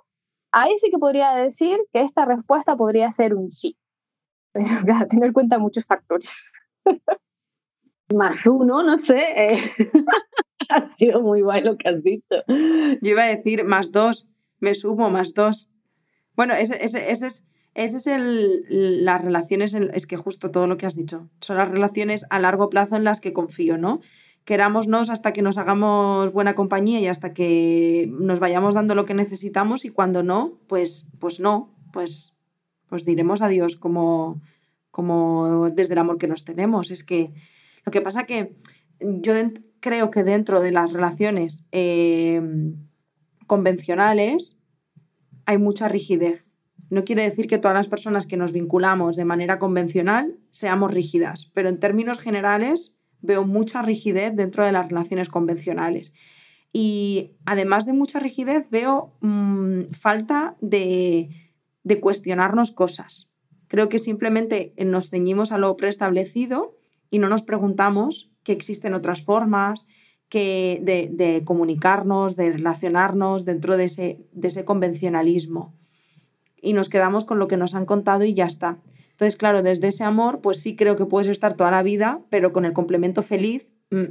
Ahí 0.52 0.76
sí 0.78 0.90
que 0.90 0.98
podría 0.98 1.34
decir 1.34 1.78
que 1.92 2.02
esta 2.02 2.24
respuesta 2.24 2.76
podría 2.76 3.10
ser 3.10 3.34
un 3.34 3.50
sí. 3.50 3.76
Pero 4.52 4.66
claro, 4.84 5.06
tener 5.08 5.26
en 5.26 5.32
cuenta 5.32 5.58
muchos 5.58 5.84
factores. 5.84 6.52
Más 8.14 8.46
uno, 8.46 8.82
no 8.82 9.04
sé. 9.04 9.18
Eh. 9.36 9.72
ha 10.68 10.96
sido 10.96 11.22
muy 11.22 11.42
guay 11.42 11.62
lo 11.62 11.76
que 11.76 11.88
has 11.88 12.02
dicho. 12.02 12.36
Yo 12.46 13.10
iba 13.10 13.24
a 13.24 13.36
decir 13.36 13.64
más 13.64 13.90
dos, 13.90 14.28
me 14.60 14.74
sumo 14.74 15.10
más 15.10 15.34
dos. 15.34 15.70
Bueno, 16.36 16.54
ese, 16.54 16.82
ese, 16.84 17.10
ese 17.10 17.26
es, 17.26 17.46
ese 17.74 17.96
es 17.96 18.06
el, 18.06 19.04
las 19.04 19.22
relaciones, 19.22 19.74
es 19.74 20.06
que 20.06 20.16
justo 20.16 20.50
todo 20.50 20.66
lo 20.66 20.76
que 20.76 20.86
has 20.86 20.94
dicho, 20.94 21.28
son 21.40 21.56
las 21.56 21.70
relaciones 21.70 22.24
a 22.30 22.38
largo 22.38 22.70
plazo 22.70 22.96
en 22.96 23.04
las 23.04 23.20
que 23.20 23.32
confío, 23.32 23.78
¿no? 23.78 24.00
Querámonos 24.44 25.10
hasta 25.10 25.32
que 25.32 25.42
nos 25.42 25.58
hagamos 25.58 26.32
buena 26.32 26.54
compañía 26.54 27.00
y 27.00 27.06
hasta 27.06 27.32
que 27.32 28.08
nos 28.12 28.40
vayamos 28.40 28.74
dando 28.74 28.94
lo 28.94 29.06
que 29.06 29.14
necesitamos 29.14 29.84
y 29.84 29.88
cuando 29.88 30.22
no, 30.22 30.60
pues, 30.66 31.06
pues 31.18 31.40
no, 31.40 31.74
pues, 31.92 32.34
pues 32.88 33.04
diremos 33.04 33.40
adiós 33.42 33.76
como, 33.76 34.42
como 34.90 35.70
desde 35.70 35.94
el 35.94 35.98
amor 35.98 36.18
que 36.18 36.28
nos 36.28 36.44
tenemos. 36.44 36.90
Es 36.90 37.04
que 37.04 37.32
lo 37.86 37.90
que 37.90 38.02
pasa 38.02 38.24
que 38.24 38.54
yo 39.00 39.34
creo 39.80 40.10
que 40.10 40.24
dentro 40.24 40.60
de 40.60 40.72
las 40.72 40.92
relaciones 40.92 41.64
em, 41.72 42.76
convencionales 43.46 44.58
hay 45.46 45.58
mucha 45.58 45.88
rigidez. 45.88 46.53
No 46.94 47.04
quiere 47.04 47.24
decir 47.24 47.48
que 47.48 47.58
todas 47.58 47.76
las 47.76 47.88
personas 47.88 48.24
que 48.24 48.36
nos 48.36 48.52
vinculamos 48.52 49.16
de 49.16 49.24
manera 49.24 49.58
convencional 49.58 50.38
seamos 50.52 50.94
rígidas, 50.94 51.50
pero 51.52 51.68
en 51.68 51.80
términos 51.80 52.20
generales 52.20 52.94
veo 53.20 53.44
mucha 53.44 53.82
rigidez 53.82 54.36
dentro 54.36 54.64
de 54.64 54.70
las 54.70 54.86
relaciones 54.88 55.28
convencionales. 55.28 56.14
Y 56.72 57.32
además 57.46 57.84
de 57.84 57.94
mucha 57.94 58.20
rigidez, 58.20 58.70
veo 58.70 59.12
mm, 59.22 59.90
falta 59.90 60.56
de, 60.60 61.30
cuestionarnos 62.00 62.70
cosas. 62.70 63.28
Creo 63.66 63.88
que 63.88 63.98
simplemente 63.98 64.72
nos 64.78 65.10
ceñimos 65.10 65.50
a 65.50 65.58
lo 65.58 65.76
preestablecido 65.76 66.76
y 67.10 67.18
no 67.18 67.28
nos 67.28 67.42
preguntamos 67.42 68.30
que 68.44 68.52
existen 68.52 68.94
otras 68.94 69.20
formas 69.20 69.84
de, 70.30 71.42
comunicarnos, 71.44 72.36
de 72.36 72.52
relacionarnos 72.52 73.44
dentro 73.44 73.76
de 73.76 73.84
ese 73.86 74.64
convencionalismo. 74.64 75.74
Y 76.64 76.72
nos 76.72 76.88
quedamos 76.88 77.24
con 77.24 77.38
lo 77.38 77.48
que 77.48 77.56
nos 77.56 77.74
han 77.74 77.86
contado 77.86 78.24
y 78.24 78.34
ya 78.34 78.46
está. 78.46 78.78
Entonces, 79.10 79.36
claro, 79.36 79.62
desde 79.62 79.88
ese 79.88 80.02
amor, 80.02 80.40
pues 80.40 80.60
sí 80.60 80.74
creo 80.74 80.96
que 80.96 81.06
puedes 81.06 81.28
estar 81.28 81.54
toda 81.54 81.70
la 81.70 81.82
vida, 81.82 82.20
pero 82.30 82.52
con 82.52 82.64
el 82.64 82.72
complemento 82.72 83.22
feliz 83.22 83.70
mm, 83.90 84.04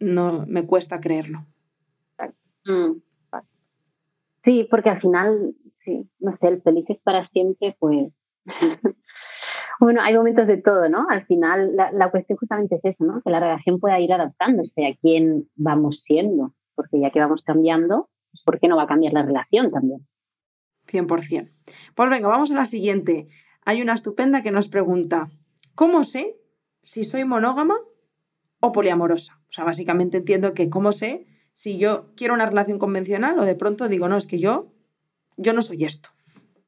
no 0.00 0.44
me 0.48 0.66
cuesta 0.66 1.00
creerlo. 1.00 1.46
Mm. 2.64 3.00
Sí, 4.44 4.66
porque 4.70 4.90
al 4.90 5.00
final, 5.00 5.54
sí, 5.84 6.08
no 6.18 6.36
sé, 6.38 6.48
el 6.48 6.62
feliz 6.62 6.84
es 6.88 6.98
para 7.02 7.28
siempre, 7.28 7.76
pues 7.78 8.12
Bueno, 9.82 10.00
hay 10.00 10.14
momentos 10.14 10.46
de 10.46 10.58
todo, 10.58 10.88
¿no? 10.88 11.06
Al 11.08 11.26
final, 11.26 11.74
la, 11.74 12.10
cuestión 12.12 12.38
justamente 12.38 12.76
es 12.76 12.84
eso, 12.84 13.04
¿no? 13.04 13.20
Que 13.20 13.30
la 13.30 13.40
relación 13.40 13.80
pueda 13.80 13.98
ir 13.98 14.12
adaptándose 14.12 14.86
a 14.86 14.94
quién 15.00 15.48
vamos 15.56 16.00
siendo, 16.06 16.52
porque 16.76 17.00
ya 17.00 17.10
que 17.10 17.18
vamos 17.18 17.42
cambiando, 17.44 18.08
pues, 18.30 18.42
¿por 18.44 18.60
qué 18.60 18.68
no 18.68 18.76
va 18.76 18.84
a 18.84 18.86
cambiar 18.86 19.12
la 19.12 19.24
relación 19.24 19.72
también? 19.72 20.06
100%. 20.86 21.50
Pues 21.94 22.10
venga, 22.10 22.28
vamos 22.28 22.50
a 22.50 22.54
la 22.54 22.64
siguiente. 22.64 23.28
Hay 23.64 23.82
una 23.82 23.94
estupenda 23.94 24.42
que 24.42 24.50
nos 24.50 24.68
pregunta, 24.68 25.30
¿cómo 25.74 26.04
sé 26.04 26.36
si 26.82 27.04
soy 27.04 27.24
monógama 27.24 27.76
o 28.60 28.72
poliamorosa? 28.72 29.40
O 29.48 29.52
sea, 29.52 29.64
básicamente 29.64 30.18
entiendo 30.18 30.54
que 30.54 30.68
cómo 30.68 30.92
sé 30.92 31.26
si 31.52 31.78
yo 31.78 32.12
quiero 32.16 32.34
una 32.34 32.46
relación 32.46 32.78
convencional 32.78 33.38
o 33.38 33.44
de 33.44 33.54
pronto 33.54 33.88
digo, 33.88 34.08
no, 34.08 34.16
es 34.16 34.26
que 34.26 34.38
yo, 34.38 34.72
yo 35.36 35.52
no 35.52 35.62
soy 35.62 35.84
esto. 35.84 36.10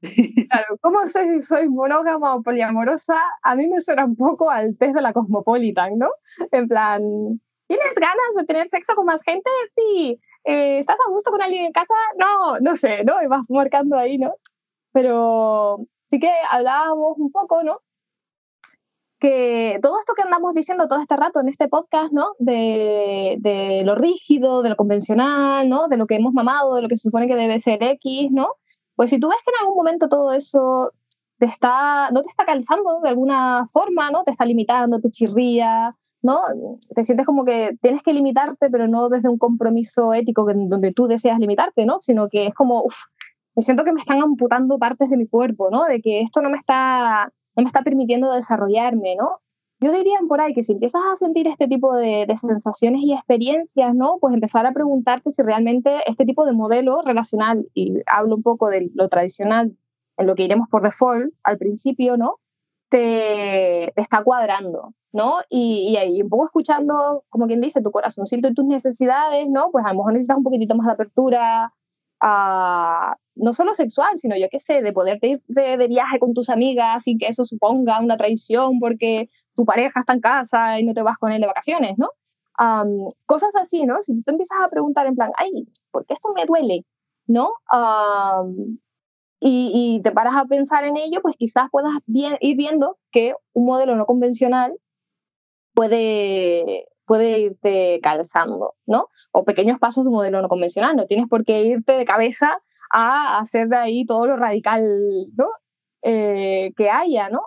Claro, 0.51 0.77
¿cómo 0.81 1.09
sé 1.09 1.25
si 1.25 1.43
soy 1.43 1.69
monógama 1.69 2.37
o 2.37 2.43
poliamorosa? 2.43 3.17
A 3.43 3.57
mí 3.57 3.67
me 3.67 3.81
suena 3.81 4.05
un 4.05 4.15
poco 4.15 4.51
al 4.51 4.77
test 4.77 4.95
de 4.95 5.03
la 5.03 5.13
Cosmopolitan, 5.13 5.99
¿no? 5.99 6.11
En 6.53 6.69
plan, 6.69 7.03
¿tienes 7.67 7.95
ganas 7.97 8.35
de 8.37 8.45
tener 8.45 8.69
sexo 8.69 8.95
con 8.95 9.07
más 9.07 9.23
gente? 9.23 9.51
Sí. 9.75 10.21
Eh, 10.45 10.79
¿Estás 10.79 10.97
a 11.07 11.11
gusto 11.11 11.31
con 11.31 11.43
alguien 11.43 11.65
en 11.67 11.73
casa? 11.73 11.95
No, 12.19 12.59
no 12.61 12.77
sé, 12.77 13.05
¿no? 13.05 13.23
Y 13.23 13.27
vas 13.27 13.43
marcando 13.49 13.97
ahí, 13.97 14.19
¿no? 14.19 14.35
Pero 14.93 15.87
sí 16.11 16.21
que 16.21 16.31
hablábamos 16.51 17.19
un 17.19 17.33
poco, 17.33 17.63
¿no? 17.63 17.81
Que 19.19 19.79
todo 19.83 19.99
esto 19.99 20.13
que 20.15 20.23
andamos 20.23 20.55
diciendo 20.55 20.87
todo 20.87 21.01
este 21.01 21.17
rato 21.17 21.41
en 21.41 21.49
este 21.49 21.69
podcast, 21.69 22.13
¿no? 22.13 22.33
De, 22.39 23.37
de 23.41 23.83
lo 23.85 23.95
rígido, 23.95 24.63
de 24.63 24.71
lo 24.71 24.77
convencional, 24.77 25.69
¿no? 25.69 25.89
De 25.89 25.97
lo 25.97 26.07
que 26.07 26.17
hemos 26.17 26.35
mamado, 26.35 26.75
de 26.75 26.83
lo 26.83 26.89
que 26.89 26.97
se 26.97 27.09
supone 27.09 27.27
que 27.27 27.37
debe 27.37 27.59
ser 27.61 27.83
X, 27.83 28.31
¿no? 28.31 28.49
Pues 28.97 29.11
si 29.11 29.19
tú 29.19 29.29
ves 29.29 29.39
que 29.45 29.51
en 29.51 29.63
algún 29.63 29.77
momento 29.77 30.09
todo 30.09 30.33
eso 30.33 30.93
te 31.39 31.47
está, 31.47 32.11
no 32.13 32.23
te 32.23 32.29
está 32.29 32.45
calzando 32.45 33.01
de 33.03 33.09
alguna 33.09 33.67
forma, 33.73 34.11
¿no? 34.11 34.25
Te 34.25 34.31
está 34.31 34.45
limitando, 34.45 35.01
te 35.01 35.11
chirría, 35.11 35.97
¿no? 36.25 36.41
Te 36.95 37.05
sientes 37.05 37.27
como 37.27 37.45
que 37.45 37.77
tienes 37.83 38.03
que 38.03 38.15
limitarte, 38.15 38.71
pero 38.71 38.89
no 38.89 39.11
desde 39.11 39.29
un 39.29 39.39
compromiso 39.39 40.15
ético 40.15 40.47
donde 40.47 40.93
tú 40.93 41.07
deseas 41.07 41.39
limitarte, 41.39 41.85
¿no? 41.85 42.01
Sino 42.01 42.29
que 42.29 42.47
es 42.47 42.55
como, 42.55 42.83
uff, 42.83 42.97
me 43.55 43.63
siento 43.63 43.85
que 43.85 43.93
me 43.93 44.01
están 44.01 44.23
amputando 44.23 44.79
partes 44.79 45.11
de 45.11 45.19
mi 45.19 45.27
cuerpo, 45.29 45.71
¿no? 45.71 45.85
De 45.85 46.01
que 46.01 46.23
esto 46.23 46.41
no 46.41 46.49
me 46.49 46.57
está, 46.57 47.31
no 47.57 47.63
me 47.63 47.67
está 47.67 47.83
permitiendo 47.83 48.33
desarrollarme, 48.33 49.17
¿no? 49.17 49.41
Yo 49.81 49.93
diría 49.93 50.17
por 50.27 50.41
ahí 50.41 50.55
que 50.55 50.63
si 50.63 50.73
empiezas 50.73 51.03
a 51.13 51.17
sentir 51.17 51.47
este 51.47 51.69
tipo 51.69 51.95
de, 51.95 52.27
sensaciones 52.41 53.03
y 53.03 53.13
experiencias, 53.13 53.95
¿no? 53.95 54.17
Pues 54.19 54.33
empezar 54.33 54.65
a 54.65 54.73
preguntarte 54.73 55.31
si 55.31 55.43
realmente 55.43 55.99
este 56.07 56.25
tipo 56.25 56.47
de 56.47 56.53
modelo 56.53 57.03
relacional, 57.03 57.69
y 57.75 57.99
hablo 58.07 58.37
un 58.37 58.43
poco 58.43 58.71
de 58.71 58.91
lo 58.95 59.11
tradicional, 59.11 59.77
en 60.17 60.27
lo 60.27 60.35
que 60.35 60.45
iremos 60.45 60.69
por 60.71 60.83
default 60.83 61.35
al 61.43 61.59
principio, 61.59 62.17
¿no? 62.17 62.39
Te, 62.95 63.93
te 63.93 64.01
está 64.01 64.23
cuadrando, 64.23 64.95
¿no? 65.13 65.39
Y, 65.51 65.89
y, 65.91 65.97
ahí 65.97 66.23
un 66.23 66.29
poco 66.29 66.45
escuchando, 66.45 67.25
como 67.29 67.49
quien 67.49 67.61
dice, 67.61 67.83
tu 67.83 67.91
corazoncito 67.91 68.49
y 68.49 68.55
tus 68.55 68.65
necesidades, 68.65 69.49
¿no? 69.49 69.71
Pues 69.73 69.85
a 69.85 69.89
lo 69.89 69.97
mejor 69.97 70.13
necesitas 70.13 70.37
un 70.37 70.45
poquitito 70.45 70.77
más 70.77 70.87
de 70.87 70.93
apertura, 70.93 71.73
a, 72.21 73.17
no 73.35 73.53
solo 73.53 73.75
sexual, 73.75 74.17
sino 74.17 74.37
yo 74.37 74.47
qué 74.49 74.61
sé, 74.61 74.81
de 74.83 74.93
poder 74.93 75.19
ir 75.23 75.43
de, 75.49 75.77
de, 75.77 75.89
viaje 75.89 76.21
con 76.21 76.35
tus 76.35 76.49
amigas 76.49 77.03
sin 77.03 77.19
que 77.19 77.27
eso 77.27 77.45
suponga 77.45 77.99
una 78.01 78.17
traición 78.17 78.79
porque 78.79 79.29
tu 79.57 79.65
pareja 79.65 79.99
está 80.01 80.13
en 80.13 80.21
casa 80.21 80.79
y 80.79 80.85
no 80.85 80.95
te 80.95 81.03
vas 81.03 81.19
con 81.19 81.33
él 81.33 81.41
de 81.41 81.47
vacaciones, 81.49 81.99
¿no? 81.99 82.11
cosas 83.27 83.57
así, 83.57 83.85
¿no? 83.85 84.01
Si 84.03 84.15
tú 84.15 84.23
te 84.23 84.31
empiezas 84.31 84.59
a 84.63 84.69
preguntar 84.69 85.09
en 85.09 85.17
plan, 85.17 85.33
ay, 85.39 85.67
¿por 85.91 86.07
qué 86.07 86.15
esto 86.15 86.33
me 86.35 86.47
duele? 86.47 86.85
¿No? 87.27 87.53
Y, 89.47 89.71
y, 89.75 90.03
te 90.03 90.11
paras 90.11 90.37
a 90.37 90.47
pensar 90.47 90.85
en 90.85 90.97
ello, 90.97 91.21
pues 91.21 91.37
quizás 91.37 91.69
puedas 91.71 91.93
ir 92.07 92.57
viendo 92.57 92.99
que 93.13 93.35
un 93.53 93.67
modelo 93.67 93.95
no 93.95 94.07
convencional 94.07 94.73
puede, 95.75 96.87
puede 97.05 97.41
irte 97.41 98.01
calzando, 98.03 98.75
¿no? 98.87 99.09
O 99.33 99.45
pequeños 99.45 99.79
pasos 99.79 100.05
de 100.05 100.09
un 100.09 100.17
modelo 100.17 100.41
no 100.41 100.49
convencional. 100.49 100.97
No 100.97 101.05
tienes 101.05 101.29
por 101.29 101.45
qué 101.45 101.63
irte 101.63 101.93
de 101.93 102.07
cabeza 102.07 102.59
a 102.91 103.39
hacer 103.39 103.69
de 103.69 103.77
ahí 103.77 104.07
todo 104.07 104.27
lo 104.27 104.37
radical, 104.37 104.83
¿no? 105.37 105.49
Eh, 106.03 106.73
que 106.75 106.89
haya, 106.91 107.29
¿no? 107.29 107.43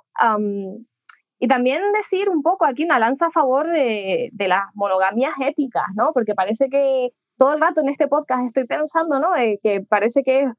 Y 1.40 1.48
también 1.48 1.82
decir 1.94 2.30
un 2.30 2.44
poco 2.44 2.66
aquí 2.66 2.84
una 2.84 3.00
lanza 3.00 3.28
a 3.28 3.32
favor 3.32 3.72
de, 3.72 4.30
de, 4.34 4.48
las 4.48 4.66
monogamias 4.76 5.34
éticas, 5.40 5.86
¿no? 5.96 6.12
Porque 6.14 6.36
parece 6.36 6.70
que 6.70 7.10
todo 7.38 7.54
el 7.54 7.62
rato 7.62 7.82
en 7.82 7.90
este 7.90 8.08
podcast 8.08 8.46
estoy 8.46 8.66
pensando, 8.66 9.20
¿no? 9.20 9.30
que 9.62 9.82
parece 9.82 10.24
que 10.24 10.42
es 10.42 10.50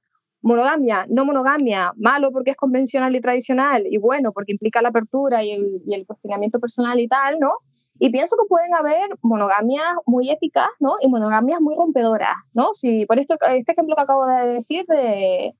monogamia, 0.42 1.07
no 1.09 1.24
monogamia, 1.24 1.92
malo 1.96 2.31
porque 2.33 2.53
es 2.53 2.57
convencional 2.57 3.14
y 3.14 3.20
tradicional, 3.20 3.85
y 3.88 3.98
bueno 3.98 4.33
porque 4.33 4.53
implica 4.53 4.83
la 4.83 4.90
apertura 4.90 5.42
y 5.42 5.53
el, 5.53 5.83
el 5.90 6.07
cuestionamiento 6.07 6.61
personal 6.61 6.98
y 7.01 7.09
tal, 7.09 7.38
¿no? 7.40 7.50
Y 7.98 8.10
pienso 8.10 8.37
que 8.37 8.46
pueden 8.48 8.75
haber 8.75 9.08
monogamias 9.23 9.94
muy 10.06 10.31
éticas, 10.31 10.69
¿no? 10.79 10.94
Y 11.02 11.08
monogamias 11.08 11.60
muy 11.60 11.75
rompedoras, 11.75 12.37
¿no? 12.52 12.73
Si 12.73 13.06
por 13.06 13.19
esto, 13.19 13.37
este 13.48 13.73
ejemplo 13.73 13.96
que 13.96 14.02
acabo 14.02 14.25
de 14.27 14.46
decir 14.46 14.85
de, 14.87 15.54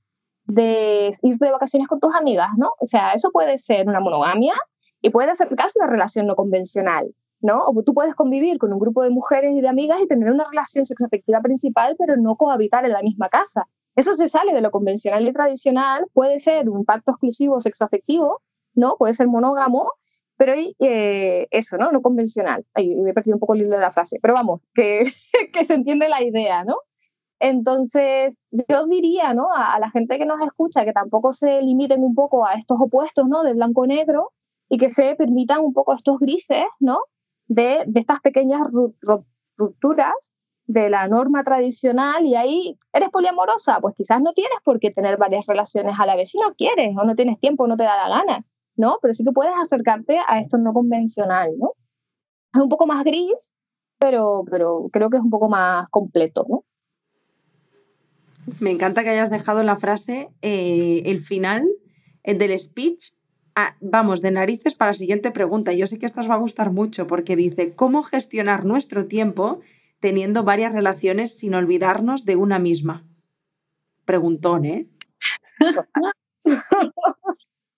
de 0.45 1.13
ir 1.23 1.37
de 1.37 1.51
vacaciones 1.51 1.89
con 1.89 1.99
tus 2.01 2.15
amigas, 2.15 2.49
¿no? 2.57 2.71
O 2.79 2.87
sea, 2.87 3.13
eso 3.13 3.31
puede 3.33 3.59
ser 3.59 3.89
una 3.89 4.01
monogamia 4.01 4.55
y 5.03 5.11
puede 5.11 5.31
acercarse 5.31 5.79
a 5.81 5.85
una 5.85 5.93
relación 5.93 6.27
no 6.27 6.37
convencional, 6.37 7.13
¿no? 7.41 7.65
O 7.67 7.83
tú 7.83 7.93
puedes 7.93 8.15
convivir 8.15 8.59
con 8.59 8.73
un 8.73 8.79
grupo 8.79 9.03
de 9.03 9.11
mujeres 9.11 9.57
y 9.57 9.61
de 9.61 9.69
amigas 9.69 10.01
y 10.01 10.07
tener 10.07 10.31
una 10.31 10.45
relación 10.49 10.87
sexoafectiva 10.87 11.41
principal, 11.41 11.97
pero 11.99 12.17
no 12.17 12.37
cohabitar 12.37 12.85
en 12.85 12.93
la 12.93 13.03
misma 13.03 13.29
casa. 13.29 13.67
Eso 13.99 14.15
se 14.15 14.29
sale 14.29 14.53
de 14.53 14.61
lo 14.61 14.71
convencional 14.71 15.27
y 15.27 15.33
tradicional, 15.33 16.07
puede 16.13 16.39
ser 16.39 16.71
un 16.71 16.85
pacto 16.85 17.11
exclusivo 17.11 17.61
sexoafectivo, 17.61 18.41
¿no? 18.75 18.95
Puede 18.97 19.13
ser 19.13 19.27
monógamo 19.27 19.91
Pero 20.37 20.53
eh, 20.55 21.49
eso, 21.51 21.77
¿no? 21.79 21.91
No 21.91 22.01
convencional. 22.01 22.65
Ay, 22.75 22.95
me 22.95 23.11
he 23.11 23.13
perdido 23.13 23.35
un 23.35 23.41
poco 23.41 23.55
el 23.55 23.63
hilo 23.63 23.75
de 23.75 23.81
la 23.81 23.91
frase, 23.91 24.21
pero 24.23 24.35
vamos, 24.35 24.61
que, 24.73 25.13
se 25.67 25.75
entiende 25.75 26.09
la 26.09 26.23
idea, 26.23 26.63
¿no? 26.63 26.77
Entonces, 27.41 28.37
yo 28.53 28.87
diría, 28.87 29.35
¿no? 29.35 29.49
A, 29.53 29.81
la 29.81 29.91
gente 29.91 30.17
que 30.17 30.27
nos 30.27 30.41
escucha 30.47 30.85
que 30.85 30.93
tampoco 30.93 31.33
se 31.33 31.61
limiten 31.63 32.05
un 32.05 32.15
poco 32.15 32.47
a 32.47 32.55
estos 32.55 32.79
opuestos, 32.81 33.27
¿no? 33.27 33.43
De 33.43 33.55
blanco-negro 33.55 34.33
y 34.69 34.79
que 34.79 34.91
se 34.91 35.17
permitan 35.17 35.59
un 35.59 35.73
poco 35.73 35.93
estos 35.93 36.21
grises, 36.21 36.67
¿no? 36.79 37.01
De, 37.49 37.83
de 37.89 37.99
estas 37.99 38.21
pequeñas 38.21 38.63
rupturas 39.57 40.31
de 40.69 40.91
la 40.91 41.09
norma 41.09 41.43
tradicional 41.43 42.25
y 42.25 42.37
ahí 42.37 42.79
eres 42.93 43.09
poliamorosa, 43.09 43.81
pues 43.81 43.95
quizás 43.97 44.21
no 44.21 44.33
tienes 44.35 44.59
por 44.63 44.79
qué 44.79 44.91
tener 44.91 45.17
varias 45.17 45.45
relaciones 45.47 45.99
a 45.99 46.07
la 46.07 46.15
vez 46.15 46.31
si 46.31 46.39
no 46.39 46.55
quieres 46.55 46.95
o 46.97 47.05
no 47.05 47.17
tienes 47.17 47.41
tiempo 47.41 47.67
no 47.67 47.77
te 47.77 47.83
da 47.83 47.97
la 47.97 48.19
gana, 48.19 48.45
¿no? 48.77 48.99
Pero 49.03 49.15
sí 49.15 49.25
que 49.25 49.33
puedes 49.33 49.55
acercarte 49.61 50.19
a 50.29 50.39
esto 50.39 50.59
no 50.59 50.73
convencional, 50.73 51.53
¿no? 51.59 51.73
Es 52.55 52.61
un 52.61 52.69
poco 52.69 52.87
más 52.87 53.03
gris, 53.03 53.53
pero, 53.99 54.45
pero 54.49 54.89
creo 54.93 55.11
que 55.11 55.17
es 55.17 55.23
un 55.23 55.31
poco 55.31 55.49
más 55.49 55.89
completo, 55.89 56.47
¿no? 56.49 56.65
Me 58.61 58.71
encanta 58.71 59.03
que 59.03 59.11
hayas 59.11 59.31
dejado 59.31 59.63
la 59.63 59.77
frase, 59.77 60.29
eh, 60.43 61.03
el 61.07 61.19
final 61.19 61.67
el 62.29 62.37
del 62.37 62.59
speech. 62.59 63.13
Ah, 63.55 63.77
vamos, 63.81 64.21
de 64.21 64.31
narices 64.31 64.75
para 64.75 64.91
la 64.91 64.99
siguiente 64.99 65.31
pregunta. 65.31 65.73
Yo 65.73 65.87
sé 65.87 65.99
que 65.99 66.07
esta 66.07 66.21
os 66.21 66.31
va 66.31 66.35
a 66.35 66.39
gustar 66.39 66.71
mucho 66.71 67.07
porque 67.07 67.37
dice, 67.37 67.75
¿cómo 67.75 68.03
gestionar 68.03 68.67
nuestro 68.67 69.07
tiempo 69.07 69.61
teniendo 70.01 70.45
varias 70.45 70.73
relaciones 70.73 71.39
sin 71.39 71.55
olvidarnos 71.55 72.25
de 72.25 72.37
una 72.37 72.59
misma? 72.59 73.05
Preguntón, 74.05 74.65
¿eh? 74.65 74.89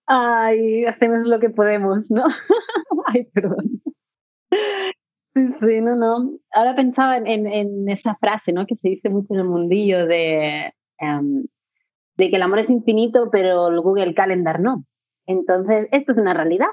Ay, 0.07 0.85
hacemos 0.87 1.27
lo 1.27 1.39
que 1.39 1.51
podemos, 1.51 1.99
¿no? 2.09 2.25
Ay, 3.07 3.25
perdón. 3.33 3.81
Sí, 5.35 5.81
no, 5.81 5.95
no. 5.95 6.39
Ahora 6.53 6.75
pensaba 6.75 7.17
en, 7.17 7.47
en, 7.47 7.89
esa 7.89 8.17
frase, 8.17 8.53
¿no? 8.53 8.67
Que 8.67 8.75
se 8.77 8.89
dice 8.89 9.09
mucho 9.09 9.35
en 9.35 9.41
el 9.41 9.47
mundillo 9.47 10.07
de, 10.07 10.73
em, 10.99 11.47
de 12.17 12.31
que 12.31 12.37
el 12.37 12.43
amor 12.43 12.59
es 12.59 12.71
infinito, 12.71 13.31
pero 13.31 13.69
el 13.69 13.81
Google 13.81 14.15
Calendar 14.15 14.61
no. 14.61 14.85
Entonces, 15.27 15.89
esto 15.93 16.13
es 16.13 16.19
una 16.19 16.35
realidad. 16.35 16.71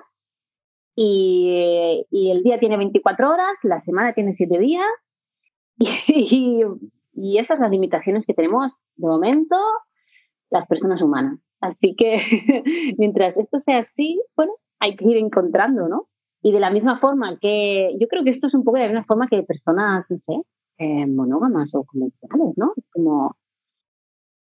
Y, 0.95 2.06
y 2.10 2.32
el 2.32 2.41
día 2.41 2.60
tiene 2.60 2.78
24 2.78 3.30
horas, 3.30 3.56
la 3.62 3.82
semana 3.84 4.14
tiene 4.14 4.34
7 4.36 4.58
días, 4.58 4.84
y, 6.07 7.38
esas 7.38 7.59
las 7.59 7.71
limitaciones 7.71 8.25
que 8.25 8.34
tenemos 8.34 8.71
de 8.95 9.07
momento 9.07 9.55
las 10.49 10.67
personas 10.67 11.01
humanas. 11.01 11.39
Así 11.61 11.95
que 11.95 12.21
mientras 12.97 13.36
esto 13.38 13.61
sea 13.65 13.80
así, 13.80 14.21
bueno, 14.36 14.53
hay 14.80 14.95
que 14.95 15.05
ir 15.05 15.17
encontrando, 15.17 15.88
¿no? 15.88 16.07
Y 16.41 16.51
de 16.51 16.59
la 16.59 16.69
misma 16.69 16.99
forma 16.99 17.38
que, 17.39 17.95
yo 17.99 18.07
creo 18.07 18.23
que 18.23 18.30
esto 18.30 18.47
es 18.47 18.53
un 18.53 18.63
poco 18.63 18.78
de 18.78 18.84
la 18.84 18.89
misma 18.89 19.05
forma 19.05 19.28
que 19.28 19.43
personas, 19.43 20.05
no 20.09 20.17
sé, 20.25 20.41
eh, 20.78 21.07
monógamas 21.07 21.69
o 21.73 21.84
convencionales, 21.84 22.55
¿no? 22.55 22.73
Es 22.75 22.86
como, 22.91 23.36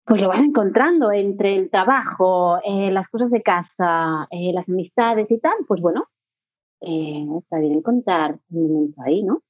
pues 0.05 0.21
lo 0.21 0.29
vas 0.29 0.41
encontrando 0.41 1.13
entre 1.13 1.57
el 1.57 1.71
trabajo, 1.71 2.59
eh, 2.65 2.91
las 2.91 3.09
cosas 3.09 3.31
de 3.31 3.43
casa, 3.43 4.27
eh, 4.31 4.53
las 4.53 4.69
amistades 4.69 5.31
y 5.31 5.39
tal, 5.39 5.55
pues 5.67 5.81
bueno, 5.81 6.05
está 6.81 7.59
bien 7.59 7.75
encontrar 7.75 8.39
un 8.51 8.73
momento 8.73 9.03
ahí, 9.03 9.23
¿no? 9.23 9.43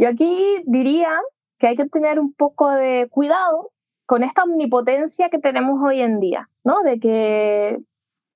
Yo 0.00 0.08
aquí 0.08 0.62
diría 0.64 1.10
que 1.58 1.66
hay 1.66 1.76
que 1.76 1.84
tener 1.84 2.18
un 2.18 2.32
poco 2.32 2.70
de 2.70 3.06
cuidado 3.10 3.70
con 4.06 4.22
esta 4.22 4.44
omnipotencia 4.44 5.28
que 5.28 5.38
tenemos 5.38 5.78
hoy 5.86 6.00
en 6.00 6.20
día, 6.20 6.48
¿no? 6.64 6.80
De 6.80 6.98
que 6.98 7.78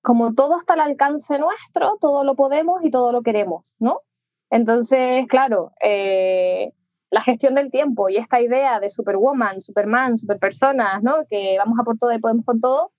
como 0.03 0.35
todo 0.35 0.59
está 0.59 0.75
al 0.75 0.81
alcance 0.81 1.39
nuestro, 1.39 1.97
todo 1.99 2.23
lo 2.23 2.35
podemos 2.35 2.85
y 2.85 2.91
todo 2.91 3.13
lo 3.13 3.23
queremos, 3.23 3.75
¿no? 3.79 4.01
Entonces, 4.51 5.27
claro, 5.27 5.73
eh, 5.83 6.75
la 7.11 7.23
gestión 7.23 7.55
del 7.55 7.71
tiempo 7.71 8.11
y 8.11 8.19
esta 8.19 8.43
idea 8.43 8.79
de 8.79 8.91
Superwoman, 8.91 9.63
Superman, 9.63 10.19
Superpersonas, 10.19 11.03
¿no? 11.03 11.25
Que 11.31 11.57
vamos 11.57 11.79
a 11.81 11.85
por 11.85 11.97
todo 11.97 12.13
y 12.13 12.19
podemos 12.19 12.45
con 12.45 12.61
todo, 12.61 12.93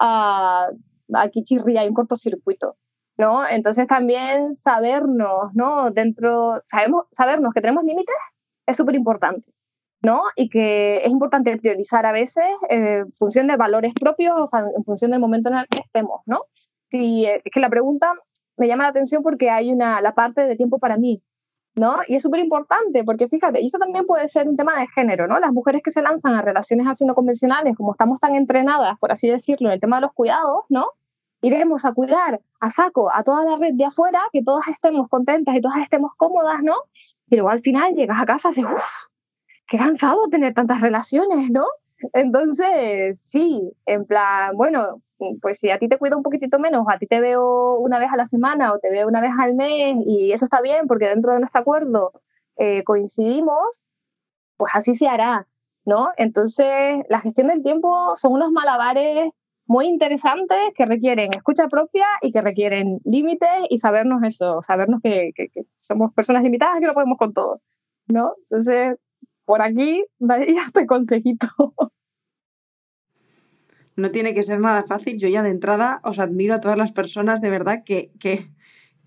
uh, 0.00 0.72
aquí 1.16 1.42
chirría, 1.42 1.80
hay 1.80 1.88
un 1.88 1.94
cortocircuito, 1.94 2.76
¿no? 3.22 3.48
Entonces 3.48 3.86
también 3.86 4.56
sabernos, 4.56 5.54
¿no? 5.54 5.92
Dentro, 5.92 6.60
sabemos, 6.66 7.04
sabernos 7.12 7.54
que 7.54 7.60
tenemos 7.60 7.84
límites 7.84 8.16
es 8.66 8.76
súper 8.76 8.96
importante, 8.96 9.48
¿no? 10.02 10.22
Y 10.34 10.48
que 10.48 10.96
es 11.04 11.08
importante 11.08 11.56
priorizar 11.56 12.04
a 12.04 12.10
veces 12.10 12.44
eh, 12.68 13.02
en 13.04 13.12
función 13.12 13.46
de 13.46 13.56
valores 13.56 13.94
propios 13.94 14.34
o 14.36 14.48
en 14.76 14.82
función 14.82 15.12
del 15.12 15.20
momento 15.20 15.50
en 15.50 15.58
el 15.58 15.68
que 15.68 15.78
estemos, 15.78 16.20
¿no? 16.26 16.40
Si, 16.90 17.24
eh, 17.26 17.40
es 17.44 17.52
que 17.52 17.60
la 17.60 17.70
pregunta 17.70 18.12
me 18.56 18.66
llama 18.66 18.82
la 18.82 18.90
atención 18.90 19.22
porque 19.22 19.50
hay 19.50 19.72
una, 19.72 20.00
la 20.00 20.14
parte 20.14 20.44
de 20.44 20.56
tiempo 20.56 20.80
para 20.80 20.96
mí, 20.96 21.22
¿no? 21.76 21.98
Y 22.08 22.16
es 22.16 22.24
súper 22.24 22.40
importante 22.40 23.04
porque 23.04 23.28
fíjate, 23.28 23.60
y 23.60 23.66
esto 23.66 23.78
también 23.78 24.04
puede 24.04 24.28
ser 24.28 24.48
un 24.48 24.56
tema 24.56 24.80
de 24.80 24.88
género, 24.88 25.28
¿no? 25.28 25.38
Las 25.38 25.52
mujeres 25.52 25.80
que 25.84 25.92
se 25.92 26.02
lanzan 26.02 26.34
a 26.34 26.42
relaciones 26.42 26.88
así 26.88 27.04
no 27.04 27.14
convencionales, 27.14 27.76
como 27.76 27.92
estamos 27.92 28.18
tan 28.18 28.34
entrenadas, 28.34 28.98
por 28.98 29.12
así 29.12 29.28
decirlo, 29.28 29.68
en 29.68 29.74
el 29.74 29.80
tema 29.80 29.98
de 29.98 30.02
los 30.02 30.12
cuidados, 30.12 30.64
¿no? 30.68 30.86
Iremos 31.42 31.84
a 31.84 31.92
cuidar 31.92 32.40
a 32.60 32.70
saco 32.70 33.10
a 33.12 33.22
toda 33.24 33.44
la 33.44 33.56
red 33.56 33.74
de 33.74 33.84
afuera, 33.84 34.22
que 34.32 34.42
todas 34.42 34.68
estemos 34.68 35.08
contentas 35.08 35.54
y 35.54 35.60
todas 35.60 35.78
estemos 35.78 36.12
cómodas, 36.16 36.62
¿no? 36.62 36.76
Pero 37.28 37.48
al 37.48 37.60
final 37.60 37.94
llegas 37.94 38.20
a 38.20 38.26
casa 38.26 38.50
y 38.50 38.54
dices, 38.54 38.70
uff, 38.72 39.06
qué 39.66 39.76
cansado 39.76 40.28
tener 40.28 40.54
tantas 40.54 40.80
relaciones, 40.80 41.50
¿no? 41.50 41.66
Entonces, 42.12 43.20
sí, 43.20 43.72
en 43.86 44.06
plan, 44.06 44.56
bueno, 44.56 45.02
pues 45.40 45.58
si 45.58 45.70
a 45.70 45.78
ti 45.78 45.88
te 45.88 45.98
cuido 45.98 46.16
un 46.16 46.22
poquitito 46.22 46.58
menos, 46.58 46.86
a 46.88 46.98
ti 46.98 47.06
te 47.06 47.20
veo 47.20 47.76
una 47.78 47.98
vez 47.98 48.10
a 48.12 48.16
la 48.16 48.26
semana 48.26 48.72
o 48.72 48.78
te 48.78 48.90
veo 48.90 49.06
una 49.08 49.20
vez 49.20 49.30
al 49.38 49.54
mes 49.54 49.96
y 50.06 50.32
eso 50.32 50.44
está 50.44 50.60
bien 50.60 50.86
porque 50.86 51.08
dentro 51.08 51.32
de 51.32 51.40
nuestro 51.40 51.60
acuerdo 51.60 52.12
eh, 52.56 52.82
coincidimos, 52.84 53.82
pues 54.56 54.72
así 54.74 54.94
se 54.94 55.08
hará, 55.08 55.46
¿no? 55.84 56.10
Entonces, 56.16 57.04
la 57.08 57.20
gestión 57.20 57.48
del 57.48 57.62
tiempo 57.62 58.16
son 58.16 58.32
unos 58.32 58.52
malabares 58.52 59.32
muy 59.72 59.86
interesantes 59.86 60.58
que 60.76 60.84
requieren 60.84 61.32
escucha 61.32 61.66
propia 61.66 62.04
y 62.20 62.30
que 62.30 62.42
requieren 62.42 63.00
límites 63.04 63.48
y 63.70 63.78
sabernos 63.78 64.22
eso, 64.22 64.60
sabernos 64.60 65.00
que, 65.02 65.32
que, 65.34 65.48
que 65.48 65.62
somos 65.80 66.12
personas 66.12 66.42
limitadas 66.42 66.78
que 66.78 66.86
no 66.86 66.92
podemos 66.92 67.16
con 67.16 67.32
todo, 67.32 67.62
¿no? 68.06 68.34
Entonces, 68.50 68.96
por 69.46 69.62
aquí 69.62 70.04
daría 70.18 70.62
este 70.66 70.84
consejito. 70.84 71.48
No 73.96 74.10
tiene 74.10 74.34
que 74.34 74.42
ser 74.42 74.60
nada 74.60 74.84
fácil. 74.84 75.18
Yo 75.18 75.28
ya 75.28 75.42
de 75.42 75.48
entrada 75.48 76.00
os 76.04 76.18
admiro 76.18 76.52
a 76.54 76.60
todas 76.60 76.76
las 76.76 76.92
personas 76.92 77.40
de 77.40 77.48
verdad 77.48 77.82
que, 77.82 78.10
que, 78.20 78.50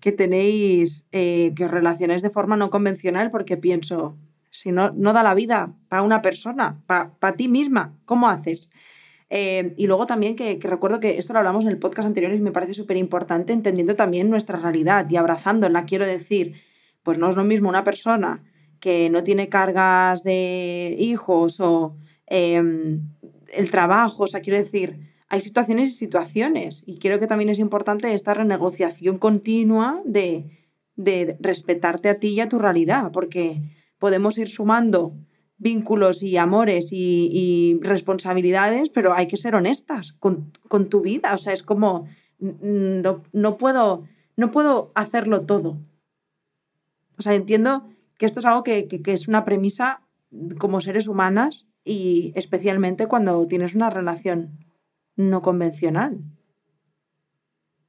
que 0.00 0.10
tenéis, 0.10 1.06
eh, 1.12 1.52
que 1.54 1.66
os 1.66 1.70
relacionáis 1.70 2.22
de 2.22 2.30
forma 2.30 2.56
no 2.56 2.70
convencional 2.70 3.30
porque 3.30 3.56
pienso, 3.56 4.16
si 4.50 4.72
no, 4.72 4.90
no 4.90 5.12
da 5.12 5.22
la 5.22 5.34
vida 5.34 5.74
para 5.88 6.02
una 6.02 6.22
persona, 6.22 6.82
para 6.86 7.36
ti 7.36 7.46
misma, 7.46 7.96
¿cómo 8.04 8.28
haces? 8.28 8.68
Eh, 9.28 9.74
y 9.76 9.86
luego 9.86 10.06
también 10.06 10.36
que, 10.36 10.58
recuerdo 10.62 11.00
que 11.00 11.18
esto 11.18 11.32
lo 11.32 11.40
hablamos 11.40 11.64
en 11.64 11.70
el 11.70 11.78
podcast 11.78 12.06
anterior 12.06 12.32
y 12.32 12.40
me 12.40 12.52
parece 12.52 12.74
súper 12.74 12.96
importante 12.96 13.52
entendiendo 13.52 13.96
también 13.96 14.30
nuestra 14.30 14.58
realidad 14.58 15.06
y 15.10 15.16
abrazándola. 15.16 15.84
Quiero 15.84 16.06
decir, 16.06 16.54
pues 17.02 17.18
no 17.18 17.28
es 17.28 17.36
lo 17.36 17.44
mismo 17.44 17.68
una 17.68 17.84
persona 17.84 18.44
que 18.80 19.10
no 19.10 19.24
tiene 19.24 19.48
cargas 19.48 20.22
de 20.22 20.94
hijos 20.98 21.60
o 21.60 21.96
em, 22.26 23.08
el 23.54 23.70
trabajo, 23.70 24.24
o 24.24 24.26
sea, 24.26 24.40
quiero 24.40 24.58
decir, 24.58 24.98
hay 25.28 25.40
situaciones 25.40 25.88
y 25.88 25.92
situaciones 25.92 26.84
y 26.86 26.98
creo 26.98 27.18
que 27.18 27.26
también 27.26 27.50
es 27.50 27.58
importante 27.58 28.12
esta 28.12 28.34
renegociación 28.34 29.18
continua 29.18 30.02
de, 30.04 30.66
de 30.94 31.36
respetarte 31.40 32.08
a 32.08 32.20
ti 32.20 32.28
y 32.28 32.40
a 32.40 32.48
tu 32.48 32.58
realidad, 32.58 33.10
porque 33.12 33.62
podemos 33.98 34.38
ir 34.38 34.48
sumando 34.48 35.14
vínculos 35.58 36.22
y 36.22 36.36
amores 36.36 36.90
y, 36.92 37.78
responsabilidades, 37.82 38.90
pero 38.90 39.14
hay 39.14 39.26
que 39.26 39.36
ser 39.36 39.54
honestas 39.54 40.12
con, 40.14 40.52
con, 40.68 40.88
tu 40.88 41.00
vida, 41.00 41.34
o 41.34 41.38
sea, 41.38 41.52
es 41.52 41.62
como, 41.62 42.06
no, 42.38 43.22
no, 43.32 43.56
puedo, 43.56 44.04
no 44.36 44.50
puedo 44.50 44.92
hacerlo 44.94 45.46
todo. 45.46 45.78
O 47.18 47.22
sea, 47.22 47.34
entiendo 47.34 47.88
que 48.18 48.26
esto 48.26 48.40
es 48.40 48.46
algo 48.46 48.62
que, 48.62 48.86
que, 48.88 49.00
que 49.02 49.12
es 49.12 49.28
una 49.28 49.44
premisa 49.44 50.02
como 50.58 50.80
seres 50.80 51.08
humanas 51.08 51.66
y 51.84 52.32
especialmente 52.34 53.06
cuando 53.06 53.46
tienes 53.46 53.74
una 53.74 53.90
relación 53.90 54.58
no 55.16 55.40
convencional. 55.40 56.20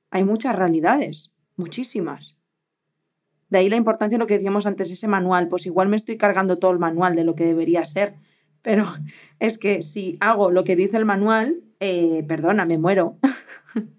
Hay 0.09 0.23
muchas 0.23 0.55
realidades, 0.55 1.33
muchísimas. 1.57 2.36
De 3.49 3.59
ahí 3.59 3.69
la 3.69 3.77
importancia 3.77 4.17
de 4.17 4.19
lo 4.19 4.27
que 4.27 4.35
decíamos 4.35 4.65
antes, 4.65 4.91
ese 4.91 5.07
manual. 5.07 5.47
Pues 5.47 5.65
igual 5.65 5.87
me 5.87 5.95
estoy 5.95 6.17
cargando 6.17 6.59
todo 6.59 6.71
el 6.71 6.79
manual 6.79 7.15
de 7.15 7.23
lo 7.23 7.35
que 7.35 7.45
debería 7.45 7.85
ser, 7.85 8.15
pero 8.61 8.85
es 9.39 9.57
que 9.57 9.81
si 9.81 10.17
hago 10.19 10.51
lo 10.51 10.63
que 10.63 10.75
dice 10.75 10.97
el 10.97 11.05
manual, 11.05 11.61
eh, 11.79 12.23
perdona, 12.27 12.65
me 12.65 12.77
muero. 12.77 13.15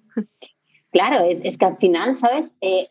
Claro, 0.90 1.22
es, 1.22 1.58
que 1.58 1.64
al 1.66 1.76
final, 1.76 2.18
¿sabes? 2.18 2.50
Eh, 2.62 2.88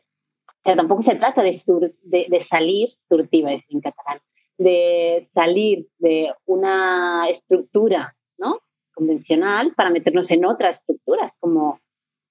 tampoco 0.63 1.03
se 1.03 1.15
trata 1.15 1.41
de, 1.41 1.61
de, 2.03 2.45
salir, 2.47 2.89
surtiva 3.09 3.53
es 3.53 3.63
en 3.69 3.81
catalán, 3.81 4.19
de 4.57 5.27
salir 5.33 5.87
de 5.97 6.31
una 6.45 7.27
estructura 7.29 8.15
¿no? 8.37 8.59
convencional 8.93 9.73
para 9.75 9.89
meternos 9.89 10.29
en 10.29 10.45
otras 10.45 10.79
estructuras, 10.79 11.31
como 11.39 11.79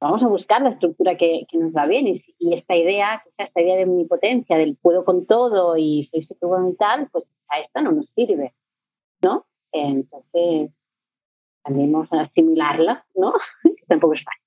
vamos 0.00 0.22
a 0.22 0.28
buscar 0.28 0.62
la 0.62 0.70
estructura 0.70 1.16
que, 1.16 1.46
nos 1.52 1.72
va 1.72 1.86
bien 1.86 2.06
y, 2.06 2.54
esta 2.54 2.76
idea, 2.76 3.22
esta 3.38 3.60
idea 3.60 3.76
de 3.76 3.84
omnipotencia, 3.84 4.56
del 4.56 4.76
puedo 4.76 5.04
con 5.04 5.26
todo 5.26 5.76
y 5.76 6.08
soy 6.12 6.24
súper 6.24 6.48
y 6.72 6.76
tal, 6.76 7.08
pues 7.10 7.24
a 7.48 7.60
esta 7.60 7.82
no 7.82 7.92
nos 7.92 8.08
sirve, 8.14 8.54
¿no? 9.22 9.46
Entonces, 9.72 10.70
también 11.62 11.94
a 11.96 12.22
asimilarla, 12.22 13.04
¿no? 13.14 13.32
tampoco 13.88 14.14
es 14.14 14.24
fácil. 14.24 14.46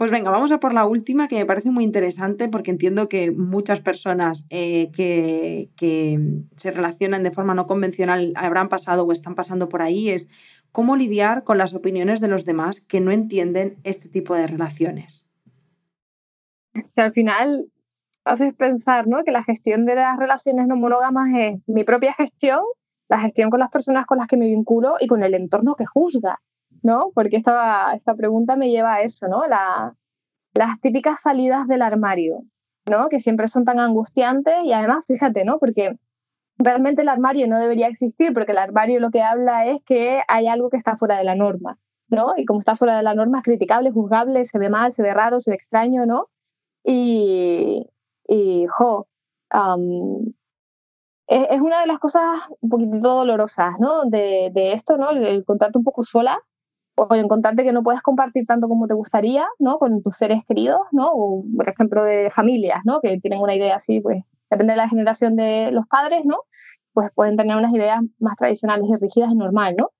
Pues 0.00 0.10
venga, 0.10 0.30
vamos 0.30 0.50
a 0.50 0.60
por 0.60 0.72
la 0.72 0.86
última 0.86 1.28
que 1.28 1.36
me 1.36 1.44
parece 1.44 1.70
muy 1.70 1.84
interesante 1.84 2.48
porque 2.48 2.70
entiendo 2.70 3.06
que 3.10 3.32
muchas 3.32 3.82
personas 3.82 4.46
eh, 4.48 4.90
que, 4.92 5.68
se 6.56 6.70
relacionan 6.70 7.22
de 7.22 7.30
forma 7.30 7.52
no 7.52 7.66
convencional 7.66 8.32
habrán 8.34 8.70
pasado 8.70 9.04
o 9.04 9.12
están 9.12 9.34
pasando 9.34 9.68
por 9.68 9.82
ahí. 9.82 10.08
Es 10.08 10.30
cómo 10.72 10.96
lidiar 10.96 11.44
con 11.44 11.58
las 11.58 11.74
opiniones 11.74 12.20
de 12.20 12.28
los 12.28 12.44
demás 12.44 12.80
que 12.80 13.00
no 13.00 13.10
entienden 13.10 13.78
este 13.84 14.08
tipo 14.08 14.34
de 14.34 14.46
relaciones. 14.46 15.26
Que 16.72 17.02
al 17.02 17.12
final 17.12 17.66
haces 18.24 18.54
pensar 18.54 19.06
¿no? 19.06 19.24
que 19.24 19.32
la 19.32 19.44
gestión 19.44 19.86
de 19.86 19.96
las 19.96 20.18
relaciones 20.18 20.66
no 20.66 20.76
monógamas 20.76 21.30
es 21.36 21.60
mi 21.66 21.84
propia 21.84 22.14
gestión, 22.14 22.60
la 23.08 23.18
gestión 23.18 23.50
con 23.50 23.60
las 23.60 23.70
personas 23.70 24.06
con 24.06 24.18
las 24.18 24.26
que 24.26 24.36
me 24.36 24.46
vinculo 24.46 24.94
y 25.00 25.06
con 25.06 25.22
el 25.24 25.34
entorno 25.34 25.74
que 25.74 25.86
juzga. 25.86 26.38
¿no? 26.82 27.10
Porque 27.14 27.36
esta, 27.36 27.92
esta 27.94 28.14
pregunta 28.14 28.56
me 28.56 28.70
lleva 28.70 28.94
a 28.94 29.02
eso, 29.02 29.28
¿no? 29.28 29.46
La, 29.46 29.94
las 30.54 30.80
típicas 30.80 31.20
salidas 31.20 31.66
del 31.68 31.82
armario, 31.82 32.42
¿no? 32.86 33.08
Que 33.08 33.20
siempre 33.20 33.48
son 33.48 33.64
tan 33.64 33.78
angustiantes 33.78 34.54
y 34.64 34.72
además, 34.72 35.06
fíjate, 35.06 35.44
¿no? 35.44 35.58
Porque 35.58 35.96
realmente 36.60 37.02
el 37.02 37.08
armario 37.08 37.48
no 37.48 37.58
debería 37.58 37.88
existir 37.88 38.32
porque 38.34 38.52
el 38.52 38.58
armario 38.58 39.00
lo 39.00 39.10
que 39.10 39.22
habla 39.22 39.66
es 39.66 39.82
que 39.84 40.20
hay 40.28 40.46
algo 40.46 40.70
que 40.70 40.76
está 40.76 40.96
fuera 40.96 41.16
de 41.18 41.24
la 41.24 41.34
norma, 41.34 41.78
¿no? 42.08 42.34
Y 42.36 42.44
como 42.44 42.60
está 42.60 42.76
fuera 42.76 42.96
de 42.96 43.02
la 43.02 43.14
norma 43.14 43.38
es 43.38 43.44
criticable, 43.44 43.90
juzgable, 43.90 44.44
se 44.44 44.58
ve 44.58 44.70
mal, 44.70 44.92
se 44.92 45.02
ve 45.02 45.12
raro, 45.14 45.40
se 45.40 45.50
ve 45.50 45.56
extraño, 45.56 46.06
¿no? 46.06 46.28
Y, 46.84 47.86
y 48.28 48.66
jo, 48.68 49.08
es, 51.26 51.60
una 51.60 51.80
de 51.80 51.86
las 51.86 51.98
cosas 51.98 52.24
un 52.60 52.70
poquitito 52.70 53.14
dolorosas, 53.14 53.78
¿no? 53.80 54.04
De, 54.04 54.50
de 54.52 54.72
esto, 54.72 54.96
¿no? 54.98 55.10
El, 55.10 55.24
el 55.24 55.44
contarte 55.44 55.78
un 55.78 55.84
poco 55.84 56.02
sola 56.02 56.38
o 56.96 57.14
encontrarte 57.14 57.64
que 57.64 57.72
no 57.72 57.82
puedes 57.82 58.02
compartir 58.02 58.46
tanto 58.46 58.68
como 58.68 58.86
te 58.86 58.94
gustaría, 58.94 59.46
¿no? 59.58 59.78
Con 59.78 60.02
tus 60.02 60.16
seres 60.16 60.44
queridos, 60.46 60.80
¿no? 60.92 61.10
O, 61.12 61.44
por 61.56 61.68
ejemplo, 61.68 62.04
de 62.04 62.30
familias, 62.30 62.80
¿no? 62.84 63.00
Que 63.00 63.18
tienen 63.20 63.40
una 63.40 63.54
idea 63.54 63.76
así, 63.76 64.00
pues, 64.00 64.22
depende 64.50 64.72
de 64.72 64.78
la 64.78 64.88
generación 64.88 65.36
de 65.36 65.70
los 65.72 65.86
padres, 65.86 66.24
¿no? 66.24 66.38
Pues 66.92 67.10
pueden 67.14 67.36
tener 67.36 67.56
unas 67.56 67.72
ideas 67.72 68.00
más 68.18 68.36
tradicionales 68.36 68.88
y 68.88 68.96
rígidas 68.96 69.30
y 69.30 69.36
normal, 69.36 69.76
¿no? 69.78 69.90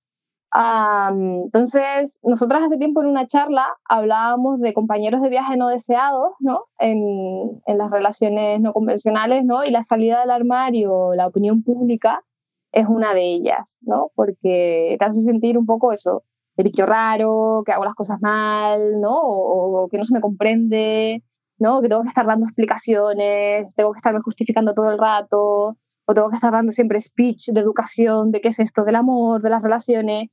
entonces, 0.52 2.18
nosotras 2.22 2.62
hace 2.64 2.76
tiempo 2.76 3.02
en 3.02 3.08
una 3.08 3.26
charla 3.26 3.66
hablábamos 3.88 4.60
de 4.60 4.74
compañeros 4.74 5.22
de 5.22 5.28
viaje 5.28 5.56
no 5.56 5.68
deseados, 5.68 6.32
¿no? 6.40 6.64
En, 6.78 7.62
las 7.66 7.90
relaciones 7.90 8.60
no 8.60 8.72
convencionales, 8.72 9.44
¿no? 9.44 9.64
Y 9.64 9.70
la 9.70 9.82
salida 9.84 10.20
del 10.20 10.30
armario, 10.30 11.14
la 11.14 11.28
opinión 11.28 11.62
pública, 11.62 12.24
es 12.72 12.86
una 12.88 13.14
de 13.14 13.22
ellas, 13.22 13.78
¿no? 13.82 14.10
Porque 14.14 14.96
te 14.98 15.04
hace 15.04 15.22
sentir 15.22 15.56
un 15.58 15.66
poco 15.66 15.92
eso, 15.92 16.24
de 16.56 16.64
bicho 16.64 16.84
raro, 16.86 17.62
que 17.64 17.72
hago 17.72 17.84
las 17.84 17.94
cosas 17.94 18.20
mal, 18.20 19.00
¿no? 19.00 19.18
O, 19.22 19.88
que 19.88 19.98
no 19.98 20.04
se 20.04 20.14
me 20.14 20.20
comprende, 20.20 21.22
¿no? 21.60 21.80
Que 21.80 21.88
tengo 21.88 22.02
que 22.02 22.08
estar 22.08 22.26
dando 22.26 22.46
explicaciones, 22.46 23.72
tengo 23.76 23.92
que 23.92 23.98
estarme 23.98 24.20
justificando 24.20 24.74
todo 24.74 24.90
el 24.90 24.98
rato, 24.98 25.76
o 26.06 26.14
tengo 26.14 26.30
que 26.30 26.36
estar 26.36 26.52
dando 26.52 26.72
siempre 26.72 27.00
speech 27.00 27.50
de 27.50 27.60
educación, 27.60 28.32
de 28.32 28.40
qué 28.40 28.48
es 28.48 28.58
esto 28.58 28.82
del 28.82 28.96
amor, 28.96 29.42
de 29.42 29.50
las 29.50 29.62
relaciones. 29.62 30.28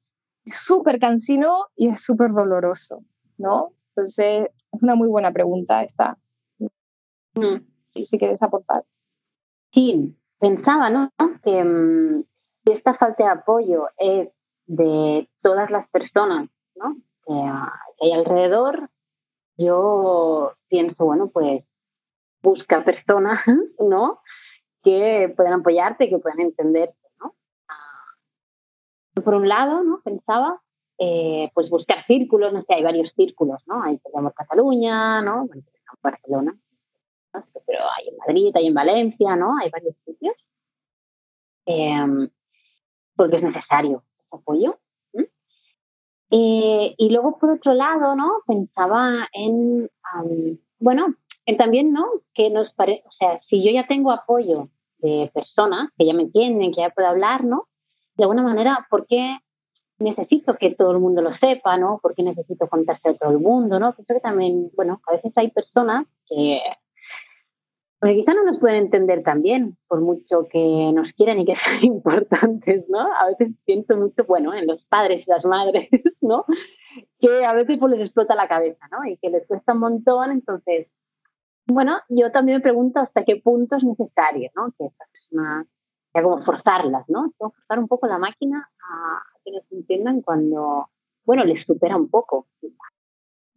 Es 0.45 0.57
súper 0.57 0.99
cansino 0.99 1.67
y 1.75 1.87
es 1.87 2.03
súper 2.03 2.31
doloroso, 2.31 3.03
¿no? 3.37 3.73
Entonces, 3.89 4.49
es 4.71 4.81
una 4.81 4.95
muy 4.95 5.07
buena 5.07 5.31
pregunta 5.31 5.83
esta. 5.83 6.17
Mm. 7.35 7.57
Si 8.05 8.17
quieres 8.17 8.41
aportar. 8.41 8.83
Sí, 9.73 10.15
pensaba, 10.39 10.89
¿no? 10.89 11.11
Que 11.43 11.49
um, 11.49 12.23
esta 12.65 12.95
falta 12.95 13.23
de 13.23 13.29
apoyo 13.29 13.87
es 13.97 14.29
de 14.65 15.29
todas 15.41 15.71
las 15.71 15.87
personas 15.89 16.49
¿no? 16.75 16.95
que, 17.25 17.33
hay 18.05 18.11
alrededor, 18.11 18.89
yo 19.57 20.53
pienso, 20.69 21.05
bueno, 21.05 21.29
pues 21.29 21.63
busca 22.41 22.83
personas 22.83 23.43
¿no? 23.79 24.21
que 24.83 25.33
puedan 25.35 25.61
apoyarte, 25.61 26.09
que 26.09 26.19
puedan 26.19 26.39
entenderte. 26.39 26.95
¿no? 27.19 27.35
Por 29.21 29.33
un 29.33 29.49
lado, 29.49 29.83
¿no? 29.83 30.01
pensaba, 30.03 30.61
eh, 30.99 31.51
pues 31.53 31.69
buscar 31.69 32.05
círculos, 32.05 32.53
no 32.53 32.61
sé, 32.63 32.75
hay 32.75 32.83
varios 32.83 33.11
círculos, 33.15 33.61
¿no? 33.67 33.83
Hay 33.83 33.99
tenemos 33.99 34.33
Cataluña, 34.33 35.21
¿no? 35.21 35.45
Bueno, 35.45 35.63
Barcelona, 36.01 36.57
pero 37.65 37.79
hay 37.97 38.07
en 38.09 38.17
Madrid, 38.17 38.55
hay 38.55 38.65
en 38.67 38.73
Valencia, 38.73 39.35
¿no? 39.35 39.57
Hay 39.57 39.69
varios 39.69 39.95
sitios. 40.05 40.35
Em, 41.65 42.29
porque 43.15 43.37
es 43.37 43.43
necesario, 43.43 44.03
apoyo. 44.31 44.79
Eh, 46.29 46.95
y 46.97 47.09
luego, 47.09 47.37
por 47.39 47.51
otro 47.51 47.73
lado, 47.73 48.15
¿no? 48.15 48.41
Pensaba 48.45 49.27
en, 49.33 49.89
bueno, 50.79 51.15
en 51.45 51.57
también, 51.57 51.93
¿no? 51.93 52.05
Que 52.33 52.49
nos 52.49 52.67
o 52.69 53.11
sea, 53.17 53.39
si 53.49 53.63
yo 53.63 53.71
ya 53.71 53.87
tengo 53.87 54.11
apoyo 54.11 54.69
de 54.99 55.31
personas 55.33 55.89
que 55.97 56.05
ya 56.05 56.13
me 56.13 56.23
entienden, 56.23 56.73
que 56.73 56.81
ya 56.81 56.89
puedo 56.89 57.07
hablar, 57.07 57.43
¿no? 57.43 57.67
De 58.15 58.23
alguna 58.23 58.43
manera, 58.43 58.85
¿por 58.89 59.05
qué 59.07 59.37
necesito 59.99 60.55
que 60.55 60.75
todo 60.75 60.91
el 60.91 60.99
mundo 60.99 61.21
lo 61.21 61.35
sepa, 61.37 61.77
¿no? 61.77 61.99
¿Por 62.01 62.13
qué 62.13 62.23
necesito 62.23 62.67
contarse 62.67 63.09
a 63.09 63.15
todo 63.15 63.31
el 63.31 63.39
mundo, 63.39 63.79
¿no? 63.79 63.93
Creo 63.93 64.05
que 64.05 64.19
también, 64.19 64.69
bueno, 64.75 65.01
a 65.07 65.13
veces 65.13 65.31
hay 65.35 65.49
personas 65.51 66.05
que 66.27 66.61
porque 67.99 68.15
quizá 68.15 68.33
no 68.33 68.43
nos 68.43 68.59
pueden 68.59 68.83
entender 68.83 69.23
también, 69.23 69.75
por 69.87 70.01
mucho 70.01 70.47
que 70.51 70.91
nos 70.93 71.11
quieran 71.13 71.39
y 71.39 71.45
que 71.45 71.55
sean 71.63 71.83
importantes, 71.83 72.85
¿no? 72.89 72.99
A 72.99 73.27
veces 73.27 73.55
pienso 73.65 73.97
mucho, 73.97 74.23
bueno, 74.25 74.53
en 74.53 74.67
los 74.67 74.83
padres 74.85 75.25
y 75.25 75.29
las 75.29 75.43
madres, 75.45 75.89
¿no? 76.21 76.45
Que 77.19 77.45
a 77.45 77.53
veces 77.53 77.77
pues 77.79 77.93
les 77.93 78.05
explota 78.05 78.35
la 78.35 78.47
cabeza, 78.47 78.87
¿no? 78.91 79.05
Y 79.09 79.17
que 79.17 79.29
les 79.29 79.47
cuesta 79.47 79.73
un 79.73 79.79
montón, 79.79 80.31
entonces, 80.31 80.87
bueno, 81.65 81.97
yo 82.09 82.31
también 82.31 82.57
me 82.57 82.63
pregunto 82.63 82.99
hasta 82.99 83.25
qué 83.25 83.37
punto 83.37 83.77
es 83.77 83.83
necesario, 83.83 84.51
¿no? 84.55 84.73
Que 84.77 84.85
estas 84.85 85.09
personas, 85.09 85.67
sea, 86.13 86.23
como 86.23 86.43
forzarlas, 86.43 87.05
¿no? 87.09 87.33
Como 87.37 87.51
forzar 87.51 87.79
un 87.79 87.87
poco 87.87 88.07
la 88.07 88.19
máquina 88.19 88.69
a 88.81 89.21
que 89.43 89.51
nos 89.51 89.71
entiendan 89.71 90.21
cuando, 90.21 90.89
bueno, 91.25 91.43
les 91.45 91.65
supera 91.65 91.97
un 91.97 92.09
poco. 92.09 92.47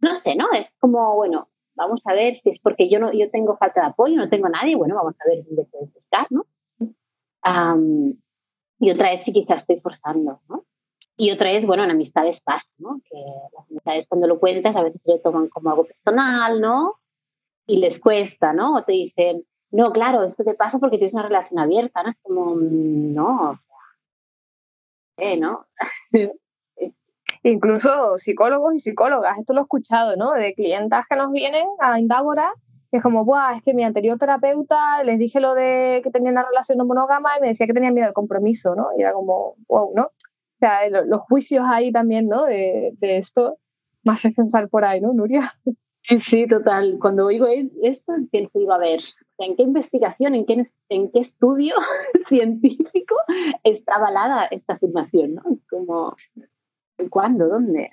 No 0.01 0.19
sé, 0.21 0.35
¿no? 0.35 0.51
Es 0.53 0.67
como, 0.79 1.15
bueno, 1.15 1.47
vamos 1.75 2.01
a 2.05 2.13
ver 2.13 2.39
si 2.41 2.51
es 2.51 2.59
porque 2.61 2.89
yo 2.89 2.99
no 2.99 3.11
yo 3.13 3.29
tengo 3.29 3.57
falta 3.57 3.81
de 3.81 3.87
apoyo, 3.87 4.15
no 4.15 4.29
tengo 4.29 4.49
nadie, 4.49 4.75
bueno, 4.75 4.95
vamos 4.95 5.15
a 5.19 5.29
ver 5.29 5.43
dónde 5.45 5.65
puedes 5.65 5.93
buscar, 5.93 6.27
¿no? 6.29 6.45
y 8.79 8.91
otra 8.91 9.13
es 9.13 9.25
si 9.25 9.33
quizás 9.33 9.61
estoy 9.61 9.79
forzando, 9.79 10.41
¿no? 10.47 10.65
Y 11.17 11.31
otra 11.31 11.51
es, 11.51 11.65
bueno, 11.65 11.83
en 11.83 11.91
amistades 11.91 12.39
pasa, 12.43 12.65
¿no? 12.77 12.99
Que 13.09 13.17
las 13.17 13.69
amistades 13.69 14.07
cuando 14.07 14.27
lo 14.27 14.39
cuentas 14.39 14.75
a 14.75 14.83
veces 14.83 15.01
lo 15.05 15.19
toman 15.19 15.49
como 15.49 15.69
algo 15.69 15.85
personal, 15.85 16.59
¿no? 16.59 16.95
Y 17.67 17.77
les 17.77 17.99
cuesta, 17.99 18.53
¿no? 18.53 18.75
O 18.75 18.83
te 18.83 18.93
dicen, 18.93 19.43
no, 19.71 19.91
claro, 19.91 20.23
esto 20.23 20.43
te 20.43 20.55
pasa 20.55 20.79
porque 20.79 20.97
tienes 20.97 21.13
una 21.13 21.23
relación 21.23 21.59
abierta, 21.59 22.03
¿no? 22.03 22.09
Es 22.09 22.17
como, 22.23 22.55
no, 22.55 23.51
o 23.51 23.55
sea, 23.55 23.75
eh, 25.17 25.37
¿no? 25.37 25.65
incluso 27.43 28.17
psicólogos 28.17 28.75
y 28.75 28.79
psicólogas, 28.79 29.37
esto 29.37 29.53
lo 29.53 29.61
he 29.61 29.63
escuchado, 29.63 30.15
¿no? 30.15 30.33
De 30.33 30.53
clientas 30.53 31.07
que 31.07 31.15
nos 31.15 31.31
vienen 31.31 31.65
a 31.79 31.99
Indágora, 31.99 32.53
que 32.91 32.97
es 32.97 33.03
como, 33.03 33.25
Buah, 33.25 33.55
es 33.55 33.61
que 33.63 33.73
mi 33.73 33.83
anterior 33.83 34.17
terapeuta 34.17 35.03
les 35.03 35.17
dije 35.17 35.39
lo 35.39 35.55
de 35.55 36.01
que 36.03 36.11
tenía 36.11 36.31
una 36.31 36.43
relación 36.43 36.77
no 36.77 36.85
monógama 36.85 37.37
y 37.37 37.41
me 37.41 37.47
decía 37.47 37.67
que 37.67 37.73
tenía 37.73 37.91
miedo 37.91 38.07
al 38.07 38.13
compromiso, 38.13 38.75
¿no? 38.75 38.89
Y 38.97 39.01
era 39.01 39.13
como, 39.13 39.55
wow, 39.67 39.91
¿no? 39.95 40.03
O 40.03 40.59
sea, 40.59 40.87
los 40.89 41.21
juicios 41.21 41.63
ahí 41.67 41.91
también, 41.91 42.27
¿no? 42.27 42.45
De, 42.45 42.91
de 42.99 43.17
esto, 43.17 43.57
más 44.03 44.23
es 44.25 44.33
pensar 44.35 44.69
por 44.69 44.85
ahí, 44.85 45.01
¿no, 45.01 45.13
Nuria? 45.13 45.53
Sí, 46.29 46.47
total. 46.47 46.97
Cuando 46.99 47.27
oigo 47.27 47.47
esto, 47.47 48.13
pienso, 48.31 48.59
digo, 48.59 48.73
a 48.73 48.77
ver, 48.77 48.99
¿en 49.37 49.55
qué 49.55 49.63
investigación, 49.63 50.35
en 50.35 50.45
qué, 50.45 50.67
en 50.89 51.11
qué 51.11 51.19
estudio 51.19 51.75
científico 52.29 53.15
está 53.63 53.95
avalada 53.95 54.45
esta 54.51 54.73
afirmación? 54.73 55.35
¿no? 55.35 55.43
Como, 55.69 56.15
¿Cuándo? 57.09 57.47
¿Dónde? 57.47 57.89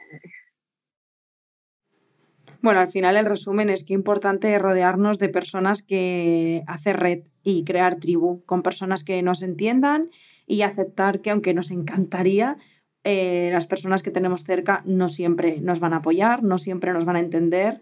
Bueno, 2.61 2.81
al 2.81 2.89
final 2.89 3.17
el 3.17 3.27
resumen 3.27 3.71
es 3.71 3.85
que 3.85 3.95
es 3.95 3.99
importante 3.99 4.59
rodearnos 4.59 5.19
de 5.19 5.29
personas 5.29 5.83
que 5.83 6.65
hacen 6.67 6.97
red 6.97 7.21
y 7.45 7.65
crear 7.65 7.97
tribu, 7.97 8.45
con 8.47 8.63
personas 8.63 9.05
que 9.05 9.23
nos 9.23 9.43
entiendan 9.43 10.11
y 10.47 10.63
aceptar 10.63 11.21
que 11.21 11.31
aunque 11.31 11.55
nos 11.55 11.71
encantaría, 11.71 12.57
eh, 13.05 13.51
las 13.53 13.69
personas 13.69 14.03
que 14.03 14.11
tenemos 14.11 14.43
cerca 14.43 14.83
no 14.85 15.09
siempre 15.09 15.61
nos 15.61 15.79
van 15.79 15.93
a 15.93 15.99
apoyar, 15.99 16.43
no 16.43 16.59
siempre 16.59 16.93
nos 16.93 17.05
van 17.05 17.17
a 17.17 17.21
entender. 17.21 17.81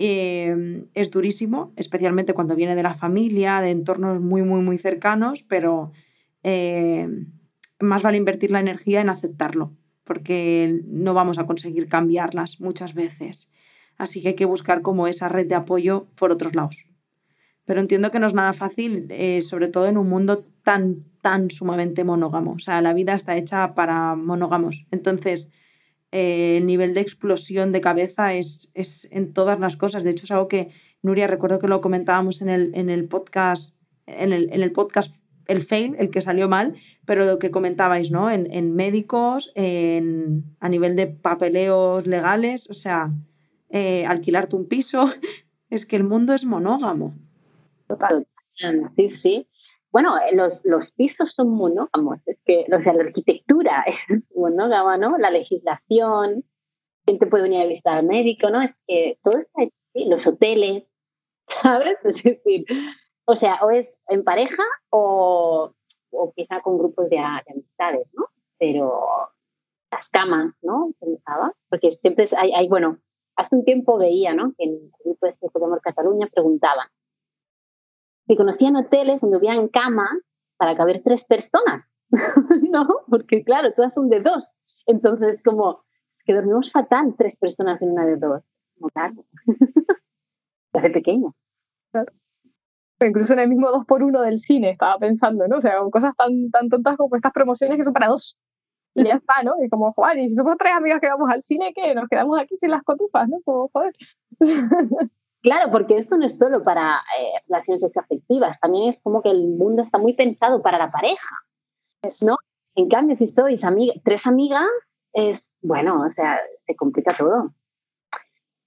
Eh, 0.00 0.84
es 0.94 1.10
durísimo, 1.12 1.72
especialmente 1.76 2.34
cuando 2.34 2.56
viene 2.56 2.74
de 2.74 2.82
la 2.82 2.94
familia, 2.94 3.60
de 3.60 3.70
entornos 3.70 4.20
muy, 4.20 4.42
muy, 4.42 4.62
muy 4.62 4.78
cercanos, 4.78 5.44
pero 5.44 5.92
eh, 6.42 7.08
más 7.78 8.02
vale 8.02 8.16
invertir 8.16 8.50
la 8.50 8.60
energía 8.60 9.00
en 9.00 9.10
aceptarlo 9.10 9.76
porque 10.08 10.80
no 10.86 11.12
vamos 11.12 11.38
a 11.38 11.46
conseguir 11.46 11.86
cambiarlas 11.86 12.62
muchas 12.62 12.94
veces. 12.94 13.50
Así 13.98 14.22
que 14.22 14.28
hay 14.28 14.34
que 14.36 14.46
buscar 14.46 14.80
como 14.80 15.06
esa 15.06 15.28
red 15.28 15.46
de 15.46 15.54
apoyo 15.54 16.06
por 16.14 16.32
otros 16.32 16.56
lados. 16.56 16.86
Pero 17.66 17.80
entiendo 17.80 18.10
que 18.10 18.18
no 18.18 18.26
es 18.26 18.32
nada 18.32 18.54
fácil, 18.54 19.08
eh, 19.10 19.42
sobre 19.42 19.68
todo 19.68 19.86
en 19.86 19.98
un 19.98 20.08
mundo 20.08 20.46
tan, 20.62 21.04
tan 21.20 21.50
sumamente 21.50 22.04
monógamo. 22.04 22.52
O 22.52 22.58
sea, 22.58 22.80
la 22.80 22.94
vida 22.94 23.12
está 23.12 23.36
hecha 23.36 23.74
para 23.74 24.14
monógamos. 24.14 24.86
Entonces, 24.90 25.50
eh, 26.10 26.56
el 26.56 26.64
nivel 26.64 26.94
de 26.94 27.02
explosión 27.02 27.70
de 27.70 27.82
cabeza 27.82 28.32
es, 28.32 28.70
es, 28.72 29.08
en 29.10 29.34
todas 29.34 29.60
las 29.60 29.76
cosas. 29.76 30.04
De 30.04 30.10
hecho, 30.10 30.24
es 30.24 30.30
algo 30.30 30.48
que, 30.48 30.70
Nuria, 31.02 31.26
recuerdo 31.26 31.58
que 31.58 31.68
lo 31.68 31.82
comentábamos 31.82 32.40
en 32.40 32.48
el, 32.48 32.70
en 32.74 32.88
el 32.88 33.04
podcast, 33.08 33.76
en 34.06 34.32
el, 34.32 34.50
en 34.54 34.62
el 34.62 34.72
podcast 34.72 35.22
el 35.48 35.62
fail, 35.62 35.96
el 35.98 36.10
que 36.10 36.20
salió 36.20 36.48
mal, 36.48 36.74
pero 37.04 37.24
lo 37.24 37.38
que 37.38 37.50
comentabais, 37.50 38.10
¿no? 38.10 38.30
En, 38.30 38.52
en 38.52 38.74
médicos, 38.76 39.50
en, 39.54 40.44
a 40.60 40.68
nivel 40.68 40.94
de 40.94 41.08
papeleos 41.08 42.06
legales, 42.06 42.70
o 42.70 42.74
sea, 42.74 43.10
eh, 43.70 44.04
alquilarte 44.06 44.56
un 44.56 44.68
piso, 44.68 45.06
es 45.70 45.86
que 45.86 45.96
el 45.96 46.04
mundo 46.04 46.34
es 46.34 46.44
monógamo. 46.44 47.14
Total. 47.88 48.26
Sí, 48.96 49.10
sí. 49.22 49.46
Bueno, 49.90 50.18
eh, 50.18 50.34
los, 50.34 50.52
los 50.64 50.90
pisos 50.92 51.32
son 51.34 51.50
monógamos, 51.50 52.18
es 52.26 52.38
que, 52.44 52.66
o 52.70 52.82
sea, 52.82 52.92
la 52.92 53.04
arquitectura 53.04 53.84
es 54.08 54.22
monógama, 54.36 54.98
¿no? 54.98 55.16
La 55.18 55.30
legislación, 55.30 56.44
quién 57.06 57.18
te 57.18 57.26
puede 57.26 57.44
venir 57.44 57.62
a 57.62 57.66
visitar 57.66 57.98
al 57.98 58.06
médico, 58.06 58.50
¿no? 58.50 58.62
Es 58.62 58.72
que 58.86 59.18
todo 59.22 59.38
está 59.38 59.62
los 59.94 60.26
hoteles, 60.26 60.84
¿sabes? 61.62 61.96
Es 62.04 62.22
decir, 62.22 62.66
o 63.24 63.36
sea, 63.36 63.58
o 63.62 63.70
es 63.70 63.86
en 64.08 64.24
pareja 64.24 64.62
o, 64.90 65.72
o 66.10 66.32
quizá 66.34 66.60
con 66.60 66.78
grupos 66.78 67.08
de, 67.08 67.18
amistades, 67.18 68.08
¿no? 68.14 68.26
Pero 68.58 69.02
las 69.90 70.08
camas, 70.10 70.54
¿no? 70.62 70.92
Pensaba, 71.00 71.52
porque 71.68 71.98
siempre 72.00 72.28
hay, 72.36 72.52
hay, 72.52 72.68
bueno, 72.68 72.98
hace 73.36 73.54
un 73.54 73.64
tiempo 73.64 73.98
veía, 73.98 74.34
¿no? 74.34 74.52
Que 74.56 74.64
en 74.64 74.70
el 74.70 74.90
grupo 75.04 75.26
de 75.26 75.32
este 75.32 75.48
Podemos 75.50 75.80
Cataluña 75.80 76.28
preguntaban 76.32 76.88
si 78.28 78.36
conocían 78.36 78.76
hoteles 78.76 79.20
donde 79.20 79.38
hubieran 79.38 79.68
camas 79.68 80.20
para 80.58 80.76
caber 80.76 81.02
tres 81.02 81.24
personas, 81.26 81.86
¿no? 82.70 82.86
Porque 83.08 83.42
claro, 83.42 83.72
todas 83.74 83.94
son 83.94 84.08
de 84.10 84.20
dos. 84.20 84.44
Entonces, 84.86 85.40
como 85.42 85.82
que 86.24 86.34
dormimos 86.34 86.70
fatal 86.70 87.14
tres 87.16 87.36
personas 87.38 87.80
en 87.80 87.92
una 87.92 88.04
de 88.04 88.16
dos. 88.16 88.42
No, 88.76 88.88
claro. 88.94 89.14
Hace 90.74 90.90
pequeño. 90.90 91.34
Incluso 93.00 93.32
en 93.32 93.38
el 93.40 93.48
mismo 93.48 93.70
2 93.70 93.84
por 93.84 94.02
1 94.02 94.20
del 94.22 94.40
cine 94.40 94.70
estaba 94.70 94.98
pensando, 94.98 95.46
¿no? 95.46 95.58
O 95.58 95.60
sea, 95.60 95.78
cosas 95.92 96.16
tan, 96.16 96.50
tan 96.50 96.68
tontas 96.68 96.96
como 96.96 97.14
estas 97.14 97.32
promociones 97.32 97.76
que 97.76 97.84
son 97.84 97.92
para 97.92 98.08
dos. 98.08 98.36
Y 98.94 99.04
ya 99.04 99.14
está, 99.14 99.42
¿no? 99.44 99.54
Y 99.62 99.68
como, 99.68 99.92
joder, 99.92 100.18
y 100.18 100.28
si 100.28 100.34
somos 100.34 100.56
tres 100.58 100.72
amigas 100.74 101.00
que 101.00 101.08
vamos 101.08 101.30
al 101.30 101.42
cine, 101.42 101.72
¿qué? 101.74 101.94
Nos 101.94 102.08
quedamos 102.08 102.40
aquí 102.40 102.56
sin 102.56 102.70
las 102.70 102.82
cotufas, 102.82 103.28
¿no? 103.28 103.38
Como, 103.44 103.68
joder. 103.72 103.94
Claro, 105.40 105.70
porque 105.70 105.98
esto 105.98 106.16
no 106.16 106.26
es 106.26 106.36
solo 106.36 106.64
para 106.64 106.96
eh, 106.96 107.40
relaciones 107.48 107.96
afectivas, 107.96 108.58
también 108.60 108.92
es 108.92 109.02
como 109.02 109.22
que 109.22 109.30
el 109.30 109.46
mundo 109.46 109.82
está 109.82 109.96
muy 109.96 110.14
pensado 110.14 110.62
para 110.62 110.78
la 110.78 110.90
pareja, 110.90 111.36
¿no? 112.26 112.36
En 112.74 112.88
cambio, 112.88 113.16
si 113.16 113.28
sois 113.32 113.62
amiga, 113.62 113.94
tres 114.04 114.20
amigas, 114.24 114.66
es, 115.12 115.40
bueno, 115.62 116.02
o 116.02 116.12
sea, 116.14 116.40
se 116.66 116.74
complica 116.74 117.16
todo. 117.16 117.52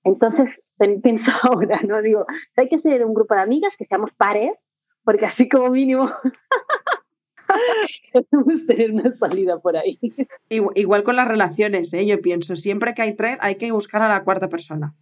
Entonces, 0.04 0.50
pienso 1.04 1.32
ahora, 1.44 1.80
¿no? 1.88 2.02
Digo, 2.02 2.26
hay 2.56 2.70
que 2.70 2.80
ser 2.80 3.06
un 3.06 3.14
grupo 3.14 3.34
de 3.36 3.42
amigas 3.42 3.74
que 3.78 3.86
seamos 3.86 4.12
pares, 4.18 4.52
porque 5.04 5.26
así 5.26 5.50
como 5.50 5.70
mínimo 5.70 6.10
podemos 8.32 8.66
tener 8.68 8.92
una 8.92 9.16
salida 9.18 9.60
por 9.60 9.78
ahí. 9.78 10.00
Igual 10.50 11.04
con 11.04 11.16
las 11.16 11.28
relaciones, 11.28 11.94
¿eh? 11.94 12.06
yo 12.06 12.22
pienso, 12.22 12.56
siempre 12.56 12.94
que 12.94 13.02
hay 13.02 13.16
tres 13.16 13.38
hay 13.42 13.56
que 13.56 13.72
buscar 13.72 14.02
a 14.02 14.10
la 14.10 14.24
cuarta 14.24 14.50
persona, 14.50 14.96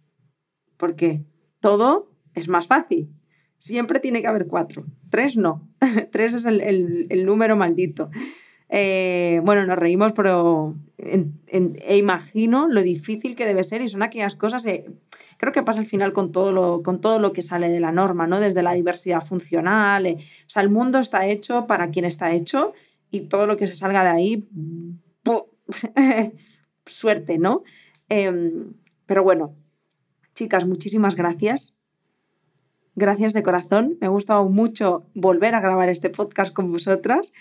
porque 0.76 1.20
todo 1.60 2.10
es 2.34 2.48
más 2.48 2.66
fácil. 2.66 3.10
Siempre 3.58 4.00
tiene 4.00 4.22
que 4.22 4.26
haber 4.26 4.46
cuatro. 4.46 4.86
Tres 5.10 5.36
no. 5.36 5.68
Tres 6.10 6.32
es 6.32 6.46
el 6.46 7.26
número 7.26 7.56
maldito. 7.56 8.08
Eh, 8.72 9.40
bueno, 9.44 9.66
nos 9.66 9.76
reímos, 9.76 10.12
pero 10.12 10.76
e 10.96 11.96
imagino 11.96 12.68
lo 12.68 12.82
difícil 12.82 13.34
que 13.34 13.46
debe 13.46 13.64
ser 13.64 13.82
y 13.82 13.88
son 13.88 14.02
aquellas 14.02 14.36
cosas, 14.36 14.64
creo 15.38 15.52
que 15.52 15.62
pasa 15.62 15.80
al 15.80 15.86
final 15.86 16.12
con 16.12 16.30
todo, 16.30 16.52
lo, 16.52 16.82
con 16.82 17.00
todo 17.00 17.18
lo 17.18 17.32
que 17.32 17.42
sale 17.42 17.68
de 17.68 17.80
la 17.80 17.90
norma, 17.90 18.26
¿no? 18.26 18.38
Desde 18.38 18.62
la 18.62 18.72
diversidad 18.72 19.22
funcional, 19.22 20.06
eh, 20.06 20.16
o 20.18 20.50
sea, 20.50 20.62
el 20.62 20.70
mundo 20.70 20.98
está 20.98 21.26
hecho 21.26 21.66
para 21.66 21.90
quien 21.90 22.04
está 22.04 22.32
hecho 22.32 22.72
y 23.10 23.22
todo 23.22 23.46
lo 23.46 23.56
que 23.56 23.66
se 23.66 23.74
salga 23.74 24.04
de 24.04 24.10
ahí, 24.10 24.48
suerte, 26.86 27.38
¿no? 27.38 27.62
Em, 28.08 28.74
pero 29.06 29.24
bueno, 29.24 29.56
chicas, 30.34 30.66
muchísimas 30.66 31.16
gracias. 31.16 31.74
Gracias 32.96 33.32
de 33.32 33.42
corazón. 33.42 33.96
Me 34.00 34.08
ha 34.08 34.10
gustado 34.10 34.48
mucho 34.48 35.06
volver 35.14 35.54
a 35.54 35.60
grabar 35.60 35.88
este 35.88 36.10
podcast 36.10 36.52
con 36.52 36.70
vosotras. 36.70 37.32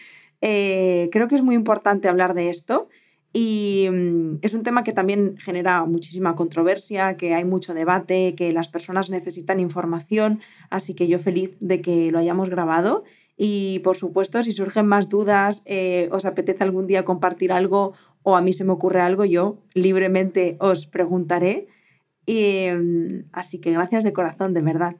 Eh, 0.41 1.09
creo 1.11 1.27
que 1.27 1.35
es 1.35 1.43
muy 1.43 1.55
importante 1.55 2.07
hablar 2.07 2.33
de 2.33 2.49
esto 2.49 2.87
y 3.33 3.87
mm, 3.91 4.39
es 4.41 4.53
un 4.53 4.63
tema 4.63 4.83
que 4.83 4.93
también 4.93 5.37
genera 5.37 5.85
muchísima 5.85 6.35
controversia, 6.35 7.17
que 7.17 7.33
hay 7.33 7.45
mucho 7.45 7.73
debate, 7.73 8.35
que 8.35 8.51
las 8.51 8.67
personas 8.67 9.09
necesitan 9.09 9.59
información, 9.59 10.41
así 10.69 10.93
que 10.93 11.07
yo 11.07 11.19
feliz 11.19 11.55
de 11.59 11.81
que 11.81 12.11
lo 12.11 12.19
hayamos 12.19 12.49
grabado. 12.49 13.03
Y 13.37 13.79
por 13.79 13.95
supuesto, 13.95 14.43
si 14.43 14.51
surgen 14.51 14.85
más 14.87 15.07
dudas, 15.07 15.61
eh, 15.65 16.09
os 16.11 16.25
apetece 16.25 16.63
algún 16.63 16.87
día 16.87 17.05
compartir 17.05 17.51
algo 17.53 17.93
o 18.23 18.35
a 18.35 18.41
mí 18.41 18.51
se 18.51 18.65
me 18.65 18.73
ocurre 18.73 18.99
algo, 18.99 19.23
yo 19.25 19.57
libremente 19.73 20.57
os 20.59 20.87
preguntaré. 20.87 21.67
Mm, 22.27 23.29
así 23.31 23.59
que 23.59 23.71
gracias 23.71 24.03
de 24.03 24.13
corazón, 24.13 24.53
de 24.53 24.61
verdad. 24.61 24.97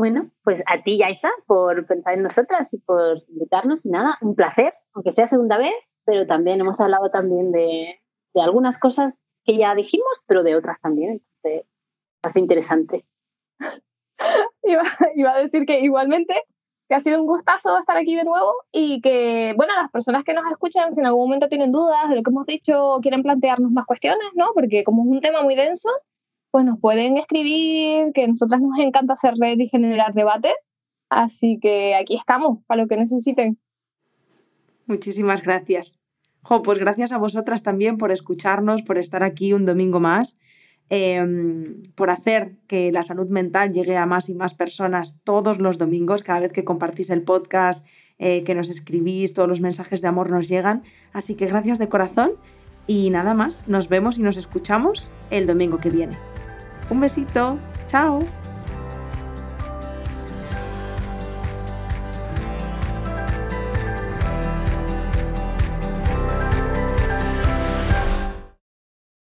Bueno, 0.00 0.30
pues 0.44 0.62
a 0.64 0.82
ti, 0.82 0.96
Yaisa, 0.96 1.28
por 1.46 1.86
pensar 1.86 2.14
en 2.14 2.22
nosotras 2.22 2.66
y 2.72 2.78
por 2.78 3.22
invitarnos. 3.28 3.80
Y 3.84 3.90
nada, 3.90 4.16
un 4.22 4.34
placer, 4.34 4.72
aunque 4.94 5.12
sea 5.12 5.28
segunda 5.28 5.58
vez, 5.58 5.74
pero 6.06 6.26
también 6.26 6.58
hemos 6.58 6.80
hablado 6.80 7.10
también 7.10 7.52
de, 7.52 8.00
de 8.32 8.40
algunas 8.40 8.80
cosas 8.80 9.12
que 9.44 9.58
ya 9.58 9.74
dijimos, 9.74 10.08
pero 10.24 10.42
de 10.42 10.56
otras 10.56 10.80
también. 10.80 11.20
Entonces, 11.42 11.66
hace 12.22 12.40
interesante. 12.40 13.04
iba, 14.62 14.82
iba 15.16 15.32
a 15.32 15.42
decir 15.42 15.66
que 15.66 15.80
igualmente 15.80 16.44
que 16.88 16.94
ha 16.94 17.00
sido 17.00 17.20
un 17.20 17.26
gustazo 17.26 17.76
estar 17.78 17.98
aquí 17.98 18.16
de 18.16 18.24
nuevo 18.24 18.54
y 18.72 19.02
que, 19.02 19.52
bueno, 19.54 19.74
las 19.76 19.90
personas 19.90 20.24
que 20.24 20.32
nos 20.32 20.50
escuchan, 20.50 20.94
si 20.94 21.00
en 21.00 21.06
algún 21.06 21.26
momento 21.26 21.48
tienen 21.48 21.72
dudas 21.72 22.08
de 22.08 22.16
lo 22.16 22.22
que 22.22 22.30
hemos 22.30 22.46
dicho 22.46 23.00
quieren 23.02 23.22
plantearnos 23.22 23.70
más 23.70 23.84
cuestiones, 23.84 24.30
¿no? 24.32 24.52
Porque 24.54 24.82
como 24.82 25.02
es 25.02 25.10
un 25.10 25.20
tema 25.20 25.42
muy 25.42 25.56
denso, 25.56 25.90
pues 26.50 26.64
nos 26.64 26.80
pueden 26.80 27.16
escribir, 27.16 28.12
que 28.12 28.24
a 28.24 28.26
nosotras 28.26 28.60
nos 28.60 28.78
encanta 28.78 29.14
hacer 29.14 29.34
red 29.38 29.58
y 29.58 29.68
generar 29.68 30.14
debate. 30.14 30.52
Así 31.08 31.58
que 31.60 31.94
aquí 31.94 32.14
estamos 32.14 32.58
para 32.66 32.82
lo 32.82 32.88
que 32.88 32.96
necesiten. 32.96 33.58
Muchísimas 34.86 35.42
gracias. 35.42 36.00
Jo, 36.42 36.62
pues 36.62 36.78
gracias 36.78 37.12
a 37.12 37.18
vosotras 37.18 37.62
también 37.62 37.98
por 37.98 38.12
escucharnos, 38.12 38.82
por 38.82 38.98
estar 38.98 39.22
aquí 39.22 39.52
un 39.52 39.64
domingo 39.64 40.00
más, 40.00 40.38
em, 40.88 41.82
por 41.94 42.10
hacer 42.10 42.56
que 42.66 42.90
la 42.90 43.02
salud 43.02 43.28
mental 43.28 43.72
llegue 43.72 43.96
a 43.96 44.06
más 44.06 44.28
y 44.28 44.34
más 44.34 44.54
personas 44.54 45.20
todos 45.22 45.58
los 45.58 45.78
domingos, 45.78 46.22
cada 46.22 46.40
vez 46.40 46.52
que 46.52 46.64
compartís 46.64 47.10
el 47.10 47.22
podcast, 47.22 47.86
eh, 48.18 48.42
que 48.44 48.54
nos 48.54 48.68
escribís, 48.68 49.34
todos 49.34 49.48
los 49.48 49.60
mensajes 49.60 50.00
de 50.02 50.08
amor 50.08 50.30
nos 50.30 50.48
llegan. 50.48 50.82
Así 51.12 51.34
que 51.34 51.46
gracias 51.46 51.78
de 51.78 51.88
corazón 51.88 52.32
y 52.86 53.10
nada 53.10 53.34
más, 53.34 53.68
nos 53.68 53.88
vemos 53.88 54.18
y 54.18 54.22
nos 54.22 54.36
escuchamos 54.36 55.12
el 55.30 55.46
domingo 55.46 55.78
que 55.78 55.90
viene. 55.90 56.39
Un 56.90 57.00
besito, 57.00 57.58
chao. 57.86 58.39